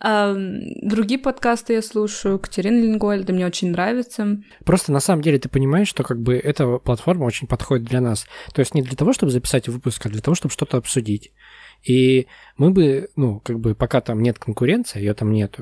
Другие 0.00 1.18
подкасты 1.18 1.72
я 1.72 1.82
слушаю, 1.82 2.38
Катерина 2.38 2.80
Лингольда, 2.80 3.32
мне 3.32 3.46
очень 3.46 3.72
нравится. 3.72 4.38
Просто 4.64 4.92
на 4.92 5.00
самом 5.00 5.22
деле 5.22 5.38
ты 5.38 5.48
понимаешь, 5.48 5.88
что 5.88 6.04
как 6.04 6.20
бы 6.20 6.36
эта 6.36 6.78
платформа 6.78 7.24
очень 7.24 7.48
подходит 7.48 7.86
для 7.88 8.00
нас. 8.00 8.26
То 8.52 8.60
есть 8.60 8.74
не 8.74 8.82
для 8.82 8.96
того, 8.96 9.12
чтобы 9.12 9.32
записать 9.32 9.68
выпуск, 9.68 10.06
а 10.06 10.08
для 10.08 10.20
того, 10.20 10.34
чтобы 10.36 10.52
что-то 10.52 10.76
обсудить. 10.76 11.32
И 11.84 12.26
мы 12.56 12.70
бы, 12.70 13.08
ну, 13.16 13.40
как 13.40 13.60
бы 13.60 13.74
пока 13.74 14.00
там 14.00 14.20
нет 14.20 14.38
конкуренции, 14.38 14.98
ее 14.98 15.14
там 15.14 15.32
нет, 15.32 15.56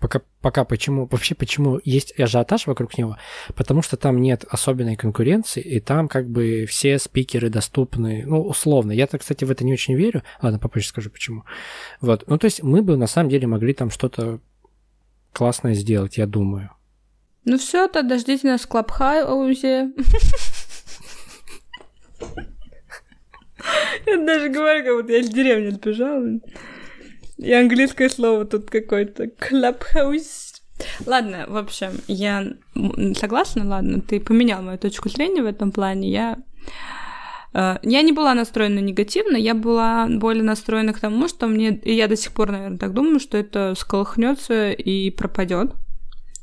пока, 0.00 0.22
пока 0.40 0.64
почему, 0.64 1.06
вообще 1.06 1.34
почему 1.34 1.80
есть 1.84 2.18
ажиотаж 2.18 2.66
вокруг 2.66 2.96
него, 2.96 3.18
потому 3.54 3.82
что 3.82 3.96
там 3.96 4.20
нет 4.20 4.44
особенной 4.48 4.96
конкуренции, 4.96 5.62
и 5.62 5.78
там 5.78 6.08
как 6.08 6.28
бы 6.28 6.66
все 6.66 6.98
спикеры 6.98 7.50
доступны, 7.50 8.24
ну, 8.26 8.42
условно. 8.42 8.92
Я-то, 8.92 9.18
кстати, 9.18 9.44
в 9.44 9.50
это 9.50 9.64
не 9.64 9.72
очень 9.72 9.94
верю. 9.94 10.22
Ладно, 10.40 10.58
попозже 10.58 10.88
скажу, 10.88 11.10
почему. 11.10 11.44
Вот, 12.00 12.24
ну, 12.26 12.38
то 12.38 12.46
есть 12.46 12.62
мы 12.62 12.82
бы 12.82 12.96
на 12.96 13.06
самом 13.06 13.28
деле 13.28 13.46
могли 13.46 13.74
там 13.74 13.90
что-то 13.90 14.40
классное 15.32 15.74
сделать, 15.74 16.16
я 16.16 16.26
думаю. 16.26 16.70
Ну 17.44 17.58
все, 17.58 17.88
тогда 17.88 18.18
ждите 18.18 18.46
нас 18.48 18.62
в 18.62 18.68
Клабхаузе. 18.68 19.92
Я 24.06 24.16
даже 24.18 24.48
говорю, 24.48 24.84
как 24.84 24.96
будто 24.96 25.12
я 25.12 25.18
из 25.18 25.28
деревни 25.28 25.70
сбежала. 25.70 26.40
И 27.38 27.52
английское 27.52 28.08
слово 28.08 28.44
тут 28.44 28.70
какое-то. 28.70 29.24
Clubhouse. 29.24 30.58
Ладно, 31.06 31.44
в 31.48 31.56
общем, 31.56 31.90
я 32.06 32.46
согласна, 33.14 33.66
ладно, 33.66 34.00
ты 34.00 34.20
поменял 34.20 34.62
мою 34.62 34.78
точку 34.78 35.08
зрения 35.08 35.42
в 35.42 35.46
этом 35.46 35.72
плане. 35.72 36.10
Я 36.10 36.38
э, 37.52 37.78
я 37.82 38.02
не 38.02 38.12
была 38.12 38.34
настроена 38.34 38.78
негативно, 38.78 39.36
я 39.36 39.54
была 39.54 40.06
более 40.08 40.44
настроена 40.44 40.92
к 40.92 41.00
тому, 41.00 41.28
что 41.28 41.46
мне, 41.48 41.74
и 41.74 41.94
я 41.94 42.06
до 42.06 42.16
сих 42.16 42.32
пор, 42.32 42.52
наверное, 42.52 42.78
так 42.78 42.92
думаю, 42.92 43.18
что 43.18 43.36
это 43.36 43.74
сколыхнется 43.76 44.70
и 44.70 45.10
пропадет. 45.10 45.72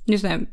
Не 0.08 0.18
знаю, 0.18 0.48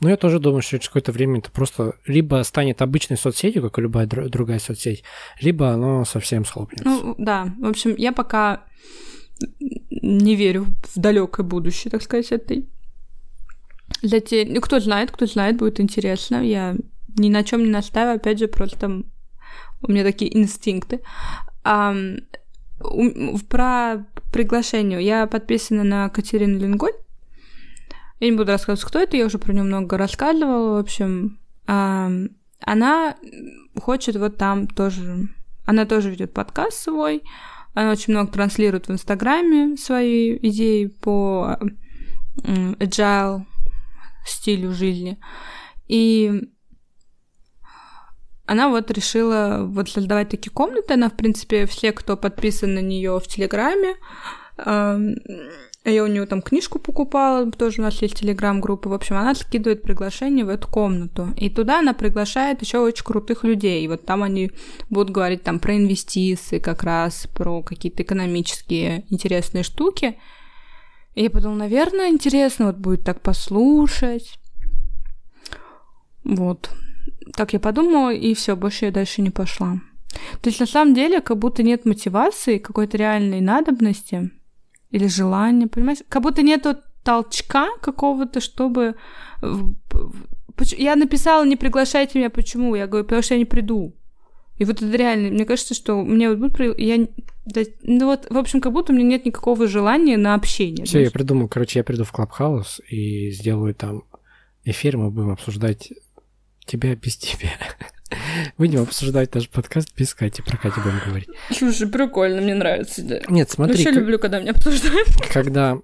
ну, 0.00 0.08
я 0.08 0.16
тоже 0.16 0.38
думаю, 0.38 0.62
что 0.62 0.78
через 0.78 0.88
какое-то 0.88 1.12
время 1.12 1.40
это 1.40 1.50
просто 1.50 1.94
либо 2.06 2.42
станет 2.44 2.82
обычной 2.82 3.16
соцсетью, 3.16 3.62
как 3.62 3.78
и 3.78 3.82
любая 3.82 4.06
другая 4.06 4.60
соцсеть, 4.60 5.02
либо 5.40 5.70
оно 5.70 6.04
совсем 6.04 6.44
схлопнется. 6.44 6.88
Ну, 6.88 7.14
да. 7.18 7.52
В 7.58 7.66
общем, 7.66 7.94
я 7.96 8.12
пока 8.12 8.64
не 9.90 10.36
верю 10.36 10.66
в 10.94 11.00
далекое 11.00 11.44
будущее, 11.44 11.90
так 11.90 12.02
сказать, 12.02 12.30
этой. 12.30 12.68
Для 14.02 14.20
те... 14.20 14.46
Ну, 14.48 14.60
кто 14.60 14.78
знает, 14.78 15.10
кто 15.10 15.26
знает, 15.26 15.56
будет 15.56 15.80
интересно. 15.80 16.44
Я 16.44 16.76
ни 17.16 17.28
на 17.28 17.42
чем 17.42 17.64
не 17.64 17.70
настаиваю, 17.70 18.16
опять 18.16 18.38
же, 18.38 18.46
просто 18.46 19.02
у 19.82 19.90
меня 19.90 20.04
такие 20.04 20.36
инстинкты. 20.36 21.00
А, 21.64 21.94
у... 22.80 23.38
Про 23.48 24.06
приглашение. 24.32 25.02
Я 25.02 25.26
подписана 25.26 25.82
на 25.82 26.08
Катерину 26.08 26.58
Линголь. 26.60 26.92
Я 28.20 28.30
не 28.30 28.36
буду 28.36 28.50
рассказывать, 28.50 28.88
кто 28.88 28.98
это, 28.98 29.16
я 29.16 29.26
уже 29.26 29.38
про 29.38 29.52
нее 29.52 29.62
много 29.62 29.96
рассказывала. 29.96 30.76
В 30.76 30.80
общем, 30.80 31.38
а, 31.66 32.10
она 32.60 33.16
хочет 33.80 34.16
вот 34.16 34.36
там 34.36 34.66
тоже... 34.66 35.28
Она 35.64 35.84
тоже 35.84 36.10
ведет 36.10 36.32
подкаст 36.32 36.78
свой, 36.78 37.22
она 37.74 37.90
очень 37.90 38.14
много 38.14 38.32
транслирует 38.32 38.88
в 38.88 38.92
Инстаграме 38.92 39.76
свои 39.76 40.36
идеи 40.38 40.86
по 40.86 41.58
agile 42.42 43.42
стилю 44.24 44.72
жизни. 44.72 45.18
И 45.86 46.48
она 48.46 48.70
вот 48.70 48.90
решила 48.90 49.58
вот 49.66 49.90
создавать 49.90 50.30
такие 50.30 50.50
комнаты. 50.50 50.94
Она, 50.94 51.10
в 51.10 51.16
принципе, 51.16 51.66
все, 51.66 51.92
кто 51.92 52.16
подписан 52.16 52.74
на 52.74 52.80
нее 52.80 53.20
в 53.20 53.26
Телеграме, 53.26 53.94
Я 55.88 56.04
у 56.04 56.06
нее 56.06 56.26
там 56.26 56.42
книжку 56.42 56.78
покупала, 56.78 57.50
тоже 57.50 57.80
у 57.80 57.84
нас 57.84 58.00
есть 58.02 58.16
телеграм-группа. 58.16 58.88
В 58.88 58.92
общем, 58.92 59.16
она 59.16 59.34
скидывает 59.34 59.82
приглашение 59.82 60.44
в 60.44 60.48
эту 60.48 60.68
комнату. 60.68 61.28
И 61.36 61.48
туда 61.50 61.80
она 61.80 61.94
приглашает 61.94 62.62
еще 62.62 62.78
очень 62.78 63.04
крутых 63.04 63.44
людей. 63.44 63.84
И 63.84 63.88
вот 63.88 64.04
там 64.04 64.22
они 64.22 64.50
будут 64.90 65.10
говорить 65.10 65.42
там 65.42 65.58
про 65.58 65.76
инвестиции 65.76 66.58
как 66.58 66.82
раз, 66.82 67.26
про 67.34 67.62
какие-то 67.62 68.02
экономические 68.02 69.04
интересные 69.08 69.64
штуки. 69.64 70.18
И 71.14 71.22
я 71.22 71.30
подумала, 71.30 71.58
наверное, 71.58 72.10
интересно 72.10 72.66
вот 72.66 72.76
будет 72.76 73.04
так 73.04 73.20
послушать. 73.20 74.38
Вот. 76.24 76.70
Так 77.34 77.52
я 77.52 77.60
подумала, 77.60 78.12
и 78.12 78.34
все, 78.34 78.56
больше 78.56 78.86
я 78.86 78.90
дальше 78.90 79.22
не 79.22 79.30
пошла. 79.30 79.80
То 80.40 80.48
есть 80.48 80.60
на 80.60 80.66
самом 80.66 80.94
деле 80.94 81.20
как 81.20 81.38
будто 81.38 81.62
нет 81.62 81.84
мотивации, 81.84 82.58
какой-то 82.58 82.96
реальной 82.96 83.40
надобности 83.40 84.30
или 84.90 85.06
желания, 85.06 85.66
понимаешь? 85.66 85.98
Как 86.08 86.22
будто 86.22 86.42
нету 86.42 86.76
толчка 87.02 87.68
какого-то, 87.80 88.40
чтобы... 88.40 88.94
Я 90.76 90.96
написала, 90.96 91.44
не 91.44 91.56
приглашайте 91.56 92.18
меня, 92.18 92.30
почему? 92.30 92.74
Я 92.74 92.86
говорю, 92.86 93.04
потому 93.04 93.22
что 93.22 93.34
я 93.34 93.38
не 93.38 93.44
приду. 93.44 93.94
И 94.56 94.64
вот 94.64 94.82
это 94.82 94.96
реально, 94.96 95.30
мне 95.30 95.44
кажется, 95.44 95.74
что 95.74 96.02
мне 96.02 96.28
вот 96.28 96.38
будет... 96.38 96.78
Я... 96.78 97.06
Ну 97.82 98.06
вот, 98.06 98.26
в 98.28 98.36
общем, 98.36 98.60
как 98.60 98.72
будто 98.72 98.92
у 98.92 98.96
меня 98.96 99.08
нет 99.08 99.24
никакого 99.24 99.66
желания 99.68 100.16
на 100.16 100.34
общение. 100.34 100.84
Все, 100.84 101.00
я 101.00 101.10
придумал, 101.10 101.48
короче, 101.48 101.78
я 101.78 101.84
приду 101.84 102.04
в 102.04 102.12
Клабхаус 102.12 102.80
и 102.88 103.30
сделаю 103.30 103.74
там 103.74 104.02
эфир, 104.64 104.98
мы 104.98 105.10
будем 105.10 105.30
обсуждать 105.30 105.92
тебя 106.66 106.94
без 106.96 107.16
тебя. 107.16 107.52
Будем 108.56 108.82
обсуждать 108.82 109.34
наш 109.34 109.48
подкаст 109.48 109.94
без 109.96 110.14
Кати, 110.14 110.42
про 110.42 110.56
Катю 110.56 110.80
будем 110.80 111.00
говорить. 111.06 111.28
Слушай, 111.52 111.88
прикольно, 111.88 112.40
мне 112.40 112.54
нравится. 112.54 113.02
Да. 113.02 113.20
Нет, 113.28 113.50
смотри. 113.50 113.76
Вообще 113.76 113.90
как... 113.90 114.00
люблю, 114.00 114.18
когда 114.18 114.40
меня 114.40 114.52
обсуждают. 114.52 115.08
Когда 115.32 115.78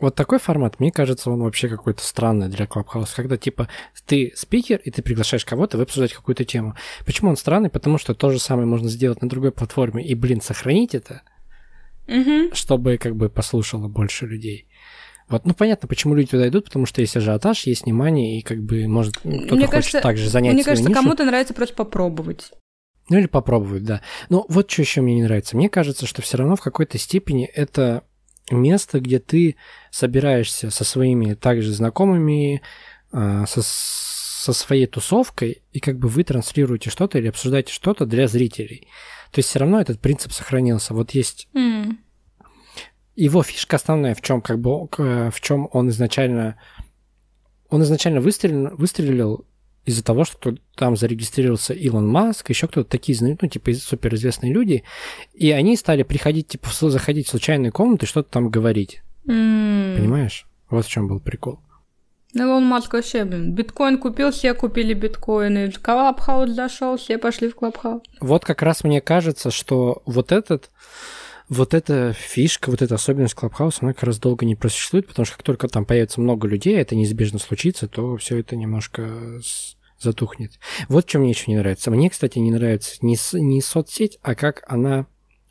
вот 0.00 0.14
такой 0.14 0.38
формат, 0.38 0.78
мне 0.78 0.92
кажется, 0.92 1.30
он 1.30 1.42
вообще 1.42 1.68
какой-то 1.68 2.02
странный 2.02 2.48
для 2.48 2.66
Clubhouse, 2.66 3.10
когда 3.14 3.36
типа 3.36 3.68
ты 4.06 4.32
спикер, 4.36 4.80
и 4.84 4.90
ты 4.90 5.02
приглашаешь 5.02 5.44
кого-то, 5.44 5.76
вы 5.76 5.84
обсуждаете 5.84 6.14
какую-то 6.14 6.44
тему. 6.44 6.76
Почему 7.04 7.30
он 7.30 7.36
странный? 7.36 7.68
Потому 7.68 7.98
что 7.98 8.14
то 8.14 8.30
же 8.30 8.38
самое 8.38 8.66
можно 8.66 8.88
сделать 8.88 9.22
на 9.22 9.28
другой 9.28 9.50
платформе, 9.50 10.04
и, 10.06 10.14
блин, 10.14 10.40
сохранить 10.40 10.94
это, 10.94 11.22
угу. 12.06 12.54
чтобы 12.54 12.96
как 12.96 13.16
бы 13.16 13.28
послушало 13.28 13.88
больше 13.88 14.26
людей. 14.26 14.67
Вот, 15.28 15.44
ну 15.44 15.54
понятно, 15.54 15.88
почему 15.88 16.14
люди 16.14 16.30
туда 16.30 16.48
идут, 16.48 16.66
потому 16.66 16.86
что 16.86 17.00
есть 17.00 17.16
ажиотаж, 17.16 17.66
есть 17.66 17.84
внимание, 17.84 18.38
и 18.38 18.42
как 18.42 18.62
бы 18.62 18.86
может 18.88 19.18
кто-то 19.18 19.54
мне 19.56 19.66
хочет 19.66 19.70
кажется, 19.70 20.00
также 20.00 20.30
занять 20.30 20.54
Мне 20.54 20.64
кажется, 20.64 20.88
нишу. 20.88 21.00
кому-то 21.00 21.24
нравится 21.24 21.54
просто 21.54 21.74
попробовать. 21.74 22.52
Ну 23.10 23.18
или 23.18 23.26
попробовать, 23.26 23.84
да. 23.84 24.02
Но 24.28 24.44
вот 24.48 24.70
что 24.70 24.82
еще 24.82 25.00
мне 25.00 25.16
не 25.16 25.22
нравится. 25.22 25.56
Мне 25.56 25.68
кажется, 25.68 26.06
что 26.06 26.22
все 26.22 26.36
равно 26.38 26.56
в 26.56 26.60
какой-то 26.60 26.98
степени 26.98 27.46
это 27.46 28.04
место, 28.50 29.00
где 29.00 29.18
ты 29.18 29.56
собираешься 29.90 30.70
со 30.70 30.84
своими 30.84 31.34
также 31.34 31.72
знакомыми, 31.72 32.62
а, 33.12 33.46
со, 33.46 33.60
со 33.62 34.52
своей 34.52 34.86
тусовкой, 34.86 35.62
и 35.72 35.80
как 35.80 35.98
бы 35.98 36.08
вы 36.08 36.24
транслируете 36.24 36.90
что-то 36.90 37.18
или 37.18 37.28
обсуждаете 37.28 37.72
что-то 37.72 38.06
для 38.06 38.28
зрителей. 38.28 38.88
То 39.32 39.40
есть 39.40 39.50
все 39.50 39.58
равно 39.58 39.80
этот 39.80 40.00
принцип 40.00 40.32
сохранился. 40.32 40.94
Вот 40.94 41.10
есть 41.12 41.48
mm 41.54 41.96
его 43.18 43.42
фишка 43.42 43.76
основная 43.76 44.14
в 44.14 44.22
чем, 44.22 44.40
как 44.40 44.60
бы, 44.60 44.88
в 44.96 45.40
чем 45.40 45.68
он 45.72 45.90
изначально, 45.90 46.56
он 47.68 47.82
изначально 47.82 48.20
выстрелил, 48.20 48.76
выстрелил 48.76 49.44
из-за 49.84 50.04
того, 50.04 50.24
что 50.24 50.54
там 50.76 50.96
зарегистрировался 50.96 51.74
Илон 51.74 52.06
Маск, 52.06 52.50
еще 52.50 52.68
кто-то 52.68 52.88
такие, 52.88 53.18
ну, 53.20 53.48
типа, 53.48 53.72
суперизвестные 53.72 54.52
люди, 54.52 54.84
и 55.32 55.50
они 55.50 55.76
стали 55.76 56.04
приходить, 56.04 56.48
типа, 56.48 56.68
заходить 56.70 57.26
в 57.26 57.30
случайные 57.30 57.72
комнаты 57.72 58.06
что-то 58.06 58.30
там 58.30 58.50
говорить. 58.50 59.02
Mm. 59.26 59.96
Понимаешь? 59.96 60.46
Вот 60.70 60.86
в 60.86 60.88
чем 60.88 61.08
был 61.08 61.18
прикол. 61.18 61.58
Илон 62.34 62.64
Маск 62.66 62.92
вообще, 62.92 63.24
блин, 63.24 63.54
биткоин 63.54 63.98
купил, 63.98 64.30
все 64.30 64.54
купили 64.54 64.92
биткоины, 64.94 65.72
Клабхаус 65.72 66.50
зашел, 66.50 66.98
все 66.98 67.18
пошли 67.18 67.48
в 67.48 67.56
Клабхаус. 67.56 68.02
Вот 68.20 68.44
как 68.44 68.62
раз 68.62 68.84
мне 68.84 69.00
кажется, 69.00 69.50
что 69.50 70.02
вот 70.04 70.30
этот 70.30 70.70
вот 71.48 71.74
эта 71.74 72.12
фишка, 72.12 72.70
вот 72.70 72.82
эта 72.82 72.94
особенность 72.94 73.34
Клабхауса, 73.34 73.80
она 73.82 73.92
как 73.92 74.04
раз 74.04 74.18
долго 74.18 74.44
не 74.44 74.54
просуществует, 74.54 75.06
потому 75.06 75.26
что 75.26 75.36
как 75.36 75.44
только 75.44 75.68
там 75.68 75.84
появится 75.84 76.20
много 76.20 76.46
людей, 76.46 76.76
а 76.78 76.80
это 76.80 76.94
неизбежно 76.94 77.38
случится, 77.38 77.88
то 77.88 78.16
все 78.16 78.38
это 78.38 78.56
немножко 78.56 79.40
затухнет. 79.98 80.52
Вот 80.88 81.08
что 81.08 81.18
мне 81.18 81.30
еще 81.30 81.50
не 81.50 81.56
нравится. 81.56 81.90
Мне, 81.90 82.10
кстати, 82.10 82.38
не 82.38 82.50
нравится 82.50 82.96
не, 83.02 83.16
не 83.32 83.60
соцсеть, 83.62 84.18
а 84.22 84.34
как 84.34 84.64
она, 84.68 85.06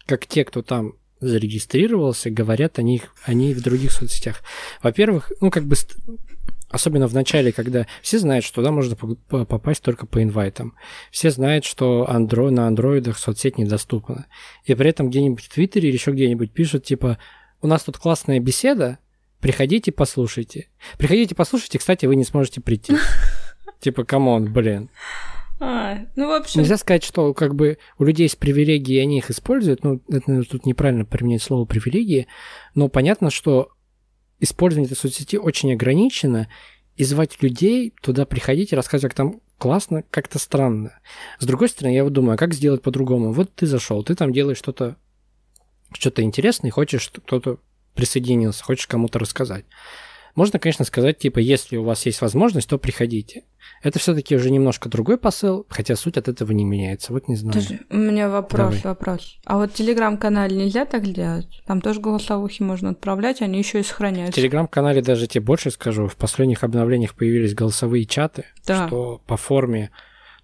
как 0.06 0.26
те, 0.26 0.46
кто 0.46 0.62
там 0.62 0.94
зарегистрировался, 1.20 2.30
говорят 2.30 2.80
о 2.80 2.84
них, 2.84 3.14
о 3.24 3.34
ней 3.34 3.54
в 3.54 3.62
других 3.62 3.92
соцсетях. 3.92 4.44
Во-первых, 4.84 5.32
ну, 5.42 5.50
как 5.50 5.66
бы 5.66 5.76
Особенно 6.70 7.08
в 7.08 7.14
начале, 7.14 7.54
когда 7.54 7.88
все 8.02 8.20
знают, 8.20 8.44
что 8.44 8.56
туда 8.56 8.72
можно 8.72 8.96
попасть 8.96 9.82
только 9.82 10.06
по 10.06 10.22
инвайтам. 10.22 10.76
Все 11.12 11.32
знают, 11.32 11.64
что 11.64 12.10
андро... 12.10 12.50
на 12.50 12.68
андроидах 12.68 13.18
соцсеть 13.18 13.58
недоступна. 13.58 14.28
И 14.66 14.76
при 14.76 14.90
этом 14.90 15.10
где-нибудь 15.10 15.46
в 15.46 15.54
Твиттере 15.54 15.88
или 15.88 15.96
еще 15.96 16.12
где-нибудь 16.12 16.52
пишут, 16.52 16.84
типа, 16.84 17.18
у 17.62 17.68
нас 17.68 17.84
тут 17.84 17.98
классная 17.98 18.40
беседа, 18.42 19.00
приходите, 19.40 19.94
послушайте. 19.94 20.68
Приходите, 20.98 21.36
послушайте, 21.36 21.80
кстати, 21.80 22.06
вы 22.06 22.18
не 22.18 22.26
сможете 22.26 22.60
прийти. 22.60 22.96
Типа, 23.80 24.04
come 24.04 24.31
on, 24.31 24.52
блин. 24.52 24.90
А, 25.60 26.00
ну, 26.16 26.28
в 26.28 26.34
общем... 26.34 26.62
Нельзя 26.62 26.78
сказать, 26.78 27.04
что 27.04 27.34
как 27.34 27.56
бы 27.56 27.78
у 27.98 28.04
людей 28.04 28.24
есть 28.24 28.38
привилегии, 28.38 28.96
и 28.96 29.00
они 29.00 29.20
их 29.20 29.30
используют. 29.32 29.84
Ну, 29.84 30.02
это 30.10 30.44
тут 30.44 30.66
неправильно 30.66 31.06
применять 31.06 31.42
слово 31.42 31.66
привилегии. 31.66 32.28
Но 32.76 32.90
понятно, 32.90 33.30
что 33.30 33.72
использование 34.40 34.88
этой 34.88 35.00
соцсети 35.00 35.38
очень 35.38 35.74
ограничено, 35.74 36.48
и 36.96 37.04
звать 37.04 37.42
людей 37.44 37.94
туда 38.02 38.26
приходить 38.26 38.72
и 38.72 38.76
рассказывать, 38.76 39.14
как 39.14 39.18
там 39.18 39.42
классно, 39.58 40.04
как-то 40.10 40.40
странно. 40.40 41.00
С 41.40 41.46
другой 41.46 41.70
стороны, 41.70 41.94
я 41.94 42.04
вот 42.04 42.14
думаю, 42.14 42.34
а 42.36 42.38
как 42.38 42.54
сделать 42.54 42.82
по-другому? 42.82 43.34
Вот 43.34 43.54
ты 43.54 43.68
зашел, 43.68 44.04
ты 44.04 44.16
там 44.16 44.34
делаешь 44.34 44.58
что-то 44.58 44.98
что-то 45.94 46.22
интересное, 46.22 46.72
хочешь, 46.72 47.10
кто-то 47.10 47.60
присоединился, 47.96 48.64
хочешь 48.64 48.88
кому-то 48.88 49.20
рассказать. 49.20 49.66
Можно, 50.38 50.60
конечно, 50.60 50.86
сказать, 50.86 51.18
типа, 51.18 51.40
если 51.40 51.78
у 51.78 51.84
вас 51.84 52.06
есть 52.06 52.22
возможность, 52.22 52.70
то 52.70 52.78
приходите. 52.78 53.46
Это 53.82 53.98
все-таки 53.98 54.36
уже 54.36 54.52
немножко 54.52 54.88
другой 54.88 55.18
посыл, 55.18 55.66
хотя 55.68 55.96
суть 55.96 56.16
от 56.16 56.28
этого 56.28 56.52
не 56.52 56.64
меняется. 56.64 57.12
Вот 57.12 57.28
не 57.28 57.36
знаю. 57.36 57.56
Подожди, 57.56 57.80
у 57.90 57.98
меня 57.98 58.30
вопрос, 58.30 58.76
Давай. 58.76 58.82
вопрос. 58.84 59.40
А 59.46 59.58
вот 59.58 59.74
телеграм-канале 59.74 60.56
нельзя 60.56 60.86
так 60.86 61.12
делать? 61.12 61.64
Там 61.66 61.82
тоже 61.82 62.02
голосовухи 62.02 62.62
можно 62.62 62.92
отправлять, 62.92 63.42
они 63.42 63.58
еще 63.58 63.80
и 63.80 63.84
сохраняются. 63.84 64.34
В 64.34 64.36
телеграм-канале 64.36 65.02
даже 65.02 65.26
тебе 65.26 65.44
больше 65.44 65.72
скажу, 65.72 66.08
в 66.08 66.16
последних 66.16 66.64
обновлениях 66.64 67.16
появились 67.16 67.56
голосовые 67.56 68.06
чаты, 68.06 68.46
да. 68.68 68.86
что 68.88 69.24
по 69.26 69.38
форме 69.38 69.90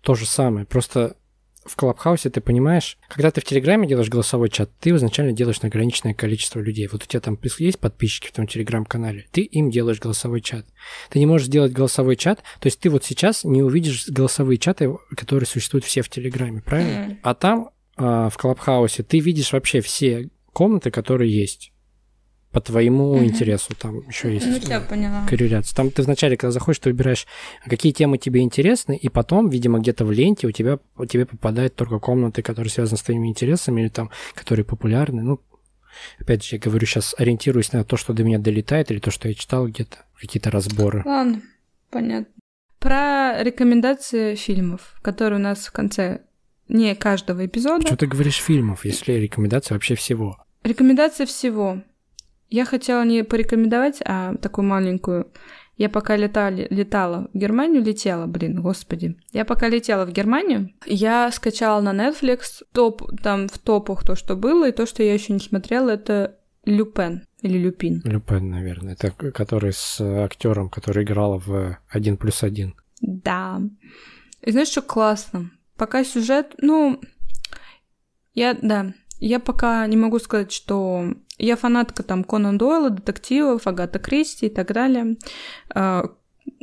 то 0.02 0.16
же 0.16 0.26
самое. 0.26 0.66
Просто 0.66 1.18
в 1.66 1.76
Клабхаусе 1.76 2.30
ты 2.30 2.42
понимаешь, 2.42 2.98
когда 3.08 3.32
ты 3.32 3.42
в 3.42 3.46
Телеграме 3.46 3.88
делаешь 3.88 4.10
голосовой 4.10 4.50
чат, 4.50 4.70
ты 4.80 4.92
изначально 4.92 5.34
делаешь 5.34 5.62
на 5.62 5.70
ограниченное 5.70 6.14
количество 6.14 6.60
людей. 6.60 6.88
Вот 6.92 7.04
у 7.04 7.06
тебя 7.06 7.20
там 7.20 7.38
есть 7.60 7.80
подписчики 7.80 8.28
в 8.28 8.32
том 8.32 8.48
Телеграм-канале, 8.48 9.26
ты 9.32 9.42
им 9.42 9.70
делаешь 9.70 10.00
голосовой 10.00 10.42
чат. 10.42 10.66
Ты 11.10 11.20
не 11.20 11.26
можешь 11.26 11.48
сделать 11.48 11.72
голосовой 11.72 12.16
чат, 12.16 12.44
то 12.60 12.68
есть 12.68 12.80
ты 12.80 12.90
вот 12.90 13.04
сейчас 13.04 13.44
не 13.44 13.62
увидишь 13.62 14.08
голосовые 14.08 14.58
чаты, 14.58 14.96
которые 15.16 15.48
существуют 15.48 15.86
все 15.86 16.02
в 16.02 16.10
Телеграме, 16.10 16.62
правильно? 16.62 17.12
Mm. 17.12 17.18
А 17.24 17.34
там, 17.34 17.70
а, 17.96 18.30
в 18.30 18.38
Клабхаусе, 18.38 19.04
ты 19.04 19.20
видишь 19.20 19.54
вообще 19.54 19.82
все 19.82 20.30
комнаты, 20.52 20.92
которые 20.92 21.36
есть 21.36 21.74
по 22.54 22.62
твоему 22.62 23.14
угу. 23.14 23.24
интересу. 23.24 23.74
Там 23.76 24.08
еще 24.08 24.32
есть 24.32 24.46
ну, 24.46 24.70
я 24.70 24.80
поняла. 24.80 25.26
корреляция. 25.28 25.76
Там 25.76 25.90
ты 25.90 26.04
вначале, 26.04 26.38
когда 26.38 26.52
заходишь, 26.52 26.80
ты 26.80 26.92
выбираешь, 26.92 27.26
какие 27.66 27.92
темы 27.92 28.20
тебе 28.20 28.42
интересны, 28.42 28.96
и 28.96 29.10
потом, 29.10 29.50
видимо, 29.50 29.80
где-то 29.80 30.06
в 30.06 30.12
ленте 30.12 30.48
у 30.48 30.52
тебя 30.52 30.78
у 30.96 31.06
тебя 31.06 31.26
попадают 31.26 31.76
только 31.76 31.98
комнаты, 31.98 32.44
которые 32.44 32.70
связаны 32.70 32.98
с 32.98 33.02
твоими 33.02 33.28
интересами, 33.28 33.82
или 33.82 33.90
там, 33.90 34.12
которые 34.36 34.64
популярны. 34.66 35.24
Ну, 35.24 35.42
опять 36.20 36.46
же, 36.46 36.56
я 36.56 36.60
говорю, 36.60 36.86
сейчас 36.86 37.16
ориентируюсь 37.18 37.74
на 37.74 37.84
то, 37.84 37.98
что 37.98 38.14
до 38.14 38.24
меня 38.24 38.38
долетает, 38.38 38.92
или 38.92 39.00
то, 39.00 39.10
что 39.10 39.28
я 39.28 39.34
читал 39.34 39.68
где-то, 39.68 39.98
какие-то 40.22 40.52
разборы. 40.52 41.02
Ладно, 41.06 41.42
понятно. 41.90 42.32
Про 42.78 43.42
рекомендации 43.42 44.36
фильмов, 44.36 44.94
которые 45.02 45.40
у 45.40 45.44
нас 45.44 45.66
в 45.66 45.72
конце 45.72 46.22
не 46.68 46.94
каждого 46.94 47.46
эпизода. 47.46 47.88
Что 47.88 47.98
ты 47.98 48.06
говоришь 48.06 48.38
фильмов, 48.38 48.86
если 48.86 49.14
рекомендация 49.14 49.76
вообще 49.76 49.96
всего? 49.96 50.38
Рекомендация 50.64 51.26
всего. 51.26 51.82
Я 52.54 52.66
хотела 52.66 53.04
не 53.04 53.24
порекомендовать, 53.24 54.00
а 54.06 54.36
такую 54.36 54.68
маленькую. 54.68 55.26
Я 55.76 55.90
пока 55.90 56.16
летали, 56.16 56.68
летала 56.70 57.28
в 57.34 57.36
Германию, 57.36 57.82
летела, 57.82 58.28
блин, 58.28 58.62
господи. 58.62 59.16
Я 59.32 59.44
пока 59.44 59.70
летела 59.70 60.06
в 60.06 60.12
Германию, 60.12 60.70
я 60.86 61.32
скачала 61.32 61.82
на 61.82 61.94
Netflix 61.94 62.62
топ, 62.72 63.02
там 63.24 63.48
в 63.48 63.58
топах 63.58 64.04
то, 64.06 64.16
что 64.16 64.36
было, 64.36 64.70
и 64.70 64.72
то, 64.72 64.86
что 64.86 65.02
я 65.02 65.16
еще 65.16 65.34
не 65.34 65.40
смотрела, 65.40 65.90
это 65.90 66.38
Люпен 66.64 67.26
или 67.42 67.58
Люпин. 67.58 68.04
Люпен, 68.06 68.52
наверное. 68.52 68.94
Это 68.94 69.10
который 69.32 69.74
с 69.74 70.00
актером, 70.00 70.70
который 70.70 71.06
играл 71.06 71.40
в 71.40 71.80
один 71.90 72.18
плюс 72.18 72.44
один. 72.44 72.76
Да. 73.02 73.62
И 74.44 74.52
знаешь, 74.52 74.68
что 74.68 74.84
классно? 74.84 75.50
Пока 75.76 76.04
сюжет, 76.04 76.54
ну, 76.60 77.02
я, 78.36 78.54
да, 78.54 78.94
Я 79.20 79.40
пока 79.40 79.88
не 79.88 79.98
могу 79.98 80.20
сказать, 80.20 80.52
что 80.52 81.16
я 81.38 81.56
фанатка 81.56 82.04
там 82.04 82.24
Конан 82.24 82.58
Дойла, 82.58 82.90
детективов, 82.90 83.68
Агата 83.68 84.00
Кристи 84.00 84.48
и 84.48 84.50
так 84.50 84.72
далее. 84.72 85.18
А, 85.74 86.06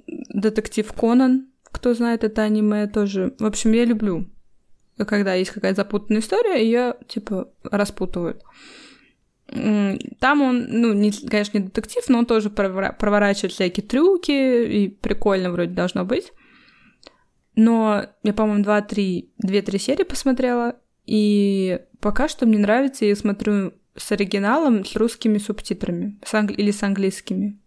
детектив 0.06 0.92
Конан, 0.92 1.48
кто 1.64 1.94
знает 1.94 2.24
это 2.24 2.42
аниме 2.42 2.86
тоже. 2.86 3.34
В 3.38 3.46
общем, 3.46 3.72
я 3.72 3.84
люблю, 3.84 4.26
когда 4.96 5.34
есть 5.34 5.50
какая-то 5.50 5.82
запутанная 5.82 6.20
история, 6.20 6.62
ее 6.62 6.94
типа 7.08 7.50
распутывают. 7.64 8.42
Там 9.46 10.42
он, 10.42 10.66
ну, 10.68 10.92
не, 10.92 11.10
конечно, 11.10 11.58
не 11.58 11.64
детектив, 11.64 12.08
но 12.08 12.18
он 12.20 12.26
тоже 12.26 12.50
проворачивает 12.50 13.52
всякие 13.52 13.84
трюки, 13.84 14.30
и 14.64 14.88
прикольно 14.88 15.50
вроде 15.50 15.72
должно 15.72 16.04
быть. 16.04 16.32
Но 17.56 18.06
я, 18.22 18.32
по-моему, 18.32 18.62
2-3, 18.62 19.30
2-3 19.44 19.78
серии 19.78 20.04
посмотрела, 20.04 20.76
и 21.04 21.80
пока 22.00 22.28
что 22.28 22.46
мне 22.46 22.58
нравится, 22.58 23.04
я 23.04 23.16
смотрю 23.16 23.72
с 24.00 24.12
оригиналом, 24.12 24.84
с 24.84 24.96
русскими 24.96 25.38
субтитрами, 25.38 26.18
с 26.24 26.34
англи- 26.34 26.54
или 26.54 26.70
с 26.70 26.82
английскими. 26.82 27.58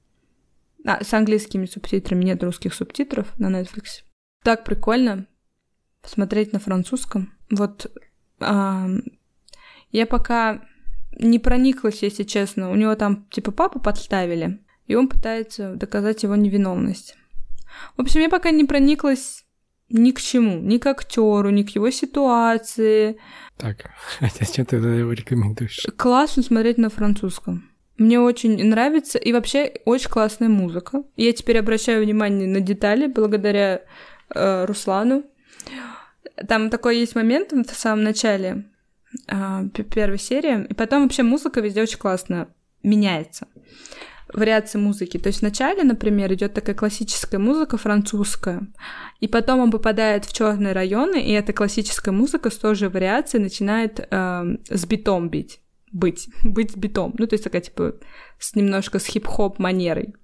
А, 0.86 1.04
с 1.04 1.14
английскими 1.14 1.66
субтитрами, 1.66 2.26
нет 2.26 2.44
русских 2.44 2.74
субтитров 2.74 3.38
на 3.40 3.48
Netflix. 3.50 4.04
Так 4.44 4.64
прикольно 4.64 5.28
смотреть 6.04 6.52
на 6.52 6.60
французском. 6.60 7.34
Вот 7.50 7.92
а, 8.40 8.88
я 9.92 10.06
пока 10.06 10.62
не 11.18 11.40
прониклась, 11.40 12.02
если 12.02 12.24
честно. 12.24 12.72
У 12.72 12.76
него 12.76 12.96
там, 12.96 13.28
типа, 13.30 13.52
папу 13.52 13.80
подставили, 13.80 14.60
и 14.88 14.96
он 14.96 15.08
пытается 15.08 15.76
доказать 15.76 16.24
его 16.24 16.36
невиновность. 16.36 17.16
В 17.96 18.02
общем, 18.02 18.22
я 18.22 18.30
пока 18.30 18.52
не 18.52 18.66
прониклась 18.66 19.46
ни 19.90 20.12
к 20.12 20.22
чему, 20.22 20.60
ни 20.60 20.78
к 20.78 20.88
актеру, 20.88 21.50
ни 21.50 21.64
к 21.64 21.70
его 21.70 21.90
ситуации. 21.92 23.18
Так, 23.58 23.90
а 24.20 24.28
зачем 24.40 24.66
ты 24.66 24.78
его 24.78 25.12
рекомендуешь? 25.14 25.86
Классно 25.96 26.44
смотреть 26.44 26.78
на 26.78 26.90
французском. 26.90 27.70
Мне 27.98 28.20
очень 28.20 28.64
нравится, 28.66 29.20
и 29.20 29.32
вообще 29.32 29.72
очень 29.86 30.10
классная 30.10 30.50
музыка. 30.50 31.04
Я 31.16 31.32
теперь 31.32 31.60
обращаю 31.60 32.04
внимание 32.04 32.48
на 32.48 32.60
детали 32.60 33.06
благодаря 33.06 33.82
э, 34.34 34.66
Руслану. 34.66 35.24
Там 36.48 36.72
такой 36.72 36.98
есть 36.98 37.16
момент 37.16 37.52
в 37.52 37.76
самом 37.76 38.04
начале, 38.04 38.66
э, 39.28 39.68
первой 39.92 40.18
серии, 40.18 40.66
и 40.66 40.74
потом 40.74 41.04
вообще 41.04 41.22
музыка 41.22 41.62
везде 41.62 41.84
очень 41.84 42.00
классно 42.00 42.48
меняется 42.82 43.48
вариации 44.34 44.78
музыки. 44.78 45.18
То 45.18 45.28
есть 45.28 45.42
вначале, 45.42 45.84
например, 45.84 46.34
идет 46.34 46.54
такая 46.54 46.76
классическая 46.76 47.38
музыка 47.38 47.78
французская, 47.78 48.68
и 49.20 49.28
потом 49.28 49.60
он 49.60 49.72
попадает 49.72 50.26
в 50.26 50.34
черные 50.34 50.74
районы, 50.74 51.22
и 51.22 51.32
эта 51.32 51.54
классическая 51.54 52.12
музыка 52.12 52.50
с 52.50 52.56
той 52.56 52.76
же 52.76 52.90
вариацией 52.90 53.44
начинает 53.44 54.00
э, 54.00 54.58
с 54.70 54.86
битом 54.86 55.30
бить. 55.30 55.60
Быть, 55.92 56.28
быть 56.44 56.72
с 56.72 56.76
битом. 56.76 57.14
Ну, 57.18 57.28
то 57.28 57.36
есть 57.36 57.44
такая, 57.44 57.62
типа, 57.62 57.96
с 58.40 58.56
немножко 58.56 59.00
с 59.00 59.06
хип-хоп 59.06 59.60
манерой. 59.60 60.16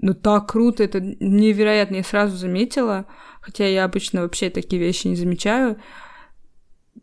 Ну, 0.00 0.14
так 0.14 0.52
круто, 0.52 0.84
это 0.84 1.00
невероятно. 1.00 1.96
Я 1.96 2.04
сразу 2.04 2.36
заметила, 2.36 3.06
хотя 3.40 3.66
я 3.66 3.84
обычно 3.84 4.22
вообще 4.22 4.50
такие 4.50 4.80
вещи 4.80 5.08
не 5.08 5.16
замечаю. 5.16 5.80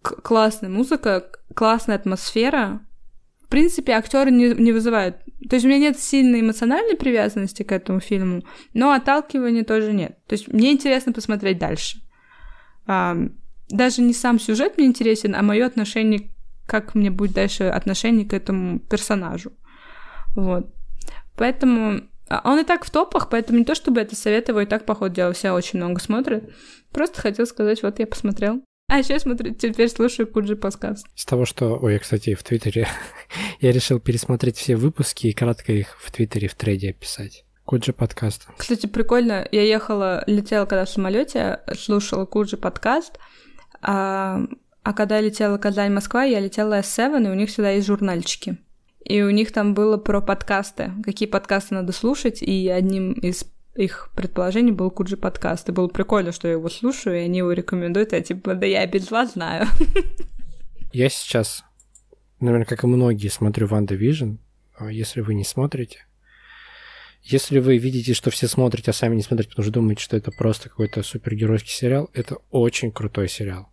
К- 0.01 0.21
классная 0.21 0.69
музыка, 0.69 1.29
классная 1.53 1.97
атмосфера, 1.97 2.79
в 3.41 3.47
принципе, 3.47 3.91
актеры 3.91 4.31
не, 4.31 4.53
не 4.53 4.71
вызывают. 4.71 5.17
То 5.49 5.55
есть 5.55 5.65
у 5.65 5.69
меня 5.69 5.79
нет 5.79 5.99
сильной 5.99 6.41
эмоциональной 6.41 6.95
привязанности 6.95 7.63
к 7.63 7.71
этому 7.71 7.99
фильму, 7.99 8.43
но 8.73 8.91
отталкивания 8.91 9.63
тоже 9.63 9.93
нет. 9.93 10.17
То 10.27 10.33
есть 10.33 10.47
мне 10.51 10.71
интересно 10.71 11.13
посмотреть 11.13 11.57
дальше. 11.57 11.99
А, 12.87 13.15
даже 13.69 14.01
не 14.01 14.13
сам 14.13 14.39
сюжет 14.39 14.77
мне 14.77 14.87
интересен, 14.87 15.35
а 15.35 15.41
мое 15.41 15.65
отношение, 15.65 16.29
как 16.65 16.95
мне 16.95 17.11
будет 17.11 17.33
дальше 17.33 17.65
отношение 17.65 18.25
к 18.25 18.33
этому 18.33 18.79
персонажу. 18.79 19.51
Вот. 20.35 20.73
Поэтому 21.35 22.01
а, 22.27 22.41
он 22.43 22.59
и 22.59 22.63
так 22.63 22.85
в 22.85 22.89
топах, 22.89 23.29
поэтому 23.29 23.59
не 23.59 23.65
то 23.65 23.75
чтобы 23.75 24.01
это 24.01 24.15
советую, 24.15 24.61
и 24.61 24.65
так, 24.65 24.85
по 24.85 24.95
ходу 24.95 25.13
дела, 25.13 25.33
все 25.33 25.51
очень 25.51 25.79
много 25.79 25.99
смотрят. 25.99 26.49
Просто 26.91 27.21
хотел 27.21 27.45
сказать, 27.45 27.83
вот 27.83 27.99
я 27.99 28.07
посмотрел. 28.07 28.63
А 28.87 28.99
еще 28.99 29.19
смотрю, 29.19 29.53
теперь 29.53 29.89
слушаю 29.89 30.27
Куджи 30.27 30.55
подкаст. 30.55 31.07
С 31.15 31.25
того, 31.25 31.45
что... 31.45 31.79
Ой, 31.81 31.93
я, 31.93 31.99
кстати, 31.99 32.35
в 32.35 32.43
Твиттере... 32.43 32.87
я 33.59 33.71
решил 33.71 33.99
пересмотреть 33.99 34.57
все 34.57 34.75
выпуски 34.75 35.27
и 35.27 35.33
кратко 35.33 35.73
их 35.73 35.97
в 35.99 36.11
Твиттере 36.11 36.47
в 36.47 36.53
трейде 36.53 36.91
описать. 36.91 37.45
Куджи 37.65 37.93
подкаст. 37.93 38.47
Кстати, 38.57 38.85
прикольно. 38.85 39.47
Я 39.51 39.63
ехала, 39.63 40.23
летела 40.27 40.65
когда 40.65 40.85
в 40.85 40.89
самолете, 40.89 41.61
слушала 41.75 42.25
Куджи 42.25 42.57
подкаст, 42.57 43.17
а, 43.81 44.41
а 44.83 44.93
когда 44.93 45.15
я 45.15 45.21
летела 45.21 45.57
Казань-Москва, 45.57 46.23
я 46.23 46.39
летела 46.39 46.79
S7, 46.79 47.25
и 47.25 47.29
у 47.29 47.33
них 47.33 47.49
всегда 47.49 47.71
есть 47.71 47.87
журнальчики. 47.87 48.57
И 49.03 49.21
у 49.23 49.31
них 49.31 49.51
там 49.51 49.73
было 49.73 49.97
про 49.97 50.21
подкасты, 50.21 50.91
какие 51.03 51.27
подкасты 51.27 51.73
надо 51.73 51.91
слушать, 51.91 52.43
и 52.43 52.69
одним 52.69 53.13
из 53.13 53.45
их 53.75 54.09
предположение 54.15 54.73
был 54.73 54.89
Куджи 54.89 55.17
подкаст. 55.17 55.69
И 55.69 55.71
было 55.71 55.87
прикольно, 55.87 56.31
что 56.31 56.47
я 56.47 56.53
его 56.53 56.69
слушаю, 56.69 57.17
и 57.17 57.25
они 57.25 57.39
его 57.39 57.51
рекомендуют. 57.51 58.13
Я 58.13 58.21
типа, 58.21 58.55
да 58.55 58.65
я 58.65 58.85
без 58.87 59.11
вас 59.11 59.33
знаю. 59.33 59.67
Я 60.93 61.09
сейчас, 61.09 61.65
наверное, 62.39 62.65
как 62.65 62.85
и 62.85 62.87
многие, 62.87 63.27
смотрю 63.27 63.67
WandaVision. 63.67 64.35
Если 64.89 65.19
вы 65.19 65.33
не 65.33 65.43
смотрите, 65.43 66.05
если 67.21 67.59
вы 67.59 67.77
видите, 67.77 68.13
что 68.13 68.29
все 68.29 68.47
смотрите, 68.47 68.91
а 68.91 68.93
сами 68.93 69.15
не 69.15 69.21
смотрите, 69.21 69.49
потому 69.49 69.65
что 69.65 69.73
думаете, 69.73 70.01
что 70.01 70.15
это 70.15 70.31
просто 70.31 70.69
какой-то 70.69 71.03
супергеройский 71.03 71.71
сериал, 71.71 72.09
это 72.13 72.37
очень 72.49 72.93
крутой 72.93 73.27
сериал. 73.27 73.67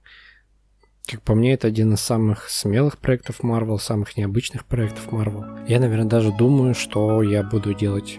Как 1.06 1.22
по 1.22 1.36
мне, 1.36 1.52
это 1.52 1.68
один 1.68 1.92
из 1.92 2.00
самых 2.00 2.48
смелых 2.48 2.98
проектов 2.98 3.40
Marvel, 3.42 3.78
самых 3.78 4.16
необычных 4.16 4.64
проектов 4.64 5.06
Marvel. 5.12 5.64
Я, 5.68 5.78
наверное, 5.78 6.08
даже 6.08 6.32
думаю, 6.32 6.74
что 6.74 7.22
я 7.22 7.44
буду 7.44 7.72
делать 7.72 8.18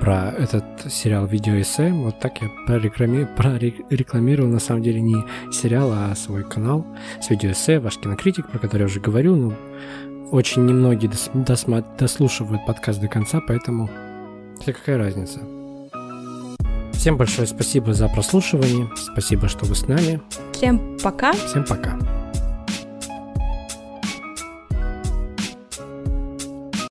про 0.00 0.30
этот 0.30 0.64
сериал 0.90 1.26
видеоэссе. 1.26 1.92
Вот 1.92 2.18
так 2.18 2.40
я 2.40 2.48
прореклами... 2.66 3.28
прорекламировал 3.36 4.48
на 4.48 4.60
самом 4.60 4.82
деле 4.82 5.00
не 5.00 5.24
сериал, 5.52 5.90
а 5.92 6.14
свой 6.14 6.44
канал 6.44 6.86
с 7.20 7.30
видеоэссе, 7.30 7.78
ваш 7.78 7.98
кинокритик, 7.98 8.48
про 8.48 8.58
который 8.58 8.82
я 8.82 8.86
уже 8.86 9.00
говорю. 9.00 9.36
Ну, 9.36 9.54
очень 10.30 10.66
немногие 10.66 11.10
дос... 11.10 11.30
досма... 11.34 11.84
дослушивают 11.98 12.64
подкаст 12.66 13.00
до 13.00 13.08
конца, 13.08 13.40
поэтому 13.46 13.88
хотя 14.58 14.72
какая 14.72 14.98
разница. 14.98 15.40
Всем 16.92 17.16
большое 17.16 17.46
спасибо 17.46 17.94
за 17.94 18.08
прослушивание. 18.08 18.90
Спасибо, 18.96 19.48
что 19.48 19.64
вы 19.64 19.74
с 19.74 19.86
нами. 19.86 20.20
Всем 20.52 20.98
пока. 21.02 21.32
Всем 21.32 21.64
пока. 21.64 22.17